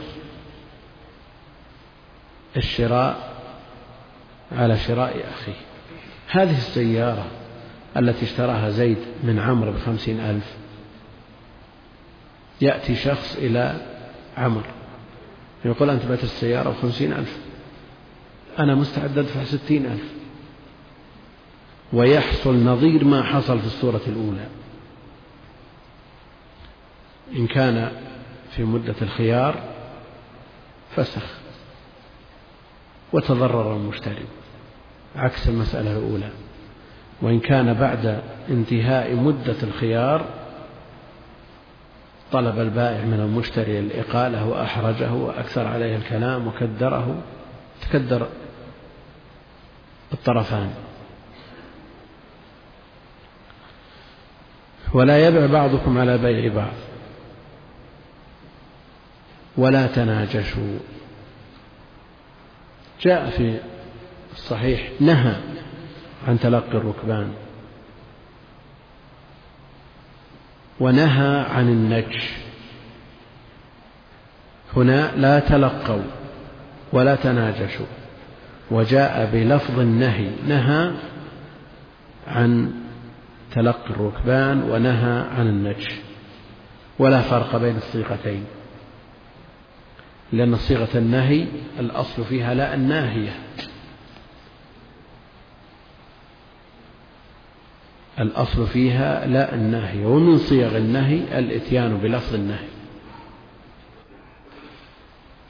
الشراء 2.56 3.36
على 4.52 4.78
شراء 4.78 5.24
أخيه. 5.30 5.66
هذه 6.28 6.56
السيارة 6.56 7.26
التي 7.96 8.24
اشتراها 8.24 8.70
زيد 8.70 8.98
من 9.22 9.38
عمرو 9.38 9.72
بخمسين 9.72 10.20
ألف 10.20 10.56
يأتي 12.60 12.96
شخص 12.96 13.36
إلى 13.36 13.86
عمرو 14.36 14.62
يقول 15.64 15.90
أنت 15.90 16.06
بعت 16.06 16.24
السيارة 16.24 16.70
بخمسين 16.70 17.12
ألف 17.12 17.38
أنا 18.58 18.74
مستعد 18.74 19.18
أدفع 19.18 19.44
ستين 19.44 19.86
ألف. 19.86 20.12
ويحصل 21.92 22.64
نظير 22.64 23.04
ما 23.04 23.22
حصل 23.22 23.60
في 23.60 23.66
الصورة 23.66 24.00
الأولى. 24.06 24.46
إن 27.36 27.46
كان 27.46 27.92
في 28.56 28.64
مدة 28.64 28.94
الخيار 29.02 29.62
فسخ 30.96 31.24
وتضرر 33.12 33.76
المشتري 33.76 34.24
عكس 35.16 35.48
المسألة 35.48 35.92
الأولى. 35.92 36.30
وإن 37.22 37.40
كان 37.40 37.74
بعد 37.74 38.22
انتهاء 38.48 39.14
مدة 39.14 39.56
الخيار 39.62 40.24
طلب 42.32 42.58
البائع 42.58 43.04
من 43.04 43.20
المشتري 43.20 43.78
الإقالة 43.78 44.48
وأحرجه 44.48 45.12
وأكثر 45.12 45.66
عليه 45.66 45.96
الكلام 45.96 46.46
وكدره 46.46 47.22
تكدر 47.80 48.28
الطرفان. 50.12 50.70
ولا 54.94 55.28
يبع 55.28 55.46
بعضكم 55.46 55.98
على 55.98 56.18
بيع 56.18 56.54
بعض. 56.54 56.85
ولا 59.56 59.86
تناجشوا. 59.86 60.78
جاء 63.00 63.30
في 63.30 63.58
الصحيح 64.32 64.90
نهى 65.00 65.36
عن 66.28 66.38
تلقي 66.40 66.78
الركبان. 66.78 67.32
ونهى 70.80 71.40
عن 71.40 71.68
النجش. 71.68 72.30
هنا 74.76 75.16
لا 75.16 75.38
تلقوا 75.38 76.02
ولا 76.92 77.14
تناجشوا. 77.14 77.86
وجاء 78.70 79.30
بلفظ 79.32 79.78
النهي. 79.78 80.30
نهى 80.48 80.90
عن 82.26 82.72
تلقي 83.52 83.90
الركبان 83.90 84.62
ونهى 84.62 85.24
عن 85.38 85.46
النجش. 85.48 85.88
ولا 86.98 87.20
فرق 87.20 87.56
بين 87.56 87.76
الصيغتين. 87.76 88.44
لأن 90.32 90.56
صيغة 90.56 90.88
النهي 90.94 91.46
الأصل 91.80 92.24
فيها 92.24 92.54
لا 92.54 92.74
الناهية. 92.74 93.36
الأصل 98.20 98.66
فيها 98.66 99.26
لا 99.26 99.54
الناهية 99.54 100.06
ومن 100.06 100.38
صيغ 100.38 100.76
النهي 100.76 101.38
الإتيان 101.38 101.96
بلفظ 101.96 102.34
النهي. 102.34 102.68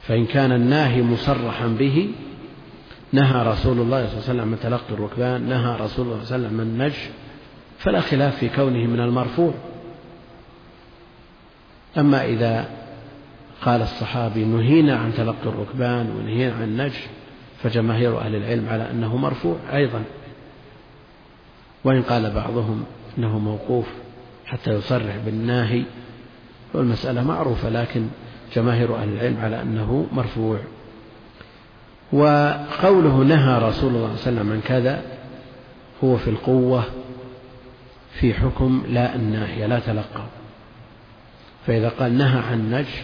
فإن 0.01 0.25
كان 0.25 0.51
الناهي 0.51 1.01
مصرحا 1.01 1.67
به 1.67 2.09
نهى 3.13 3.47
رسول 3.47 3.79
الله 3.79 4.07
صلى 4.07 4.13
الله 4.13 4.29
عليه 4.29 4.41
وسلم 4.41 4.47
من 4.47 4.59
تلقي 4.59 4.93
الركبان 4.93 5.41
نهى 5.49 5.75
رسول 5.75 6.05
الله 6.05 6.23
صلى 6.23 6.35
الله 6.35 6.47
عليه 6.47 6.47
وسلم 6.47 6.53
من 6.53 6.61
النجش 6.61 6.99
فلا 7.79 8.01
خلاف 8.01 8.37
في 8.37 8.49
كونه 8.49 8.87
من 8.87 8.99
المرفوع. 8.99 9.53
أما 11.97 12.25
إذا 12.25 12.69
قال 13.61 13.81
الصحابي 13.81 14.45
نهينا 14.45 14.95
عن 14.95 15.13
تلقي 15.13 15.45
الركبان 15.45 16.09
ونهينا 16.09 16.53
عن 16.53 16.63
النجش 16.63 16.99
فجماهير 17.63 18.19
أهل 18.19 18.35
العلم 18.35 18.69
على 18.69 18.91
أنه 18.91 19.17
مرفوع 19.17 19.57
أيضا. 19.73 20.03
وإن 21.83 22.01
قال 22.01 22.31
بعضهم 22.31 22.85
إنه 23.17 23.39
موقوف 23.39 23.85
حتى 24.45 24.71
يصرح 24.71 25.17
بالناهي 25.25 25.83
والمسألة 26.73 27.23
معروفة 27.23 27.69
لكن 27.69 28.07
جماهير 28.55 28.95
أهل 28.95 29.09
العلم 29.09 29.37
على 29.41 29.61
أنه 29.61 30.07
مرفوع. 30.11 30.59
وقوله 32.13 33.17
نهى 33.23 33.59
رسول 33.59 33.63
الله 33.63 33.69
صلى 33.69 33.89
الله 33.89 34.01
عليه 34.01 34.13
وسلم 34.13 34.51
عن 34.51 34.61
كذا 34.61 35.01
هو 36.03 36.17
في 36.17 36.29
القوة 36.29 36.83
في 38.19 38.33
حكم 38.33 38.83
لا 38.89 39.15
الناهية 39.15 39.65
لا 39.65 39.79
تلقى. 39.79 40.23
فإذا 41.67 41.89
قال 41.89 42.17
نهى 42.17 42.39
عن 42.39 42.71
نجش 42.71 43.03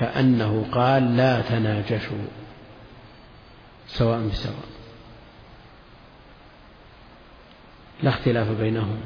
كأنه 0.00 0.66
قال 0.72 1.16
لا 1.16 1.40
تناجشوا 1.40 2.26
سواء 3.88 4.28
بسواء. 4.28 4.54
لا 8.02 8.10
اختلاف 8.10 8.48
بينهم. 8.50 9.00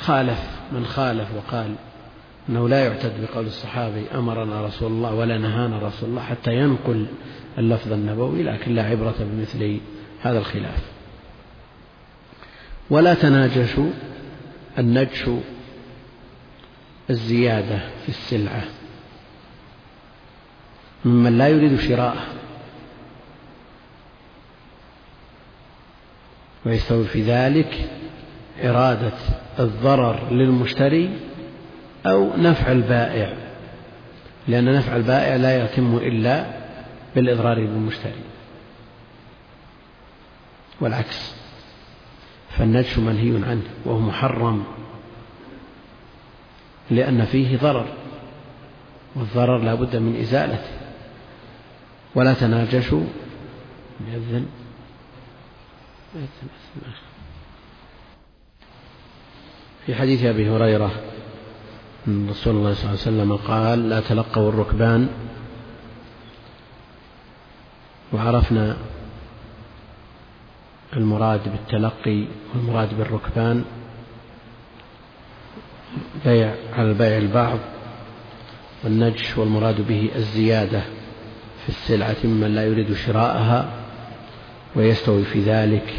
خالف 0.00 0.38
من 0.72 0.86
خالف 0.86 1.28
وقال 1.36 1.74
أنه 2.48 2.68
لا 2.68 2.84
يعتد 2.84 3.12
بقول 3.20 3.46
الصحابي 3.46 4.04
أمرنا 4.14 4.66
رسول 4.66 4.92
الله 4.92 5.14
ولا 5.14 5.38
نهانا 5.38 5.78
رسول 5.78 6.08
الله 6.08 6.22
حتى 6.22 6.54
ينقل 6.54 7.06
اللفظ 7.58 7.92
النبوي 7.92 8.42
لكن 8.42 8.74
لا 8.74 8.82
عبرة 8.82 9.14
بمثل 9.20 9.80
هذا 10.22 10.38
الخلاف. 10.38 10.82
ولا 12.90 13.14
تناجشوا 13.14 13.90
النجش 14.78 15.24
الزيادة 17.10 17.78
في 18.02 18.08
السلعة. 18.08 18.64
ممن 21.04 21.38
لا 21.38 21.48
يريد 21.48 21.80
شراءه 21.80 22.26
ويستوي 26.66 27.04
في 27.04 27.22
ذلك 27.22 27.90
إرادة 28.64 29.12
الضرر 29.58 30.32
للمشتري 30.32 31.18
أو 32.06 32.36
نفع 32.36 32.72
البائع. 32.72 33.32
لأن 34.48 34.76
نفع 34.76 34.96
البائع 34.96 35.36
لا 35.36 35.64
يتم 35.64 35.96
إلا 35.96 36.46
بالإضرار 37.14 37.60
بالمشتري. 37.60 38.22
والعكس. 40.80 41.34
فالنجش 42.50 42.98
منهي 42.98 43.48
عنه 43.50 43.62
وهو 43.84 43.98
محرم. 43.98 44.77
لأن 46.90 47.24
فيه 47.24 47.56
ضرر 47.56 47.86
والضرر 49.14 49.58
لا 49.58 49.74
بد 49.74 49.96
من 49.96 50.20
إزالته 50.20 50.70
ولا 52.14 52.34
تناجشوا 52.34 53.04
بإذن. 54.00 54.46
في 59.86 59.94
حديث 59.94 60.24
أبي 60.24 60.50
هريرة 60.50 60.90
أن 62.08 62.28
رسول 62.30 62.56
الله 62.56 62.74
صلى 62.74 62.84
الله 62.84 62.90
عليه 62.90 63.00
وسلم 63.00 63.36
قال 63.36 63.88
لا 63.88 64.00
تلقوا 64.00 64.48
الركبان. 64.48 65.08
وعرفنا 68.12 68.76
المراد 70.96 71.40
بالتلقي 71.48 72.24
والمراد 72.54 72.98
بالركبان 72.98 73.64
بيع 76.24 76.54
على 76.72 76.88
البيع 76.88 77.16
البعض 77.18 77.58
والنجش 78.84 79.38
والمراد 79.38 79.80
به 79.80 80.10
الزيادة 80.16 80.80
في 81.62 81.68
السلعة 81.68 82.16
ممن 82.24 82.54
لا 82.54 82.64
يريد 82.64 82.94
شراءها 82.94 83.70
ويستوي 84.76 85.24
في 85.24 85.40
ذلك 85.40 85.94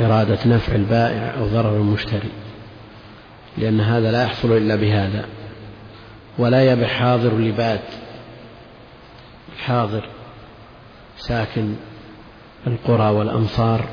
إرادة 0.00 0.38
نفع 0.46 0.74
البائع 0.74 1.34
أو 1.38 1.46
ضرر 1.46 1.76
المشتري 1.76 2.30
لأن 3.58 3.80
هذا 3.80 4.12
لا 4.12 4.22
يحصل 4.22 4.56
إلا 4.56 4.76
بهذا 4.76 5.24
ولا 6.38 6.72
يبع 6.72 6.86
حاضر 6.86 7.38
لباد 7.38 7.80
الحاضر 9.56 10.08
ساكن 11.16 11.74
القرى 12.66 13.10
والأمصار 13.10 13.84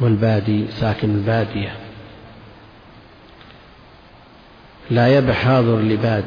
والبادي 0.00 0.66
ساكن 0.70 1.10
البادية 1.10 1.87
لا 4.90 5.08
يبع 5.18 5.32
حاضر 5.32 5.80
لباد 5.80 6.24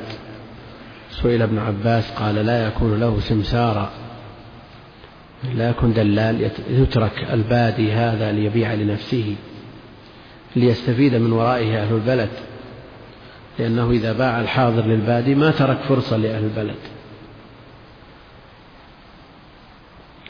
سئل 1.12 1.42
ابن 1.42 1.60
عباس 1.60 2.12
قال 2.12 2.36
لا 2.36 2.68
يكون 2.68 3.00
له 3.00 3.20
سمسارا 3.20 3.92
لا 5.44 5.70
يكون 5.70 5.94
دلال 5.94 6.52
يترك 6.70 7.28
البادي 7.34 7.92
هذا 7.92 8.32
ليبيع 8.32 8.74
لنفسه 8.74 9.36
ليستفيد 10.56 11.16
من 11.16 11.32
ورائه 11.32 11.84
أهل 11.84 11.96
البلد. 11.96 12.30
لأنه 13.60 13.92
إذا 13.92 14.14
باع 14.14 14.40
الحاضر 14.40 14.86
للبادي 14.86 15.36
ما 15.36 15.52
ترك 15.52 15.78
فرصة 15.78 16.18
لأهل 16.18 16.44
البلد. 16.44 16.76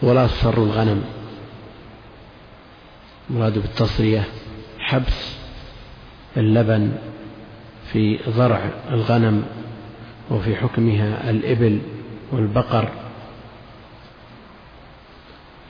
ولا 0.02 0.28
تصر 0.28 0.54
الغنم. 0.54 1.04
مراد 3.30 3.54
بالتصرية 3.54 4.24
حبس 4.80 5.36
اللبن. 6.38 6.92
في 7.94 8.20
ضرع 8.30 8.70
الغنم 8.92 9.44
وفي 10.32 10.56
حكمها 10.56 11.30
الإبل 11.30 11.80
والبقر 12.32 12.90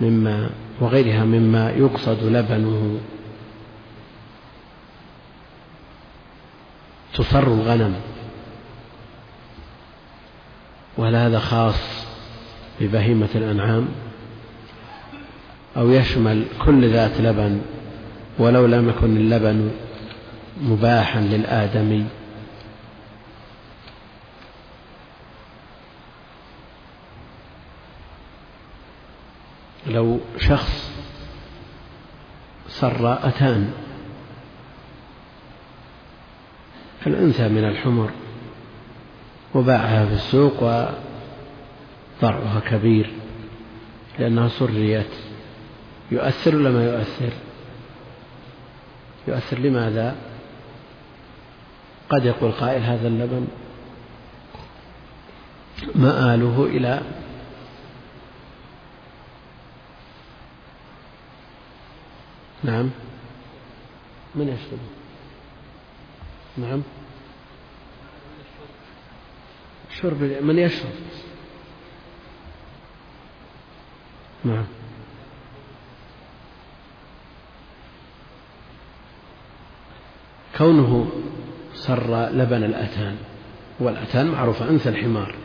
مما 0.01 0.49
وغيرها 0.79 1.23
مما 1.23 1.69
يقصد 1.69 2.23
لبنه. 2.23 2.99
تصر 7.13 7.47
الغنم. 7.47 7.95
وهل 10.97 11.15
هذا 11.15 11.39
خاص 11.39 12.05
ببهيمة 12.81 13.29
الأنعام؟ 13.35 13.87
أو 15.77 15.89
يشمل 15.89 16.45
كل 16.65 16.89
ذات 16.89 17.21
لبن 17.21 17.61
ولو 18.39 18.65
لم 18.65 18.89
يكن 18.89 19.17
اللبن 19.17 19.71
مباحا 20.57 21.19
للآدمي. 21.19 22.05
لو 29.87 30.19
شخص 30.37 30.91
سر 32.67 33.27
أتان 33.27 33.73
الأنثى 37.07 37.47
من 37.47 37.63
الحمر 37.63 38.11
وباعها 39.55 40.05
في 40.05 40.13
السوق 40.13 40.63
وضرعها 40.63 42.59
كبير 42.59 43.11
لأنها 44.19 44.47
سريت 44.47 45.13
يؤثر 46.11 46.55
ولا 46.55 46.69
ما 46.69 46.85
يؤثر؟ 46.85 47.33
يؤثر 49.27 49.59
لماذا؟ 49.59 50.30
قد 52.11 52.25
يقول 52.25 52.51
قائل 52.51 52.81
هذا 52.81 53.07
اللبن 53.07 53.47
مآله 55.95 56.65
إلى 56.65 57.01
نعم 62.63 62.89
من 64.35 64.47
يشرب 64.47 64.79
نعم 66.57 66.81
شرب 70.01 70.23
من 70.23 70.59
يشرب؟ 70.59 70.91
نعم 74.45 74.65
كونه 80.57 81.11
سر 81.81 82.29
لبن 82.29 82.63
الأتان 82.63 83.15
والأتان 83.79 84.27
معروفة 84.27 84.69
أنثى 84.69 84.89
الحمار. 84.89 85.35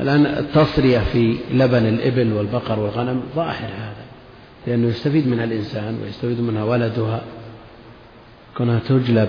الآن 0.00 0.26
التصرية 0.26 0.98
في 0.98 1.36
لبن 1.52 1.86
الإبل 1.86 2.32
والبقر 2.32 2.80
والغنم 2.80 3.22
ظاهر 3.36 3.68
هذا 3.68 4.04
لأنه 4.66 4.88
يستفيد 4.88 5.28
منها 5.28 5.44
الإنسان 5.44 5.98
ويستفيد 6.02 6.40
منها 6.40 6.64
ولدها. 6.64 7.20
كونها 8.56 8.78
تجلب 8.78 9.28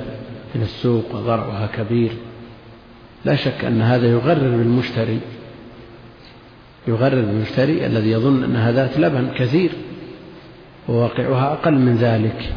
إلى 0.56 0.64
السوق 0.64 1.16
وضرعها 1.16 1.68
كبير 1.68 2.12
لا 3.26 3.36
شك 3.36 3.66
أن 3.66 3.82
هذا 3.82 4.08
يغرر 4.08 4.58
بالمشتري 4.58 5.20
يغرر 6.88 7.22
بالمشتري 7.22 7.86
الذي 7.86 8.12
يظن 8.12 8.44
أنها 8.44 8.72
ذات 8.72 8.98
لبن 8.98 9.32
كثير 9.38 9.72
وواقعها 10.88 11.54
أقل 11.54 11.74
من 11.74 11.96
ذلك. 11.96 12.54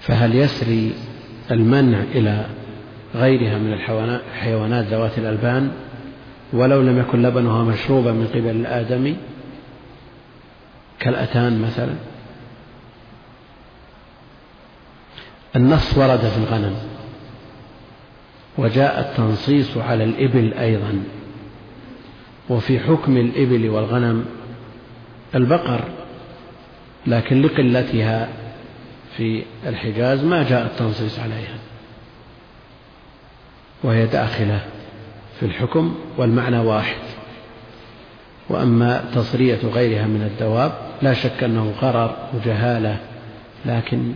فهل 0.00 0.34
يسري 0.34 0.92
المنع 1.50 2.02
إلى 2.02 2.46
غيرها 3.14 3.58
من 3.58 3.72
الحيوانات 3.72 4.86
ذوات 4.86 5.18
الألبان؟ 5.18 5.70
ولو 6.52 6.82
لم 6.82 6.98
يكن 6.98 7.22
لبنها 7.22 7.64
مشروبا 7.64 8.12
من 8.12 8.26
قبل 8.26 8.50
الآدمي 8.50 9.16
كالأتان 10.98 11.62
مثلا. 11.62 11.94
النص 15.56 15.98
ورد 15.98 16.18
في 16.18 16.38
الغنم 16.38 16.74
وجاء 18.58 19.00
التنصيص 19.00 19.76
على 19.76 20.04
الإبل 20.04 20.54
أيضا. 20.54 21.02
وفي 22.50 22.80
حكم 22.80 23.16
الإبل 23.16 23.68
والغنم 23.68 24.24
البقر 25.34 25.80
لكن 27.06 27.42
لقلتها 27.42 28.28
في 29.20 29.42
الحجاز 29.66 30.24
ما 30.24 30.42
جاء 30.48 30.66
التنصيص 30.66 31.18
عليها. 31.18 31.58
وهي 33.82 34.06
داخلة 34.06 34.60
في 35.40 35.46
الحكم 35.46 35.94
والمعنى 36.16 36.58
واحد. 36.58 37.00
وأما 38.48 39.04
تصرية 39.14 39.58
غيرها 39.74 40.06
من 40.06 40.22
الدواب 40.22 40.72
لا 41.02 41.14
شك 41.14 41.44
أنه 41.44 41.72
غرر 41.80 42.16
وجهالة 42.34 42.96
لكن 43.66 44.12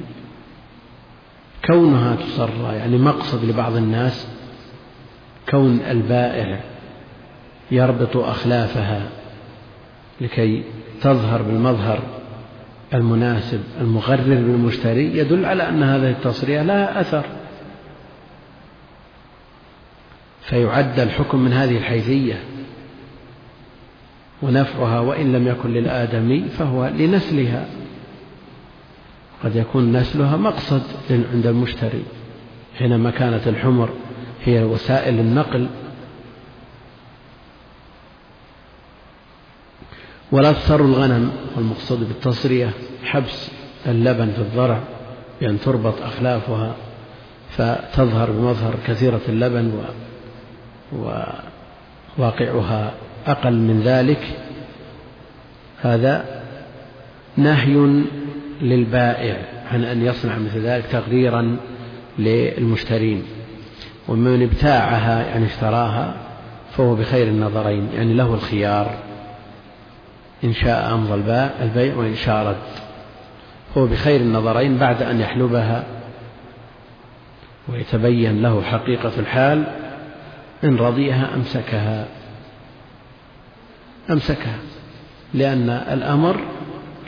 كونها 1.67 2.17
تصرى 2.17 2.77
يعني 2.77 2.99
مقصد 2.99 3.45
لبعض 3.45 3.77
الناس 3.77 4.27
كون 5.51 5.81
البائع 5.91 6.61
يربط 7.71 8.17
أخلافها 8.17 9.03
لكي 10.21 10.63
تظهر 11.01 11.43
بالمظهر 11.43 12.14
المناسب 12.95 13.61
المغرر 13.81 14.35
بالمشتري 14.35 15.19
يدل 15.19 15.45
على 15.45 15.69
أن 15.69 15.83
هذه 15.83 16.11
التصرية 16.11 16.63
لها 16.63 17.01
أثر. 17.01 17.25
فيعد 20.41 21.01
الحكم 21.01 21.39
من 21.39 21.53
هذه 21.53 21.77
الحيثية 21.77 22.41
ونفعها 24.43 25.01
وإن 25.01 25.33
لم 25.33 25.49
يكن 25.49 25.71
للآدمي 25.71 26.49
فهو 26.49 26.87
لنسلها. 26.87 27.67
قد 29.45 29.57
يكون 29.57 29.97
نسلها 29.97 30.37
مقصد 30.37 30.83
عند 31.11 31.47
المشتري 31.47 32.03
حينما 32.79 33.11
كانت 33.11 33.49
الحمر 33.49 33.91
هي 34.45 34.65
وسائل 34.65 35.21
النقل 35.21 35.69
ولا 40.35 40.53
تصر 40.53 40.81
الغنم 40.81 41.33
والمقصود 41.57 42.09
بالتصرية 42.09 42.71
حبس 43.05 43.51
اللبن 43.87 44.31
في 44.31 44.39
الضرع 44.39 44.81
بأن 45.41 45.61
تربط 45.61 46.03
أخلافها 46.03 46.75
فتظهر 47.51 48.31
بمظهر 48.31 48.75
كثيرة 48.87 49.21
اللبن 49.29 49.73
وواقعها 52.19 52.93
أقل 53.27 53.53
من 53.53 53.81
ذلك. 53.81 54.21
هذا 55.83 56.43
نهي 57.37 58.03
للبائع 58.61 59.37
عن 59.71 59.85
أن 59.85 60.07
يصنع 60.07 60.39
مثل 60.39 60.61
ذلك 60.61 60.85
تغريرا 60.87 61.57
للمشترين. 62.19 63.23
ومن 64.09 64.43
ابتاعها 64.43 65.27
يعني 65.27 65.47
اشتراها 65.47 66.15
فهو 66.73 66.95
بخير 66.95 67.29
النظرين 67.29 67.89
يعني 67.95 68.15
له 68.15 68.35
الخيار. 68.35 69.04
إن 70.45 70.53
شاء 70.53 70.95
أمضى 70.95 71.15
البيع 71.63 71.97
وإن 71.97 72.15
شاء 72.15 72.47
رد. 72.47 72.57
هو 73.77 73.87
بخير 73.87 74.21
النظرين 74.21 74.79
بعد 74.79 75.03
أن 75.03 75.21
يحلبها 75.21 75.85
ويتبين 77.69 78.43
له 78.43 78.63
حقيقة 78.63 79.13
الحال 79.19 79.65
إن 80.65 80.77
رضيها 80.77 81.35
أمسكها. 81.35 82.07
أمسكها 84.11 84.57
لأن 85.35 85.71
الأمر 85.71 86.41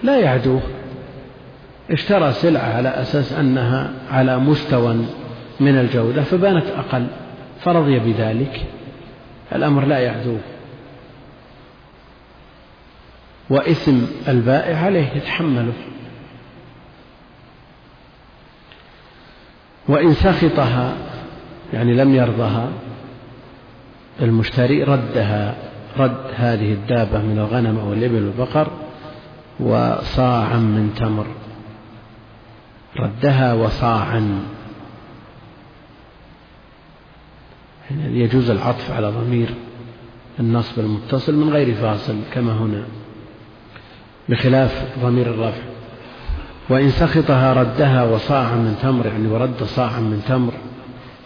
لا 0.03 0.19
يعدوه 0.19 0.63
اشترى 1.91 2.33
سلعة 2.33 2.77
على 2.77 2.89
أساس 2.89 3.33
أنها 3.33 3.91
على 4.11 4.39
مستوى 4.39 4.97
من 5.61 5.79
الجودة 5.79 6.23
فبانت 6.23 6.67
أقل 6.67 7.07
فرضي 7.61 7.99
بذلك. 7.99 8.67
الأمر 9.53 9.85
لا 9.85 9.99
يعدوه 9.99 10.41
وإثم 13.51 13.99
البائع 14.29 14.79
عليه 14.79 15.13
يتحمله. 15.17 15.73
وإن 19.89 20.15
سخطها 20.15 20.97
يعني 21.73 21.95
لم 21.95 22.15
يرضها 22.15 22.69
المشتري 24.23 24.83
ردها 24.83 25.55
رد 25.99 26.21
هذه 26.35 26.73
الدابة 26.73 27.19
من 27.19 27.39
الغنم 27.39 27.79
أو 27.79 27.93
الإبل 27.93 28.25
والبقر 28.25 28.71
وصاعا 29.61 30.57
من 30.57 30.95
تمر. 30.97 31.27
ردها 32.97 33.53
وصاعا. 33.53 34.41
يجوز 37.91 38.51
العطف 38.51 38.91
على 38.91 39.09
ضمير 39.09 39.55
النصب 40.41 40.79
المتصل 40.79 41.35
من 41.35 41.53
غير 41.53 41.75
فاصل 41.75 42.17
كما 42.33 42.53
هنا. 42.53 42.85
بخلاف 44.29 44.99
ضمير 45.03 45.27
الرفع. 45.27 45.63
وإن 46.69 46.91
سخطها 46.91 47.53
ردها 47.53 48.05
وصاعا 48.05 48.55
من 48.55 48.79
تمر 48.83 49.07
يعني 49.07 49.29
ورد 49.29 49.63
صاعا 49.63 50.01
من 50.01 50.23
تمر 50.29 50.53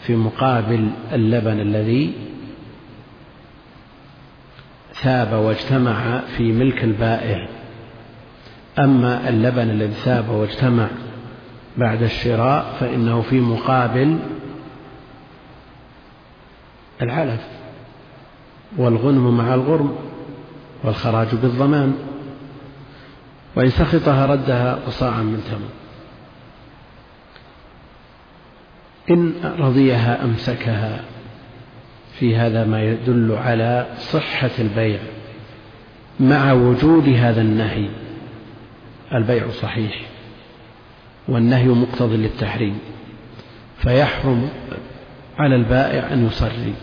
في 0.03 0.17
مقابل 0.17 0.91
اللبن 1.13 1.61
الذي 1.61 2.13
ثاب 5.03 5.33
واجتمع 5.33 6.21
في 6.37 6.53
ملك 6.53 6.85
البائع. 6.85 7.49
أما 8.79 9.29
اللبن 9.29 9.71
الذي 9.71 9.95
ثاب 9.95 10.29
واجتمع 10.29 10.87
بعد 11.77 12.03
الشراء 12.03 12.77
فإنه 12.81 13.21
في 13.23 13.41
مقابل 13.41 14.19
العلف 17.03 17.41
والغنم 18.77 19.37
مع 19.37 19.55
الغرم 19.55 19.95
والخراج 20.85 21.29
بالضمان. 21.43 22.10
وإن 23.57 23.71
سخطها 23.71 24.27
ردها 24.27 24.79
وصاعا 24.87 25.23
من 25.23 25.43
تمر. 25.51 25.71
إن 29.11 29.35
رضيها 29.59 30.25
أمسكها 30.25 31.01
في 32.19 32.37
هذا 32.37 32.65
ما 32.65 32.83
يدل 32.83 33.33
على 33.33 33.87
صحة 33.99 34.51
البيع 34.59 34.99
مع 36.21 36.53
وجود 36.53 37.09
هذا 37.09 37.41
النهي. 37.41 37.89
البيع 39.15 39.51
صحيح 39.51 40.01
والنهي 41.29 41.69
مقتضي 41.69 42.17
للتحريم 42.17 42.79
فيحرم 43.79 44.49
على 45.39 45.57
البائع 45.57 46.13
أن 46.13 46.27
يصري. 46.27 46.75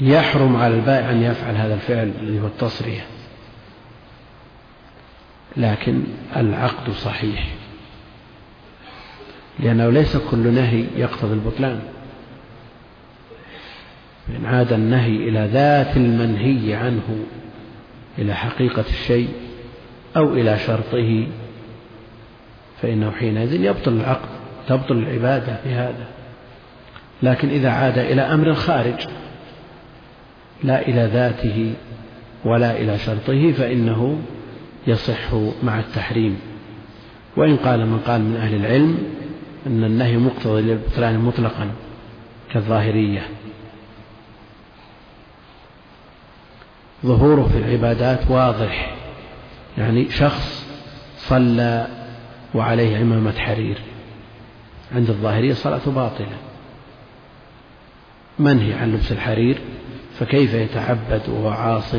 يحرم 0.00 0.56
على 0.56 0.74
البائع 0.74 1.10
أن 1.10 1.22
يفعل 1.22 1.54
هذا 1.54 1.74
الفعل 1.74 2.12
الذي 2.20 2.40
هو 2.40 2.46
التصرية 2.46 3.06
لكن 5.56 6.02
العقد 6.36 6.90
صحيح. 6.92 7.48
لأنه 9.60 9.90
ليس 9.90 10.16
كل 10.16 10.52
نهي 10.52 10.84
يقتضي 10.96 11.34
البطلان. 11.34 11.80
إن 14.28 14.46
عاد 14.46 14.72
النهي 14.72 15.16
إلى 15.16 15.48
ذات 15.52 15.96
المنهي 15.96 16.74
عنه 16.74 17.24
إلى 18.18 18.34
حقيقة 18.34 18.84
الشيء 18.90 19.28
أو 20.16 20.34
إلى 20.34 20.58
شرطه 20.58 21.26
فإنه 22.82 23.10
حينئذ 23.10 23.64
يبطل 23.64 23.92
العقد 23.92 24.28
تبطل 24.68 24.98
العبادة 24.98 25.56
بهذا 25.64 26.06
لكن 27.22 27.48
إذا 27.48 27.70
عاد 27.70 27.98
إلى 27.98 28.22
أمر 28.22 28.54
خارج 28.54 29.06
لا 30.64 30.88
إلى 30.88 31.10
ذاته 31.12 31.74
ولا 32.44 32.76
إلى 32.76 32.98
شرطه 32.98 33.52
فإنه 33.52 34.22
يصح 34.86 35.34
مع 35.62 35.80
التحريم. 35.80 36.40
وإن 37.36 37.56
قال 37.56 37.86
من 37.86 37.98
قال 37.98 38.20
من 38.20 38.36
أهل 38.36 38.54
العلم 38.54 38.98
أن 39.66 39.84
النهي 39.84 40.16
مقتضي 40.16 40.62
للبطلان 40.62 41.18
مطلقا 41.18 41.70
كالظاهرية. 42.52 43.22
ظهوره 47.06 47.48
في 47.48 47.58
العبادات 47.58 48.30
واضح. 48.30 48.94
يعني 49.78 50.10
شخص 50.10 50.66
صلى 51.16 51.86
وعليه 52.54 52.96
عمامة 52.96 53.32
حرير. 53.38 53.78
عند 54.94 55.10
الظاهرية 55.10 55.54
صلاته 55.54 55.90
باطلة. 55.90 56.36
منهي 58.38 58.74
عن 58.74 58.92
لبس 58.92 59.12
الحرير 59.12 59.58
فكيف 60.18 60.54
يتعبد 60.54 61.22
وهو 61.28 61.48
عاص 61.48 61.94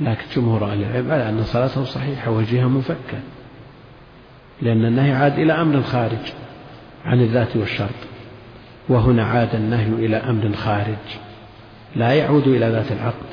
لكن 0.00 0.24
جمهور 0.36 0.72
أهل 0.72 0.82
العلم 0.82 1.10
على 1.10 1.28
أن 1.28 1.44
صلاته 1.44 1.84
صحيحة 1.84 2.30
وجهها 2.30 2.66
مفكة 2.66 3.18
لأن 4.62 4.84
النهي 4.84 5.12
عاد 5.12 5.38
إلى 5.38 5.52
أمر 5.52 5.82
خارج 5.82 6.32
عن 7.04 7.20
الذات 7.20 7.56
والشرط 7.56 7.88
وهنا 8.88 9.24
عاد 9.24 9.54
النهي 9.54 10.06
إلى 10.06 10.16
أمر 10.16 10.52
خارج 10.52 10.96
لا 11.96 12.12
يعود 12.14 12.48
إلى 12.48 12.66
ذات 12.66 12.92
العقد 12.92 13.28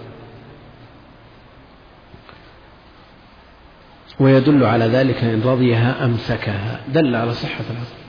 ويدل 4.19 4.63
على 4.63 4.85
ذلك 4.85 5.23
إن 5.23 5.41
رضيها 5.41 6.05
أمسكها 6.05 6.79
دل 6.93 7.15
على 7.15 7.33
صحة 7.33 7.63
العقد 7.69 8.05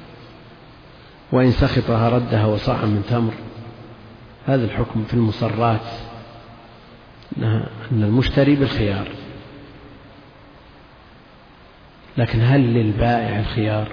وإن 1.32 1.50
سخطها 1.50 2.08
ردها 2.08 2.46
وصاعا 2.46 2.84
من 2.84 3.02
تمر 3.08 3.32
هذا 4.46 4.64
الحكم 4.64 5.04
في 5.04 5.14
المصرات. 5.14 5.80
أن 7.42 8.02
المشتري 8.02 8.54
بالخيار. 8.54 9.08
لكن 12.16 12.40
هل 12.40 12.60
للبائع 12.60 13.38
الخيار؟ 13.38 13.88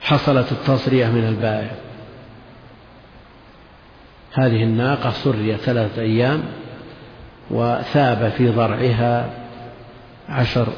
حصلت 0.00 0.52
التصرية 0.52 1.06
من 1.06 1.28
البائع. 1.28 1.70
هذه 4.32 4.62
الناقة 4.62 5.10
سريت 5.10 5.60
ثلاثة 5.60 6.02
أيام 6.02 6.42
وثاب 7.50 8.32
في 8.36 8.48
ضرعها 8.48 9.30
عشر 10.28 10.68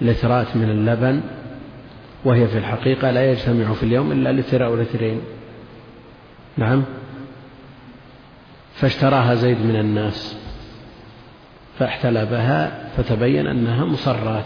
لترات 0.00 0.56
من 0.56 0.70
اللبن 0.70 1.20
وهي 2.24 2.48
في 2.48 2.58
الحقيقة 2.58 3.10
لا 3.10 3.32
يجتمع 3.32 3.72
في 3.72 3.82
اليوم 3.82 4.12
إلا 4.12 4.32
لتر 4.32 4.66
أو 4.66 4.76
لترين. 4.76 5.20
نعم؟ 6.56 6.84
فاشتراها 8.76 9.34
زيد 9.34 9.58
من 9.58 9.76
الناس 9.76 10.36
فاحتلبها 11.78 12.88
فتبين 12.96 13.46
أنها 13.46 13.84
مصرات. 13.84 14.44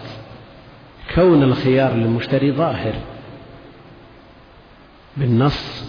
كون 1.14 1.42
الخيار 1.42 1.94
للمشتري 1.94 2.52
ظاهر 2.52 2.94
بالنص 5.16 5.84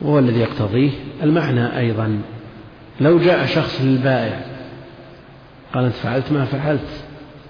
وهو 0.00 0.18
الذي 0.18 0.40
يقتضيه 0.40 0.90
المعنى 1.22 1.78
أيضا. 1.78 2.22
لو 3.00 3.18
جاء 3.18 3.46
شخص 3.46 3.80
للبائع 3.80 4.40
قال 5.74 5.84
أنت 5.84 5.94
فعلت 5.94 6.32
ما 6.32 6.44
فعلت 6.44 7.04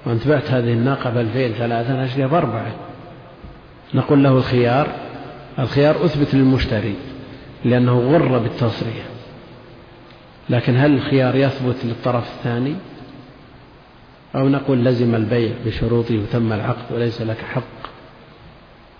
وأنت 0.07 0.29
بعت 0.29 0.51
هذه 0.51 0.73
الناقة 0.73 1.11
بألفين 1.11 1.53
ثلاثة 1.53 2.05
أشتريها 2.05 2.27
بأربعة 2.27 2.75
نقول 3.95 4.25
له 4.25 4.31
الخيار 4.31 4.89
الخيار 5.59 6.05
أثبت 6.05 6.35
للمشتري 6.35 6.95
لأنه 7.65 7.99
غر 7.99 8.39
بالتصريح. 8.39 9.14
لكن 10.51 10.77
هل 10.77 10.95
الخيار 10.95 11.37
يثبت 11.37 11.85
للطرف 11.85 12.31
الثاني؟ 12.39 12.75
أو 14.35 14.49
نقول 14.49 14.85
لزم 14.85 15.15
البيع 15.15 15.53
بشروطه 15.67 16.19
وتم 16.19 16.53
العقد 16.53 16.93
وليس 16.95 17.23
لك 17.23 17.39
حق 17.39 17.91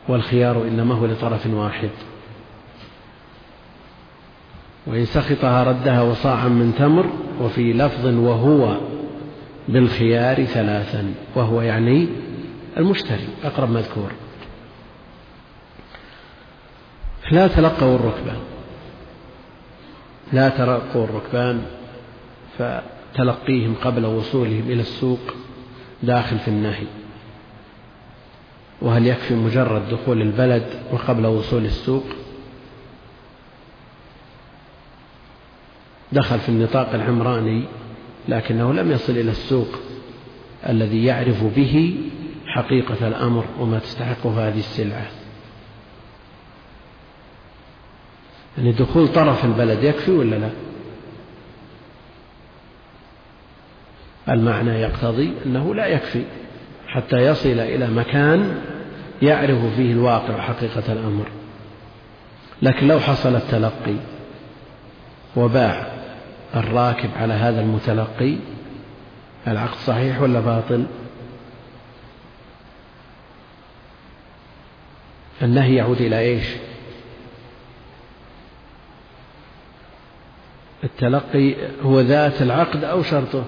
والخيار 0.09 0.63
إنما 0.63 0.95
هو 0.95 1.07
لطرف 1.07 1.47
واحد. 1.47 1.91
وإن 4.87 5.05
سخطها 5.05 5.65
ردها 5.65 6.03
وصاعا 6.03 6.49
من 6.49 6.75
تمر 6.79 7.07
وفي 7.41 7.73
لفظ 7.73 8.07
وهو 8.07 8.77
بالخيار 9.69 10.45
ثلاثا 10.45 11.15
وهو 11.35 11.61
يعني 11.61 12.09
المشتري 12.77 13.29
أقرب 13.45 13.71
مذكور. 13.71 14.11
لا 17.31 17.47
تلقوا 17.47 17.95
الركبان 17.95 18.54
لا 20.35 20.49
تلقوا 20.49 21.05
الركبان 21.05 21.63
فتلقيهم 22.59 23.75
قبل 23.85 24.07
وصولهم 24.07 24.63
إلى 24.67 24.81
السوق 24.81 25.21
داخل 26.03 26.39
في 26.39 26.49
النهي. 26.49 26.87
وهل 28.83 29.07
يكفي 29.07 29.35
مجرد 29.35 29.89
دخول 29.89 30.23
البلد 30.23 30.67
وقبل 30.93 31.27
وصول 31.27 31.65
السوق؟ 31.65 32.05
دخل 36.13 36.39
في 36.39 36.49
النطاق 36.49 36.95
العمراني 36.95 37.65
لكنه 38.29 38.73
لم 38.73 38.91
يصل 38.91 39.13
إلى 39.13 39.31
السوق 39.31 39.69
الذي 40.69 41.05
يعرف 41.05 41.45
به 41.45 41.97
حقيقة 42.47 43.09
الأمر 43.09 43.45
وما 43.61 43.79
تستحقه 43.79 44.49
هذه 44.49 44.59
السلعة. 44.59 45.07
يعني 48.59 48.73
دخول 48.73 49.09
طرف 49.09 49.45
البلد 49.45 49.85
يكفي 49.85 50.11
ولا 50.11 50.37
لا؟ 50.37 50.51
المعنى 54.29 54.71
يقتضي 54.71 55.33
أنه 55.47 55.75
لا 55.75 55.87
يكفي 55.87 56.25
حتى 56.89 57.17
يصل 57.17 57.49
إلى 57.49 57.91
مكان 57.91 58.61
يعرف 59.23 59.75
فيه 59.77 59.93
الواقع 59.93 60.41
حقيقة 60.41 60.93
الأمر. 60.93 61.27
لكن 62.63 62.89
لو 62.89 63.01
حصل 63.01 63.37
التلقي 63.37 63.97
وباع 65.37 65.87
الراكب 66.57 67.11
على 67.17 67.35
هذا 67.35 67.61
المتلقي 67.61 68.37
العقد 69.47 69.79
صحيح 69.87 70.21
ولا 70.21 70.41
باطل؟ 70.41 70.87
النهي 75.43 75.75
يعود 75.75 76.01
إلى 76.01 76.19
إيش؟ 76.19 76.45
التلقي 80.85 81.55
هو 81.83 82.01
ذات 82.01 82.43
العقد 82.43 82.85
أو 82.85 83.03
شرطه. 83.03 83.45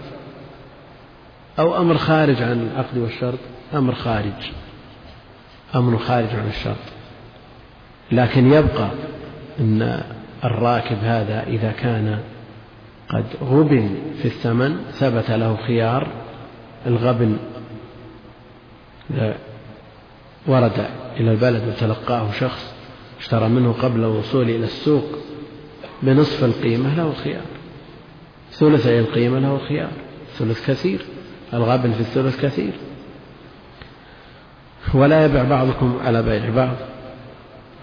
أو 1.58 1.80
أمر 1.80 1.98
خارج 1.98 2.42
عن 2.42 2.68
العقد 2.72 2.98
والشرط. 2.98 3.38
أمر 3.74 3.94
خارج. 3.94 4.50
أمر 5.74 5.98
خارج 5.98 6.28
عن 6.28 6.48
الشرط. 6.48 6.76
لكن 8.12 8.52
يبقى 8.52 8.88
أن 9.60 10.02
الراكب 10.44 10.96
هذا 11.02 11.42
إذا 11.46 11.72
كان 11.72 12.18
قد 13.08 13.24
غبن 13.42 13.94
في 14.22 14.24
الثمن 14.24 14.76
ثبت 14.92 15.30
له 15.30 15.56
خيار 15.66 16.08
الغبن 16.86 17.36
ورد 20.46 20.86
إلى 21.20 21.30
البلد 21.30 21.68
وتلقاه 21.68 22.32
شخص 22.32 22.74
اشترى 23.20 23.48
منه 23.48 23.72
قبل 23.72 24.00
الوصول 24.00 24.50
إلى 24.50 24.64
السوق 24.64 25.04
بنصف 26.02 26.44
القيمة 26.44 26.94
له 26.94 27.06
الخيار 27.06 27.47
ثلثي 28.52 29.01
القيمة 29.01 29.39
له 29.39 29.55
الخيار 29.55 29.90
ثلث 30.39 30.70
كثير. 30.70 31.05
الغبن 31.55 31.93
في 31.93 32.01
الثلث 32.01 32.44
كثير. 32.44 32.73
ولا 34.94 35.24
يبع 35.24 35.43
بعضكم 35.43 35.98
على 36.05 36.23
بيع 36.23 36.51
بعض. 36.51 36.77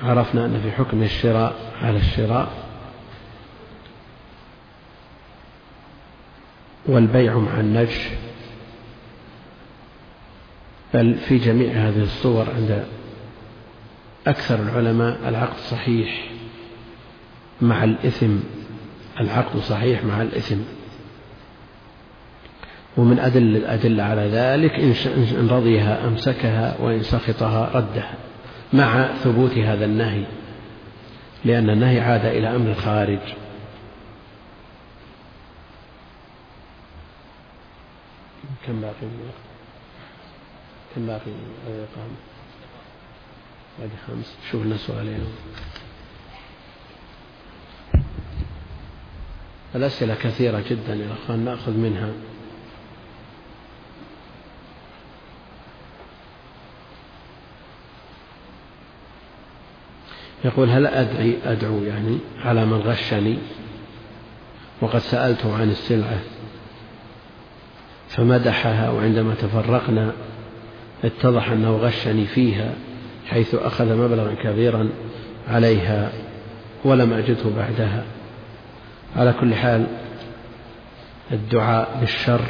عرفنا 0.04 0.46
أن 0.46 0.60
في 0.64 0.72
حكم 0.72 1.04
الشراء 1.04 1.56
على 1.82 1.98
الشراء. 1.98 2.52
والبيع 6.86 7.38
مع 7.38 7.60
النجش. 7.60 8.10
بل 10.94 11.16
في 11.16 11.38
جميع 11.38 11.72
هذه 11.72 12.04
الصور 12.04 12.46
عند 12.56 12.86
أكثر 14.28 14.56
العلماء 14.56 15.30
العقد 15.30 15.58
صحيح. 15.58 16.33
مع 17.62 17.84
الإثم 17.84 18.36
العقد 19.20 19.60
صحيح 19.60 20.04
مع 20.04 20.22
الإثم. 20.22 20.58
ومن 22.98 23.20
أدل 23.20 23.58
الأدلة 23.58 24.04
على 24.04 24.22
ذلك 24.22 24.72
إن 25.40 25.48
رضيها 25.50 26.08
أمسكها 26.08 26.82
وإن 26.82 27.04
سخطها 27.04 27.70
ردها 27.74 28.14
مع 28.74 29.08
ثبوت 29.14 29.58
هذا 29.58 29.86
النهي 29.86 30.24
لأن 31.46 31.70
النهي 31.70 32.00
عاد 32.00 32.26
إلى 32.26 32.56
أمر 32.56 32.74
خارج 32.74 33.20
كم 38.68 38.82
باقي؟ 38.82 38.94
من 39.02 39.20
الوقت 39.20 39.44
كم 40.96 41.08
باقي؟ 41.08 41.32
من 41.32 41.74
الإقامة 41.74 42.16
بعد 43.80 43.90
خمس 44.08 44.36
شوف 44.52 44.66
لنا 44.66 44.78
سؤالين 44.78 45.26
الأسئلة 49.76 50.16
كثيرة 50.16 50.64
جدا 50.70 50.96
يا 50.96 51.14
أخوان 51.14 51.46
نأخذ 51.46 51.72
منها. 51.72 52.10
يقول 60.46 60.70
هل 60.70 60.86
أدعي 60.88 61.38
أدعو 61.46 61.84
يعني 61.84 62.18
على 62.46 62.66
من 62.66 62.78
غشني 62.78 63.38
وقد 64.82 65.00
سألته 65.00 65.56
عن 65.56 65.70
السلعة 65.70 66.20
فمدحها 68.10 68.90
وعندما 68.90 69.34
تفرقنا 69.34 70.12
اتضح 71.04 71.50
أنه 71.50 71.78
غشني 71.78 72.26
فيها 72.26 72.74
حيث 73.30 73.56
أخذ 73.56 73.96
مبلغا 73.98 74.34
كبيرا 74.44 74.90
عليها 75.48 76.12
ولم 76.86 77.14
أجده 77.14 77.50
بعدها. 77.58 78.04
على 79.16 79.34
كل 79.40 79.56
حال 79.56 79.88
الدعاء 81.32 81.98
بالشر 82.00 82.42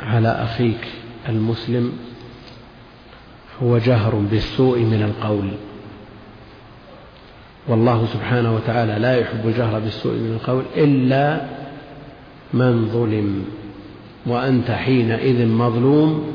على 0.00 0.28
أخيك 0.28 0.88
المسلم 1.28 1.92
هو 3.62 3.78
جهر 3.78 4.14
بالسوء 4.14 4.78
من 4.78 5.02
القول. 5.02 5.50
والله 7.68 8.06
سبحانه 8.06 8.54
وتعالى 8.54 8.98
لا 8.98 9.16
يحب 9.20 9.48
الجهر 9.48 9.78
بالسوء 9.78 10.12
من 10.12 10.32
القول 10.34 10.64
إلا 10.76 11.40
من 12.54 12.88
ظلم 12.88 13.44
وأنت 14.26 14.70
حينئذ 14.70 15.46
مظلوم 15.46 16.32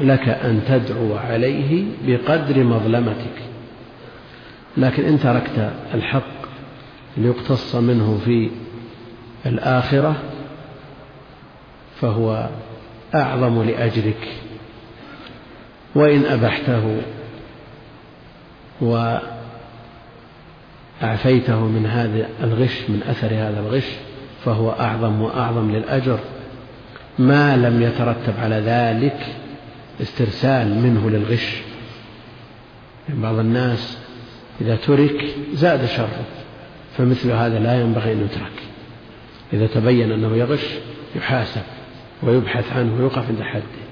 لك 0.00 0.28
أن 0.28 0.60
تدعو 0.68 1.16
عليه 1.16 1.84
بقدر 2.06 2.64
مظلمتك. 2.64 3.36
لكن 4.76 5.04
إن 5.04 5.20
تركت 5.20 5.72
الحق 5.94 6.33
ليقتص 7.16 7.74
منه 7.74 8.20
في 8.24 8.50
الآخرة 9.46 10.16
فهو 12.00 12.48
أعظم 13.14 13.62
لأجرك 13.62 14.28
وإن 15.94 16.24
أبحته 16.24 17.02
وأعفيته 21.00 21.60
من 21.60 21.86
هذا 21.86 22.28
الغش 22.42 22.82
من 22.88 23.02
أثر 23.08 23.26
هذا 23.26 23.60
الغش 23.60 23.86
فهو 24.44 24.70
أعظم 24.70 25.22
وأعظم 25.22 25.70
للأجر. 25.70 26.18
ما 27.18 27.56
لم 27.56 27.82
يترتب 27.82 28.34
على 28.42 28.54
ذلك 28.54 29.26
استرسال 30.02 30.74
منه 30.74 31.10
للغش. 31.10 31.62
يعني 33.08 33.20
بعض 33.20 33.38
الناس 33.38 33.98
إذا 34.60 34.76
ترك 34.76 35.34
زاد 35.52 35.86
شره. 35.86 36.24
فمثل 36.98 37.30
هذا 37.30 37.58
لا 37.58 37.80
ينبغي 37.80 38.12
أن 38.12 38.24
يترك. 38.24 38.62
إذا 39.52 39.66
تبين 39.66 40.12
أنه 40.12 40.36
يغش 40.36 40.66
يحاسب 41.16 41.62
ويبحث 42.22 42.72
عنه 42.72 42.94
ويوقف 42.94 43.28
عند 43.28 43.42
حده. 43.42 43.84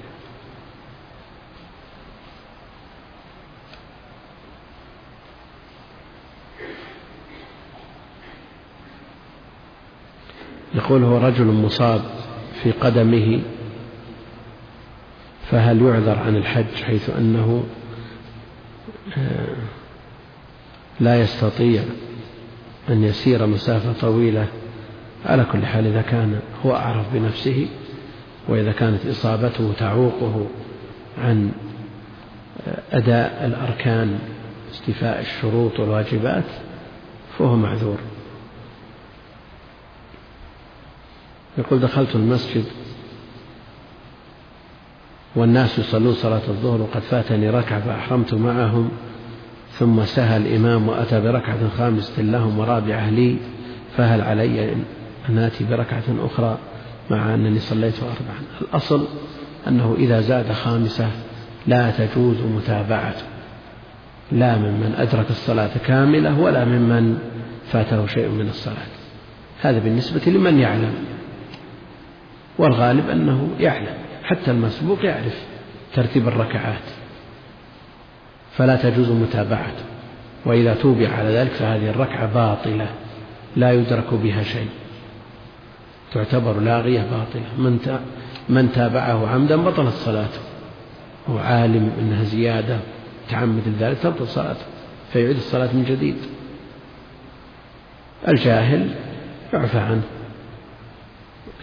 يقول 10.75 11.03
هو 11.03 11.17
رجل 11.17 11.45
مصاب 11.45 12.01
في 12.63 12.71
قدمه 12.71 13.41
فهل 15.51 15.81
يعذر 15.81 16.19
عن 16.19 16.35
الحج 16.35 16.83
حيث 16.85 17.09
أنه 17.09 17.63
آه، 19.17 19.55
لا 20.99 21.21
يستطيع 21.21 21.83
أن 22.89 23.03
يسير 23.03 23.45
مسافة 23.45 23.93
طويلة. 24.01 24.47
على 25.25 25.45
كل 25.51 25.65
حال 25.65 25.87
إذا 25.87 26.01
كان 26.01 26.39
هو 26.65 26.75
أعرف 26.75 27.13
بنفسه 27.13 27.67
وإذا 28.47 28.71
كانت 28.71 29.05
إصابته 29.05 29.73
تعوقه 29.79 30.47
عن 31.17 31.51
أداء 32.91 33.45
الأركان 33.45 34.19
استيفاء 34.71 35.19
الشروط 35.19 35.79
والواجبات 35.79 36.43
فهو 37.37 37.55
معذور. 37.55 37.97
يقول 41.57 41.79
دخلت 41.79 42.15
المسجد 42.15 42.65
والناس 45.35 45.79
يصلون 45.79 46.13
صلاة 46.13 46.41
الظهر 46.47 46.81
وقد 46.81 47.01
فاتني 47.01 47.49
ركعة 47.49 47.79
فأحرمت 47.79 48.33
معهم. 48.33 48.91
ثم 49.79 50.05
سهى 50.05 50.37
الإمام 50.37 50.87
وأتى 50.87 51.21
بركعة 51.21 51.69
خامسة 51.77 52.21
لهم 52.21 52.59
ورابعة 52.59 53.09
لي 53.09 53.37
فهل 53.97 54.21
علي 54.21 54.73
أن 55.29 55.37
آتي 55.37 55.63
بركعة 55.63 56.03
أخرى 56.19 56.57
مع 57.11 57.33
أنني 57.33 57.59
صليت 57.59 57.95
أربعا 58.03 58.41
الأصل 58.61 59.07
أنه 59.67 59.95
إذا 59.99 60.21
زاد 60.21 60.51
خامسة 60.51 61.07
لا 61.67 61.91
تجوز 61.91 62.37
متابعته 62.41 63.23
لا 64.31 64.57
ممن 64.57 64.95
أدرك 64.97 65.29
الصلاة 65.29 65.77
كاملة 65.85 66.39
ولا 66.39 66.65
ممن 66.65 67.17
فاته 67.71 68.07
شيء 68.07 68.29
من 68.29 68.49
الصلاة. 68.49 68.93
هذا 69.61 69.79
بالنسبة 69.79 70.31
لمن 70.31 70.59
يعلم 70.59 70.93
والغالب 72.57 73.09
أنه 73.09 73.49
يعلم 73.59 73.93
حتى 74.23 74.51
المسبوق 74.51 75.05
يعرف 75.05 75.43
ترتيب 75.93 76.27
الركعات. 76.27 77.02
فلا 78.57 78.75
تجوز 78.75 79.09
متابعته 79.09 79.83
وإذا 80.45 80.73
توبع 80.73 81.09
على 81.09 81.29
ذلك 81.29 81.51
فهذه 81.51 81.89
الركعة 81.89 82.33
باطلة 82.33 82.87
لا 83.55 83.71
يدرك 83.71 84.13
بها 84.13 84.43
شيء. 84.43 84.69
تعتبر 86.13 86.59
لاغية 86.59 87.01
باطلة. 87.01 87.57
من 87.57 87.99
من 88.49 88.71
تابعه 88.71 89.27
عمدا 89.27 89.55
بطلت 89.55 89.93
صلاته. 89.93 90.39
هو 91.29 91.37
عالم 91.37 91.91
أنها 91.99 92.23
زيادة 92.23 92.77
تعمد 93.29 93.63
ذلك 93.79 93.97
تبطل 93.97 94.27
صلاته 94.27 94.65
فيعيد 95.13 95.35
الصلاة 95.35 95.73
من 95.73 95.85
جديد. 95.89 96.17
الجاهل 98.27 98.89
يعفى 99.53 99.79
عنه 99.79 100.01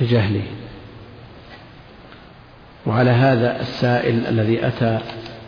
لجهله. 0.00 0.44
وعلى 2.86 3.10
هذا 3.10 3.60
السائل 3.60 4.26
الذي 4.26 4.66
أتى 4.66 4.98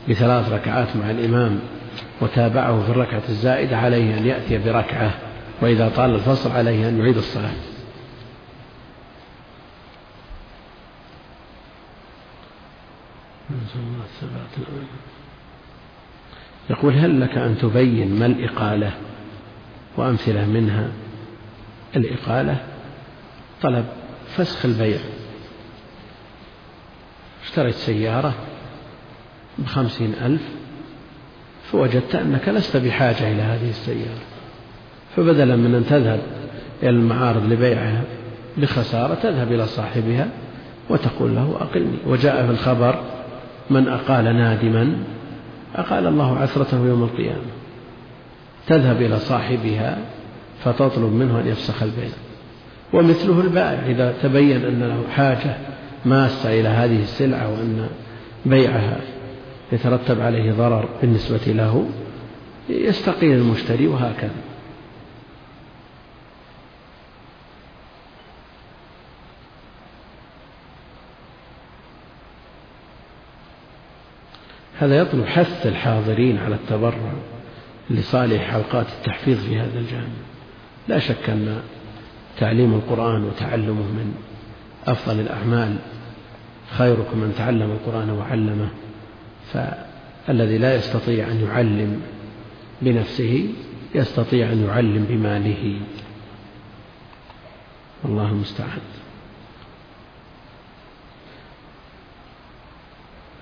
بثلاث 0.09 0.53
ركعات 0.53 0.97
مع 0.97 1.11
الإمام 1.11 1.61
وتابعه 2.21 2.83
في 2.83 2.91
الركعة 2.91 3.23
الزائدة 3.29 3.77
عليه 3.77 4.19
أن 4.19 4.27
يأتي 4.27 4.59
بركعة 4.59 5.11
وإذا 5.61 5.89
طال 5.89 6.15
الفصل 6.15 6.53
عليه 6.53 6.89
أن 6.89 6.99
يعيد 6.99 7.17
الصلاة. 7.17 7.53
يقول 16.71 16.95
هل 16.95 17.21
لك 17.21 17.39
أن 17.39 17.59
تبين 17.59 18.19
ما 18.19 18.27
الإقالة 18.27 18.93
وأمثلة 19.97 20.47
منها؟ 20.47 20.89
الإقالة 21.97 22.63
طلب 23.63 23.85
فسخ 24.37 24.65
البيع. 24.65 24.99
اشتريت 27.45 27.75
سيارة 27.75 28.35
بخمسين 29.59 30.15
ألف 30.25 30.43
فوجدت 31.71 32.15
أنك 32.15 32.49
لست 32.49 32.77
بحاجة 32.77 33.33
إلى 33.33 33.43
هذه 33.43 33.71
السيارة. 33.71 34.21
فبدلا 35.17 35.57
من 35.57 35.75
أن 35.75 35.87
تذهب 35.87 36.21
إلى 36.83 36.91
المعارض 36.91 37.53
لبيعها 37.53 38.03
بخسارة 38.57 39.15
تذهب 39.15 39.53
إلى 39.53 39.67
صاحبها 39.67 40.29
وتقول 40.91 41.35
له 41.35 41.57
أقلني. 41.61 41.99
وجاء 42.07 42.47
في 42.47 42.51
الخبر 42.51 43.03
من 43.71 43.89
أقال 43.89 44.25
نادما 44.25 44.97
أقال 45.75 46.07
الله 46.07 46.39
عثرته 46.39 46.87
يوم 46.87 47.03
القيامة. 47.03 47.53
تذهب 48.67 49.03
إلى 49.03 49.19
صاحبها 49.19 49.99
فتطلب 50.65 51.13
منه 51.13 51.41
أن 51.41 51.47
يفسخ 51.47 51.83
البيع. 51.83 52.09
ومثله 52.93 53.41
البائع 53.41 53.87
إذا 53.87 54.15
تبين 54.23 54.65
أن 54.65 54.83
له 54.83 55.03
حاجة 55.15 55.57
ماسة 56.05 56.61
إلى 56.61 56.69
هذه 56.69 57.03
السلعة 57.03 57.49
وأن 57.49 57.89
بيعها 58.47 58.97
يترتب 59.73 60.21
عليه 60.21 60.53
ضرر 60.53 60.89
بالنسبة 61.01 61.53
له 61.53 61.91
يستقيل 62.69 63.33
المشتري 63.33 63.87
وهكذا. 63.87 64.35
هذا 74.79 74.97
يطلب 74.99 75.27
حث 75.27 75.67
الحاضرين 75.67 76.39
على 76.39 76.55
التبرع 76.55 77.13
لصالح 77.91 78.51
حلقات 78.51 78.87
التحفيظ 78.99 79.45
في 79.45 79.59
هذا 79.59 79.79
الجانب. 79.79 80.13
لا 80.89 80.99
شك 80.99 81.31
أن 81.31 81.63
تعليم 82.39 82.75
القرآن 82.75 83.25
وتعلمه 83.25 83.83
من 83.83 84.15
أفضل 84.87 85.21
الأعمال. 85.21 85.77
خيركم 86.71 87.19
من 87.19 87.35
تعلم 87.39 87.71
القرآن 87.71 88.11
وعلمه. 88.11 88.69
فالذي 89.53 90.59
لا 90.59 90.75
يستطيع 90.75 91.31
أن 91.31 91.47
يعلم 91.49 92.01
بنفسه 92.83 93.49
يستطيع 93.95 94.53
أن 94.53 94.67
يعلم 94.69 95.07
بماله. 95.09 95.81
والله 98.05 98.31
المستعان. 98.31 98.81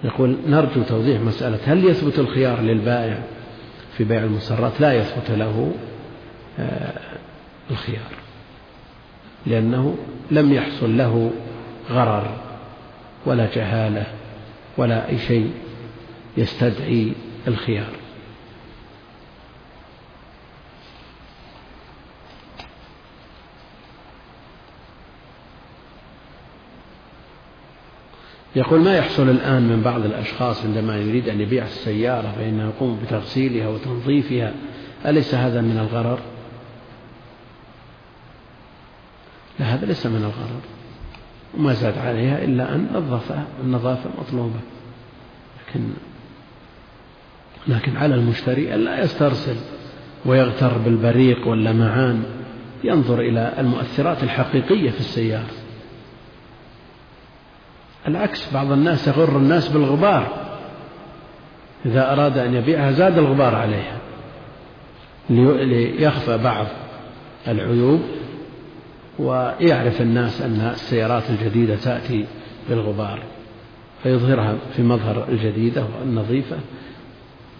يقول 0.04 0.36
نرجو 0.46 0.82
توضيح 0.82 1.20
مسألة 1.20 1.58
هل 1.64 1.84
يثبت 1.84 2.18
الخيار 2.18 2.60
للبائع 2.60 3.22
في 3.96 4.04
بيع 4.04 4.24
المسرات؟ 4.24 4.80
لا 4.80 4.94
يثبت 4.94 5.30
له 5.30 5.72
آه، 6.58 7.00
الخيار 7.70 8.12
لأنه 9.46 9.96
لم 10.30 10.52
يحصل 10.52 10.96
له 10.96 11.30
غرر 11.90 12.36
ولا 13.26 13.48
جهالة 13.54 14.06
ولا 14.76 15.08
أي 15.08 15.18
شيء. 15.18 15.52
يستدعي 16.36 17.12
الخيار. 17.48 17.92
يقول 28.56 28.80
ما 28.80 28.96
يحصل 28.96 29.28
الآن 29.28 29.62
من 29.62 29.82
بعض 29.82 30.04
الأشخاص 30.04 30.64
عندما 30.64 30.96
يريد 30.96 31.28
أن 31.28 31.40
يبيع 31.40 31.64
السيارة 31.64 32.32
فإنه 32.36 32.64
يقوم 32.64 33.00
بتغسيلها 33.02 33.68
وتنظيفها 33.68 34.54
أليس 35.06 35.34
هذا 35.34 35.60
من 35.60 35.78
الغرر؟ 35.78 36.18
لا 39.60 39.66
هذا 39.66 39.86
ليس 39.86 40.06
من 40.06 40.16
الغرر. 40.16 40.60
وما 41.58 41.74
زاد 41.74 41.98
عليها 41.98 42.44
إلا 42.44 42.74
أن 42.74 42.88
نظفها 42.94 43.46
النظافة 43.64 44.10
مطلوبة. 44.18 44.60
لكن 45.68 45.80
لكن 47.68 47.96
على 47.96 48.14
المشتري 48.14 48.74
ألا 48.74 49.04
يسترسل 49.04 49.56
ويغتر 50.26 50.78
بالبريق 50.78 51.48
واللمعان 51.48 52.22
ينظر 52.84 53.20
إلى 53.20 53.52
المؤثرات 53.58 54.22
الحقيقية 54.22 54.90
في 54.90 55.00
السيارة. 55.00 55.50
العكس 58.08 58.52
بعض 58.52 58.72
الناس 58.72 59.08
يغر 59.08 59.36
الناس 59.36 59.68
بالغبار. 59.68 60.50
إذا 61.86 62.12
أراد 62.12 62.38
أن 62.38 62.54
يبيعها 62.54 62.92
زاد 62.92 63.18
الغبار 63.18 63.54
عليها. 63.54 63.98
ليخفى 65.30 66.38
بعض 66.38 66.66
العيوب 67.48 68.00
ويعرف 69.18 70.00
الناس 70.00 70.42
أن 70.42 70.60
السيارات 70.60 71.22
الجديدة 71.30 71.76
تأتي 71.76 72.26
بالغبار 72.68 73.22
فيظهرها 74.02 74.56
في 74.76 74.82
مظهر 74.82 75.28
الجديدة 75.28 75.84
والنظيفة. 76.00 76.56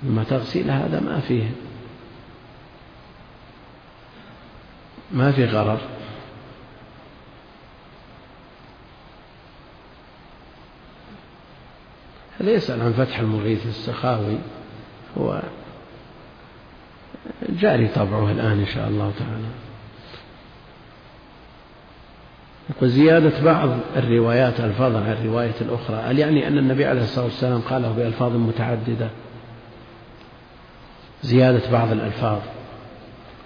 أما 0.03 0.25
تغسيل 0.25 0.71
هذا 0.71 1.01
ما 1.01 1.21
فيه. 1.21 1.51
ما 5.13 5.33
في 5.33 5.45
غرر. 5.45 5.81
هذا 12.41 12.51
يسأل 12.51 12.81
عن 12.81 12.93
فتح 12.93 13.19
المغيث 13.19 13.67
السخاوي. 13.67 14.39
هو 15.19 15.43
جاري 17.49 17.89
طبعه 17.89 18.31
الآن 18.31 18.59
إن 18.59 18.67
شاء 18.67 18.89
الله 18.89 19.13
تعالى. 19.19 19.49
وزيادة 22.83 23.45
بعض 23.45 23.71
الروايات 23.97 24.61
ألفاظا 24.61 25.01
عن 25.01 25.13
الرواية 25.13 25.55
الأخرى 25.61 25.97
هل 25.97 26.19
يعني 26.19 26.49
أن 26.49 26.59
النبي 26.59 26.85
عليه 26.85 27.03
الصلاة 27.03 27.25
والسلام 27.25 27.61
قاله 27.61 27.93
بألفاظ 27.93 28.33
متعددة؟ 28.33 29.11
زيادة 31.23 31.71
بعض 31.73 31.93
الألفاظ. 31.93 32.39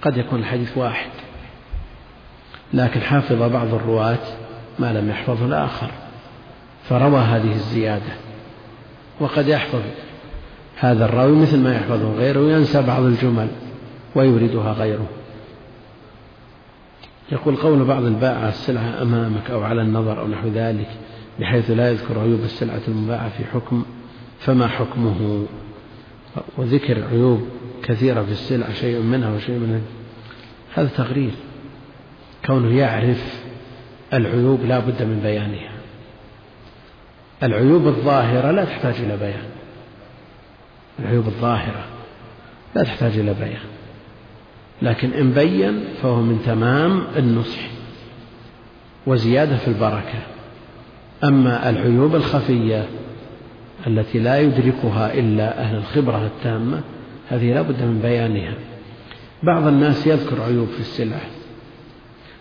قد 0.02 0.16
يكون 0.16 0.40
الحديث 0.40 0.78
واحد. 0.78 1.10
لكن 2.74 3.01
حفظ 3.01 3.42
بعض 3.42 3.74
الرواة 3.74 4.18
ما 4.78 4.92
لم 4.92 5.10
يحفظه 5.10 5.46
الآخر. 5.46 5.90
فروى 6.88 7.20
هذه 7.20 7.52
الزيادة. 7.52 8.12
وقد 9.20 9.48
يحفظ 9.48 9.82
هذا 10.76 11.05
الراوي 11.05 11.36
مثل 11.36 11.59
ما 11.59 11.74
يحفظه 11.74 12.12
غيره 12.12 12.40
وينسى 12.40 12.82
بعض 12.82 13.02
الجمل 13.02 13.48
ويوردها 14.14 14.72
غيره. 14.72 15.06
يقول 17.32 17.56
قول 17.56 17.84
بعض 17.84 18.05
البائع 18.05 18.48
السلعة 18.48 19.02
أمامك 19.02 19.51
أو 19.51 19.62
على 19.62 19.82
النظر 19.82 20.20
أو 20.20 20.28
نحو 20.28 20.48
ذلك 20.48 20.88
بحيث 21.40 21.70
لا 21.70 21.90
يذكر 21.90 22.18
عيوب 22.18 22.40
السلعة 22.40 22.80
المباعة 22.88 23.28
في 23.28 23.44
حكم 23.44 23.84
فما 24.38 24.68
حكمه؟ 24.68 25.46
وذكر 26.59 27.05
عيوب 27.12 27.48
كثيرة 27.85 28.23
في 28.23 28.32
السلعة 28.32 28.73
شيء 28.73 29.01
منها 29.01 29.35
وشيء 29.35 29.59
منها. 29.59 29.81
هذا 30.74 30.89
تغرير 30.97 31.31
كونه 32.47 32.77
يعرف 32.77 33.43
العيوب 34.12 34.61
لا 34.65 34.78
بد 34.78 35.02
من 35.02 35.20
بيانها. 35.23 35.73
العيوب 37.43 37.86
الظاهرة 37.86 38.51
لا 38.51 38.65
تحتاج 38.65 38.94
إلى 38.94 39.16
بيان. 39.16 39.44
العيوب 40.98 41.27
الظاهرة 41.27 41.85
لا 42.74 42.82
تحتاج 42.82 43.19
إلى 43.19 43.35
بيان. 43.35 43.66
لكن 44.82 45.12
إن 45.12 45.31
بين 45.31 45.85
فهو 46.02 46.23
من 46.23 46.43
تمام 46.47 47.02
النصح 47.16 47.61
وزيادة 49.06 49.56
في 49.56 49.69
البركة. 49.69 50.23
أما 51.24 51.70
العيوب 51.70 52.15
الخفية 52.15 52.86
التي 53.86 54.19
لا 54.19 54.40
يدركها 54.40 55.15
إلا 55.15 55.61
أهل 55.61 55.77
الخبرة 55.77 56.27
التامة 56.27 56.81
هذه 57.28 57.55
لا 57.55 57.62
بد 57.62 57.82
من 57.82 58.01
بيانها. 58.02 58.55
بعض 59.42 59.66
الناس 59.66 60.06
يذكر 60.06 60.42
عيوب 60.42 60.68
في 60.68 60.80
السلع 60.80 61.20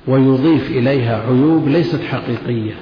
ويضيف 0.07 0.71
إليها 0.71 1.21
عيوب 1.21 1.67
ليست 1.67 2.01
حقيقية. 2.01 2.73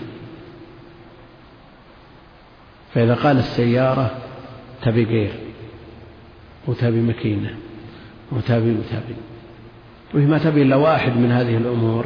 فإذا 2.93 3.13
قال 3.13 3.37
السيارة 3.37 4.11
تبي 4.81 5.03
غير 5.03 5.31
وتبي 6.67 7.01
مكينة 7.01 7.55
وتبي 8.31 8.71
وتبي 8.71 9.15
وهي 10.13 10.25
ما 10.25 10.37
تبي 10.37 10.61
إلا 10.61 10.75
واحد 10.75 11.17
من 11.17 11.31
هذه 11.31 11.57
الأمور 11.57 12.05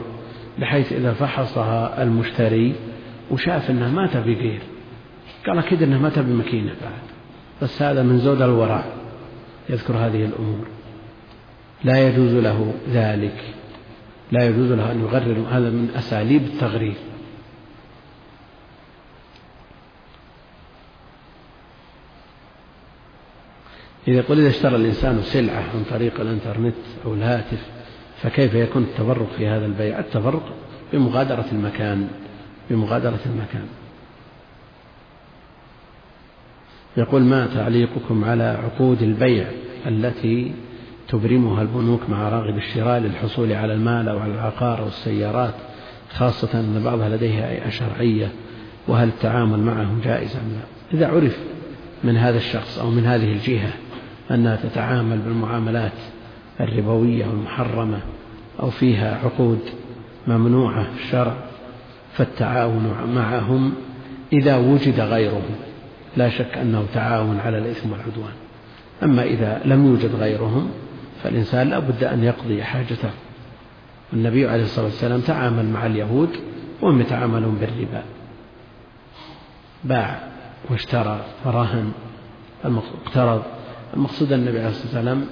بحيث 0.59 0.93
إذا 0.93 1.13
فحصها 1.13 2.03
المشتري 2.03 2.75
وشاف 3.31 3.69
أنها 3.69 3.91
ما 3.91 4.07
تبي 4.07 4.33
غير 4.33 4.59
قال 5.47 5.57
أكيد 5.57 5.83
أنها 5.83 5.99
ما 5.99 6.09
تبي 6.09 6.33
مكينة 6.33 6.71
بعد 6.81 7.01
بس 7.61 7.81
هذا 7.81 8.03
من 8.03 8.17
زود 8.17 8.41
الورع. 8.41 8.85
يذكر 9.69 9.93
هذه 9.93 10.25
الأمور. 10.25 10.67
لا 11.83 12.07
يجوز 12.07 12.33
له 12.33 12.73
ذلك. 12.91 13.43
لا 14.31 14.45
يجوز 14.45 14.71
له 14.71 14.91
أن 14.91 15.01
يغرر 15.01 15.45
هذا 15.51 15.69
من 15.69 15.89
أساليب 15.95 16.43
التغرير. 16.43 16.95
إذا 24.07 24.21
قل 24.21 24.39
إذا 24.39 24.49
اشترى 24.49 24.75
الإنسان 24.75 25.21
سلعة 25.21 25.63
عن 25.73 25.83
طريق 25.89 26.19
الإنترنت 26.19 26.75
أو 27.05 27.13
الهاتف 27.13 27.59
فكيف 28.21 28.53
يكون 28.53 28.83
التفرق 28.83 29.27
في 29.37 29.47
هذا 29.47 29.65
البيع؟ 29.65 29.99
التفرق 29.99 30.53
بمغادرة 30.93 31.45
المكان 31.51 32.07
بمغادرة 32.69 33.19
المكان. 33.25 33.67
يقول 36.97 37.21
ما 37.21 37.47
تعليقكم 37.47 38.23
على 38.23 38.43
عقود 38.43 39.01
البيع 39.01 39.47
التي 39.87 40.51
تبرمها 41.07 41.61
البنوك 41.61 42.09
مع 42.09 42.29
راغب 42.29 42.57
الشراء 42.57 42.99
للحصول 42.99 43.53
على 43.53 43.73
المال 43.73 44.09
أو 44.09 44.19
على 44.19 44.33
العقار 44.33 44.79
أو 44.79 44.87
السيارات 44.87 45.53
خاصة 46.13 46.59
أن 46.59 46.81
بعضها 46.85 47.09
لديها 47.09 47.69
شرعية 47.69 48.31
وهل 48.87 49.07
التعامل 49.07 49.59
معهم 49.59 50.01
جائز 50.03 50.35
أم 50.35 50.51
لا؟ 50.53 50.97
إذا 50.97 51.07
عرف 51.07 51.37
من 52.03 52.17
هذا 52.17 52.37
الشخص 52.37 52.79
أو 52.79 52.89
من 52.89 53.05
هذه 53.05 53.31
الجهة 53.31 53.73
أنها 54.31 54.55
تتعامل 54.55 55.17
بالمعاملات 55.17 55.91
الربوية 56.59 57.25
والمحرمة 57.25 57.99
أو 58.59 58.69
فيها 58.69 59.19
عقود 59.23 59.59
ممنوعة 60.27 60.83
في 60.83 61.03
الشرع 61.03 61.35
فالتعاون 62.13 62.93
معهم 63.15 63.73
إذا 64.33 64.57
وجد 64.57 64.99
غيرهم. 64.99 65.55
لا 66.17 66.29
شك 66.29 66.57
أنه 66.57 66.85
تعاون 66.93 67.39
على 67.39 67.57
الإثم 67.57 67.91
والعدوان. 67.91 68.33
أما 69.03 69.23
إذا 69.23 69.61
لم 69.65 69.85
يوجد 69.85 70.15
غيرهم 70.15 70.69
فالإنسان 71.23 71.69
لا 71.69 71.79
بد 71.79 72.03
أن 72.03 72.23
يقضي 72.23 72.63
حاجته. 72.63 73.09
النبي 74.13 74.47
عليه 74.47 74.63
الصلاة 74.63 74.85
والسلام 74.85 75.21
تعامل 75.21 75.65
مع 75.65 75.85
اليهود 75.85 76.29
وهم 76.81 77.01
يتعاملون 77.01 77.55
بالربا. 77.55 78.03
باع 79.83 80.19
واشترى 80.69 81.25
ورهن 81.45 81.91
اقترض. 82.65 83.43
المقصود 83.93 84.31
النبي 84.31 84.59
عليه 84.59 84.69
الصلاة 84.69 84.85
والسلام 84.85 85.25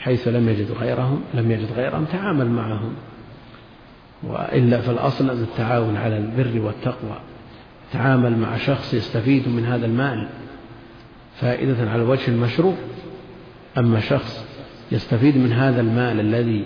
حيث 0.00 0.28
لم 0.28 0.48
يجد 0.48 0.70
غيرهم 0.70 1.22
لم 1.34 1.50
يجد 1.50 1.72
غيرهم 1.76 2.04
تعامل 2.04 2.46
معهم. 2.46 2.94
وإلا 4.22 4.80
فالأصل 4.80 5.30
التعاون 5.30 5.96
على 5.96 6.18
البر 6.18 6.60
والتقوى 6.66 7.16
تعامل 7.92 8.38
مع 8.38 8.56
شخص 8.56 8.94
يستفيد 8.94 9.48
من 9.48 9.64
هذا 9.64 9.86
المال 9.86 10.28
فائدة 11.40 11.90
على 11.90 12.02
الوجه 12.02 12.28
المشروع. 12.28 12.74
أما 13.78 14.00
شخص 14.00 14.44
يستفيد 14.92 15.36
من 15.36 15.52
هذا 15.52 15.80
المال 15.80 16.20
الذي 16.20 16.64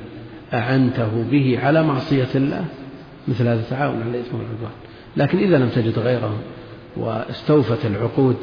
أعنته 0.53 1.25
به 1.31 1.59
على 1.63 1.83
معصية 1.83 2.29
الله 2.35 2.65
مثل 3.29 3.49
هذا 3.49 3.61
التعاون 3.61 4.03
على 4.03 4.11
الإثم 4.11 4.37
والعدوان. 4.37 4.73
لكن 5.17 5.39
إذا 5.39 5.59
لم 5.59 5.69
تجد 5.69 5.99
غيرهم 5.99 6.39
واستوفت 6.97 7.87
العقود 7.87 8.37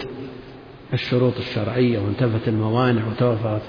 الشروط 0.93 1.37
الشرعية 1.37 1.99
وانتفت 1.99 2.47
الموانع 2.47 3.07
وتوفرت 3.07 3.61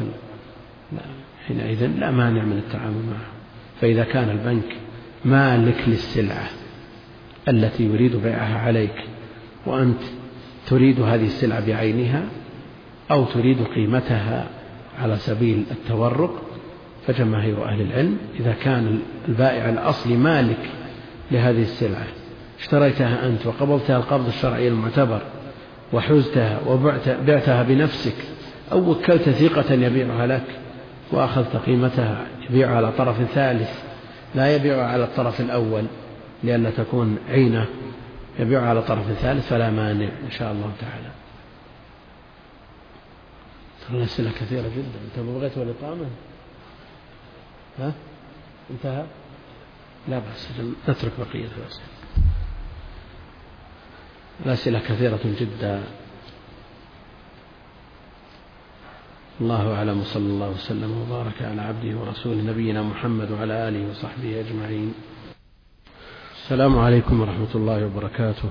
حينئذ 1.46 1.86
لا 1.86 2.10
مانع 2.10 2.44
من 2.44 2.58
التعامل 2.58 3.02
معه. 3.10 3.26
فإذا 3.80 4.04
كان 4.04 4.30
البنك 4.30 4.76
مالك 5.24 5.84
للسلعة 5.86 6.61
التي 7.48 7.84
يريد 7.84 8.16
بيعها 8.16 8.58
عليك 8.58 9.04
وأنت 9.66 10.02
تريد 10.66 11.00
هذه 11.00 11.26
السلعة 11.26 11.66
بعينها 11.66 12.22
أو 13.10 13.24
تريد 13.24 13.62
قيمتها 13.74 14.46
على 15.02 15.16
سبيل 15.16 15.64
التورق 15.70 16.42
فجماهير 17.06 17.64
أهل 17.64 17.80
العلم 17.80 18.16
إذا 18.40 18.54
كان 18.62 18.98
البائع 19.28 19.68
الأصلي 19.68 20.16
مالك 20.16 20.70
لهذه 21.30 21.62
السلعة 21.62 22.06
اشتريتها 22.60 23.26
أنت 23.26 23.46
وقبضتها 23.46 23.96
القبض 23.96 24.26
الشرعي 24.26 24.68
المعتبر 24.68 25.22
وحزتها 25.92 26.60
وبعتها 26.66 27.62
بنفسك 27.62 28.16
أو 28.72 28.90
وكلت 28.90 29.30
ثقة 29.30 29.74
يبيعها 29.74 30.26
لك 30.26 30.44
وأخذت 31.12 31.56
قيمتها 31.56 32.26
يبيعها 32.50 32.76
على 32.76 32.92
طرف 32.98 33.16
ثالث 33.34 33.70
لا 34.34 34.56
يبيعها 34.56 34.86
على 34.86 35.04
الطرف 35.04 35.40
الأول. 35.40 35.84
لئلا 36.44 36.70
تكون 36.70 37.18
عينة 37.28 37.66
يبيعها 38.38 38.68
على 38.68 38.82
طرف 38.82 39.12
ثالث 39.12 39.48
فلا 39.48 39.70
مانع 39.70 40.08
إن 40.24 40.30
شاء 40.30 40.52
الله 40.52 40.72
تعالى. 40.80 41.10
ترى 43.88 43.98
الأسئلة 43.98 44.30
كثيرة 44.30 44.68
جدا. 44.68 44.98
أنت 45.04 45.18
بغيت 45.18 45.58
الإقامة 45.58 46.06
ها؟ 47.78 47.92
انتهى؟ 48.70 49.04
لا 50.08 50.18
بأس 50.18 50.48
نترك 50.88 51.12
بقية 51.18 51.48
الأسئلة. 51.58 51.86
الأسئلة 54.46 54.78
كثيرة 54.78 55.20
جدا. 55.40 55.82
الله 59.40 59.74
أعلم 59.74 60.00
وصلى 60.00 60.26
الله 60.26 60.50
وسلم 60.50 61.00
وبارك 61.00 61.42
على 61.42 61.62
عبده 61.62 61.98
ورسوله 61.98 62.42
نبينا 62.42 62.82
محمد 62.82 63.30
وعلى 63.30 63.68
آله 63.68 63.90
وصحبه 63.90 64.40
أجمعين. 64.40 64.94
السلام 66.42 66.78
عليكم 66.78 67.20
ورحمة 67.20 67.54
الله 67.54 67.86
وبركاته. 67.86 68.48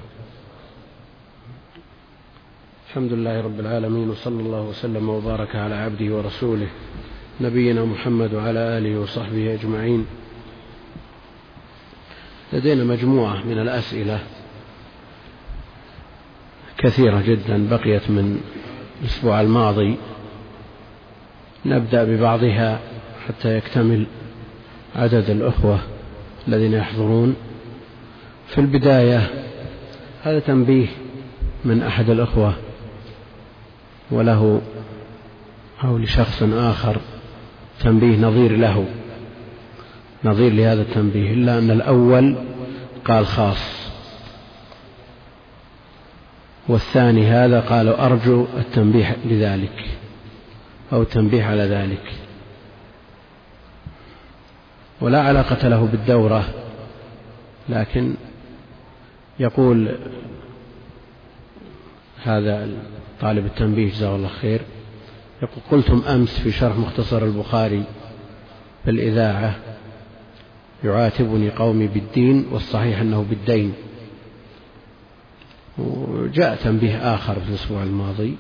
الحمد 2.89 3.13
لله 3.13 3.41
رب 3.41 3.59
العالمين 3.59 4.09
وصلى 4.09 4.41
الله 4.41 4.61
وسلم 4.61 5.09
وبارك 5.09 5.55
على 5.55 5.75
عبده 5.75 6.15
ورسوله 6.15 6.67
نبينا 7.41 7.85
محمد 7.85 8.33
وعلى 8.33 8.59
آله 8.59 8.99
وصحبه 8.99 9.53
أجمعين. 9.53 10.05
لدينا 12.53 12.83
مجموعة 12.83 13.43
من 13.43 13.59
الأسئلة 13.59 14.19
كثيرة 16.77 17.21
جدا 17.21 17.69
بقيت 17.69 18.09
من 18.09 18.41
الأسبوع 19.01 19.41
الماضي. 19.41 19.97
نبدأ 21.65 22.03
ببعضها 22.03 22.79
حتى 23.27 23.57
يكتمل 23.57 24.07
عدد 24.95 25.29
الأخوة 25.29 25.79
الذين 26.47 26.73
يحضرون. 26.73 27.35
في 28.51 28.61
البداية 28.61 29.29
هذا 30.23 30.39
تنبيه 30.39 30.87
من 31.65 31.83
أحد 31.83 32.09
الأخوة 32.09 32.53
وله 34.11 34.61
أو 35.83 35.97
لشخص 35.97 36.43
آخر 36.43 36.97
تنبيه 37.79 38.17
نظير 38.17 38.57
له 38.57 38.85
نظير 40.23 40.53
لهذا 40.53 40.81
التنبيه 40.81 41.33
إلا 41.33 41.57
أن 41.57 41.71
الأول 41.71 42.35
قال 43.05 43.27
خاص 43.27 43.91
والثاني 46.67 47.27
هذا 47.27 47.59
قالوا 47.59 48.05
أرجو 48.05 48.45
التنبيه 48.57 49.17
لذلك 49.25 49.85
أو 50.93 51.01
التنبيه 51.01 51.43
على 51.43 51.63
ذلك. 51.63 52.13
ولا 55.01 55.21
علاقة 55.21 55.67
له 55.67 55.87
بالدورة 55.91 56.43
لكن 57.69 58.15
يقول 59.39 59.97
هذا 62.23 62.69
طالب 63.21 63.45
التنبيه 63.45 63.89
جزاه 63.91 64.15
الله 64.15 64.27
خير 64.27 64.61
يقول 65.41 65.61
قلتم 65.71 66.03
أمس 66.07 66.39
في 66.39 66.51
شرح 66.51 66.77
مختصر 66.77 67.23
البخاري 67.25 67.83
بالإذاعة 68.85 69.55
يعاتبني 70.83 71.49
قومي 71.49 71.87
بالدين 71.87 72.45
والصحيح 72.51 72.99
أنه 72.99 73.25
بالدين. 73.29 73.73
وجاء 75.77 76.55
تنبيه 76.55 77.15
آخر 77.15 77.39
في 77.39 77.49
الأسبوع 77.49 77.83
الماضي 77.83 78.35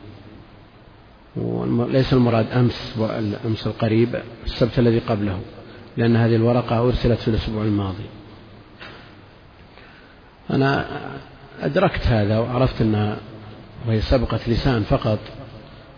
وليس 1.35 2.13
المراد 2.13 2.51
أمس 2.51 2.95
الأمس 2.99 3.67
القريب 3.67 4.21
السبت 4.45 4.79
الذي 4.79 4.99
قبله 4.99 5.39
لأن 5.97 6.15
هذه 6.15 6.35
الورقة 6.35 6.79
أرسلت 6.79 7.19
في 7.19 7.27
الأسبوع 7.27 7.63
الماضي. 7.63 8.05
أنا 10.51 10.85
أدركت 11.61 12.07
هذا 12.07 12.39
وعرفت 12.39 12.81
أنها 12.81 13.17
وهي 13.87 14.01
سبقة 14.01 14.39
لسان 14.47 14.83
فقط 14.83 15.19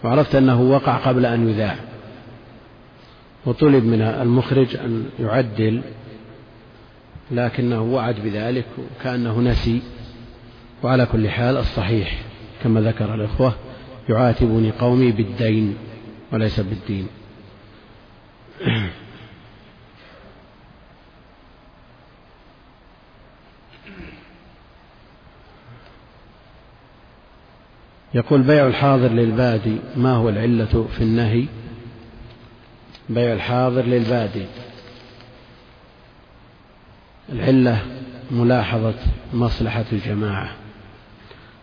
وعرفت 0.03 0.35
أنه 0.35 0.61
وقع 0.61 0.97
قبل 0.97 1.25
أن 1.25 1.49
يذاع. 1.49 1.75
وطلب 3.45 3.83
من 3.83 4.01
المخرج 4.01 4.75
أن 4.75 5.05
يعدل 5.19 5.81
لكنه 7.31 7.81
وعد 7.81 8.15
بذلك 8.15 8.65
وكأنه 8.77 9.39
نسي. 9.39 9.81
وعلى 10.83 11.05
كل 11.05 11.29
حال 11.29 11.57
الصحيح 11.57 12.21
كما 12.63 12.81
ذكر 12.81 13.15
الإخوة 13.15 13.53
يعاتبني 14.09 14.71
قومي 14.71 15.11
بالدين 15.11 15.75
وليس 16.31 16.59
بالدين. 16.59 17.07
يقول 28.13 28.41
بيع 28.41 28.67
الحاضر 28.67 29.07
للبادي 29.07 29.77
ما 29.95 30.11
هو 30.13 30.29
العلة 30.29 30.87
في 30.97 31.01
النهي؟ 31.01 31.45
بيع 33.09 33.33
الحاضر 33.33 33.81
للبادي. 33.81 34.45
العلة 37.31 37.81
ملاحظة 38.31 38.93
مصلحة 39.33 39.85
الجماعة 39.91 40.49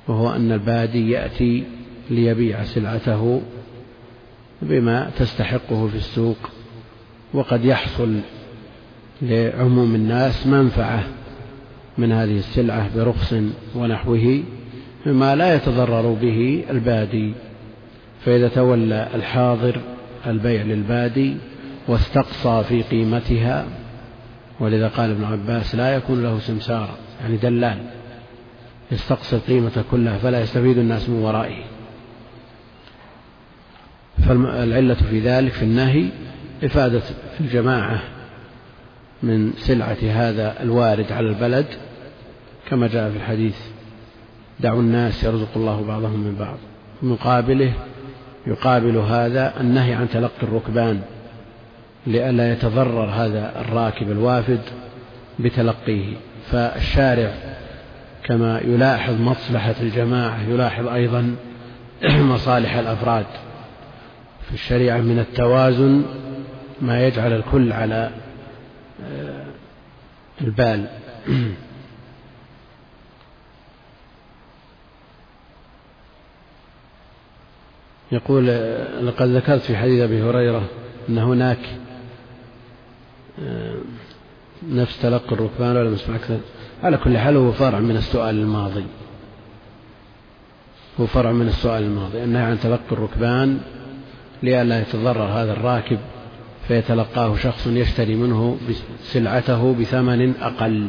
وهو 0.08 0.30
أن 0.30 0.52
البادي 0.52 1.10
يأتي 1.10 1.64
ليبيع 2.10 2.64
سلعته 2.64 3.42
بما 4.62 5.10
تستحقه 5.18 5.88
في 5.88 5.96
السوق 5.96 6.36
وقد 7.34 7.64
يحصل 7.64 8.20
لعموم 9.22 9.94
الناس 9.94 10.46
منفعة 10.46 11.04
من 11.98 12.12
هذه 12.12 12.38
السلعة 12.38 12.96
برخص 12.96 13.34
ونحوه. 13.74 14.42
مما 15.06 15.36
لا 15.36 15.54
يتضرر 15.54 16.12
به 16.12 16.64
البادي 16.70 17.32
فإذا 18.24 18.48
تولى 18.48 19.08
الحاضر 19.14 19.80
البيع 20.26 20.62
للبادي 20.62 21.36
واستقصى 21.88 22.64
في 22.68 22.82
قيمتها 22.82 23.64
ولذا 24.60 24.88
قال 24.88 25.10
ابن 25.10 25.24
عباس 25.24 25.74
لا 25.74 25.96
يكون 25.96 26.22
له 26.22 26.38
سمسار 26.38 26.88
يعني 27.20 27.36
دلال 27.36 27.78
يستقصي 28.92 29.36
القيمة 29.36 29.84
كلها 29.90 30.18
فلا 30.18 30.40
يستفيد 30.40 30.78
الناس 30.78 31.08
من 31.08 31.22
ورائه. 31.22 31.64
فالعلة 34.28 34.94
في 34.94 35.20
ذلك 35.20 35.52
في 35.52 35.62
النهي 35.62 36.08
إفادة 36.64 37.02
الجماعة 37.40 38.02
من 39.22 39.52
سلعة 39.56 39.98
هذا 40.02 40.62
الوارد 40.62 41.12
على 41.12 41.28
البلد 41.28 41.66
كما 42.68 42.86
جاء 42.86 43.10
في 43.10 43.16
الحديث 43.16 43.56
دعوا 44.62 44.80
الناس 44.80 45.24
يرزق 45.24 45.48
الله 45.56 45.84
بعضهم 45.88 46.20
من 46.20 46.36
بعض. 46.40 46.56
مقابله 47.02 47.72
يقابل 48.46 48.96
هذا 48.96 49.60
النهي 49.60 49.94
عن 49.94 50.08
تلقي 50.08 50.42
الركبان 50.42 51.00
لئلا 52.06 52.52
يتضرر 52.52 53.10
هذا 53.10 53.60
الراكب 53.60 54.10
الوافد 54.10 54.60
بتلقيه. 55.38 56.16
فالشارع 56.50 57.32
كما 58.24 58.60
يلاحظ 58.64 59.20
مصلحة 59.20 59.74
الجماعة 59.80 60.42
يلاحظ 60.48 60.86
أيضا 60.88 61.34
مصالح 62.34 62.74
الأفراد. 62.74 63.26
في 64.48 64.54
الشريعة 64.54 64.98
من 64.98 65.18
التوازن 65.18 66.02
ما 66.80 67.06
يجعل 67.06 67.32
الكل 67.32 67.72
على 67.72 68.10
آه، 69.04 69.44
البال. 70.40 70.86
يقول 78.12 78.46
لقد 79.06 79.28
ذكرت 79.28 79.60
في 79.60 79.76
حديث 79.76 80.00
أبي 80.00 80.22
هريرة 80.22 80.62
أن 81.08 81.18
هناك 81.18 81.58
آه، 83.42 83.74
نفس 84.68 85.02
تلقي 85.02 85.32
الركبان 85.32 85.76
ولا 85.76 85.90
نفس 85.90 86.10
أكثر 86.10 86.38
على 86.82 86.96
كل 86.96 87.18
حال 87.18 87.36
هو 87.36 87.52
فرع 87.52 87.78
من 87.78 87.96
السؤال 87.96 88.34
الماضي. 88.34 88.84
هو 91.00 91.06
فرع 91.06 91.32
من 91.32 91.48
السؤال 91.48 91.82
الماضي. 91.82 92.24
النهي 92.24 92.42
عن 92.42 92.60
تلقي 92.60 92.92
الركبان 92.92 93.60
لئلا 94.42 94.80
يتضرر 94.80 95.24
هذا 95.24 95.52
الراكب 95.52 95.98
فيتلقاه 96.68 97.36
شخص 97.36 97.66
يشتري 97.66 98.14
منه 98.14 98.58
سلعته 99.02 99.74
بثمن 99.74 100.34
أقل. 100.40 100.86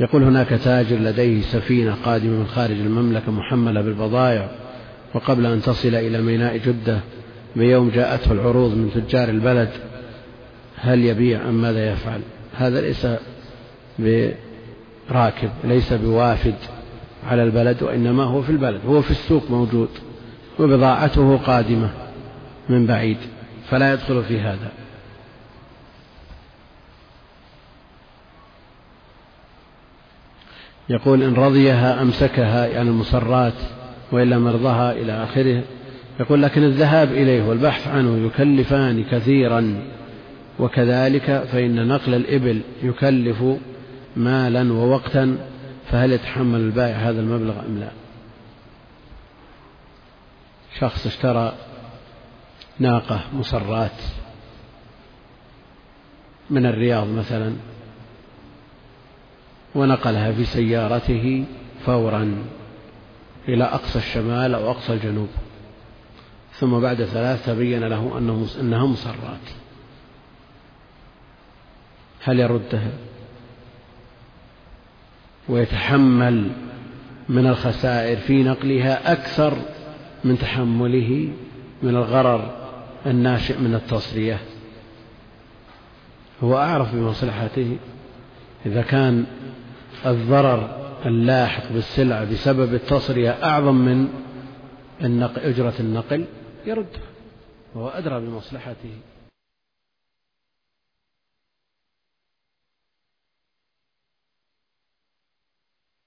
يقول 0.00 0.22
هناك 0.22 0.48
تاجر 0.48 0.96
لديه 0.96 1.40
سفينة 1.42 1.96
قادمة 2.04 2.38
من 2.38 2.46
خارج 2.46 2.80
المملكة 2.80 3.32
محملة 3.32 3.80
بالبضائع 3.80 4.50
وقبل 5.14 5.46
أن 5.46 5.62
تصل 5.62 5.94
إلى 5.94 6.22
ميناء 6.22 6.56
جدة 6.56 7.00
بيوم 7.56 7.90
جاءته 7.90 8.32
العروض 8.32 8.74
من 8.74 8.90
تجار 8.94 9.28
البلد 9.28 9.70
هل 10.76 11.04
يبيع 11.04 11.48
أم 11.48 11.62
ماذا 11.62 11.92
يفعل؟ 11.92 12.20
هذا 12.56 12.80
ليس 12.80 13.06
براكب 15.08 15.50
ليس 15.64 15.92
بوافد 15.92 16.54
على 17.26 17.42
البلد 17.42 17.82
وإنما 17.82 18.24
هو 18.24 18.42
في 18.42 18.50
البلد 18.50 18.80
هو 18.86 19.02
في 19.02 19.10
السوق 19.10 19.50
موجود 19.50 19.88
وبضاعته 20.58 21.36
قادمة 21.36 21.90
من 22.68 22.86
بعيد 22.86 23.16
فلا 23.68 23.92
يدخل 23.92 24.24
في 24.24 24.40
هذا. 24.40 24.68
يقول 30.90 31.22
إن 31.22 31.34
رضيها 31.34 32.02
أمسكها 32.02 32.66
يعني 32.66 32.88
المصرات 32.88 33.54
وإن 34.12 34.30
لم 34.30 34.46
يرضها 34.46 34.92
إلى 34.92 35.24
آخره. 35.24 35.62
يقول 36.20 36.42
لكن 36.42 36.64
الذهاب 36.64 37.12
إليه 37.12 37.42
والبحث 37.42 37.88
عنه 37.88 38.26
يكلفان 38.26 39.04
كثيرا. 39.04 39.82
وكذلك 40.58 41.44
فإن 41.52 41.88
نقل 41.88 42.14
الإبل 42.14 42.60
يكلف 42.82 43.44
مالا 44.16 44.72
ووقتا 44.72 45.38
فهل 45.90 46.12
يتحمل 46.12 46.60
البائع 46.60 46.96
هذا 46.96 47.20
المبلغ 47.20 47.60
أم 47.66 47.78
لا؟ 47.78 47.90
شخص 50.78 51.06
اشترى 51.06 51.52
ناقة 52.78 53.20
مصرات 53.34 54.02
من 56.50 56.66
الرياض 56.66 57.08
مثلا. 57.08 57.52
ونقلها 59.74 60.32
في 60.32 60.44
سيارته 60.44 61.44
فورا 61.86 62.44
إلى 63.48 63.64
أقصى 63.64 63.98
الشمال 63.98 64.54
أو 64.54 64.70
أقصى 64.70 64.92
الجنوب. 64.92 65.28
ثم 66.52 66.80
بعد 66.80 67.04
ثلاث 67.04 67.46
تبين 67.46 67.84
له 67.84 68.18
أنه 68.18 68.46
أنها 68.60 68.86
مصرات 68.86 69.46
هل 72.24 72.40
يردها؟ 72.40 72.92
ويتحمل 75.48 76.50
من 77.28 77.46
الخسائر 77.46 78.16
في 78.16 78.42
نقلها 78.42 79.12
أكثر 79.12 79.56
من 80.24 80.38
تحمله 80.38 81.28
من 81.82 81.96
الغرر 81.96 82.56
الناشئ 83.06 83.58
من 83.58 83.74
التصرية. 83.74 84.40
هو 86.42 86.58
أعرف 86.58 86.94
بمصلحته. 86.94 87.76
إذا 88.66 88.82
كان 88.82 89.26
الضرر 90.06 90.90
اللاحق 91.06 91.72
بالسلعة 91.72 92.24
بسبب 92.32 92.74
التصرية 92.74 93.30
أعظم 93.30 93.74
من 93.74 94.08
أجرة 95.38 95.74
النقل 95.80 96.24
يردها 96.66 97.00
وهو 97.74 97.88
أدرى 97.88 98.20
بمصلحته. 98.20 98.92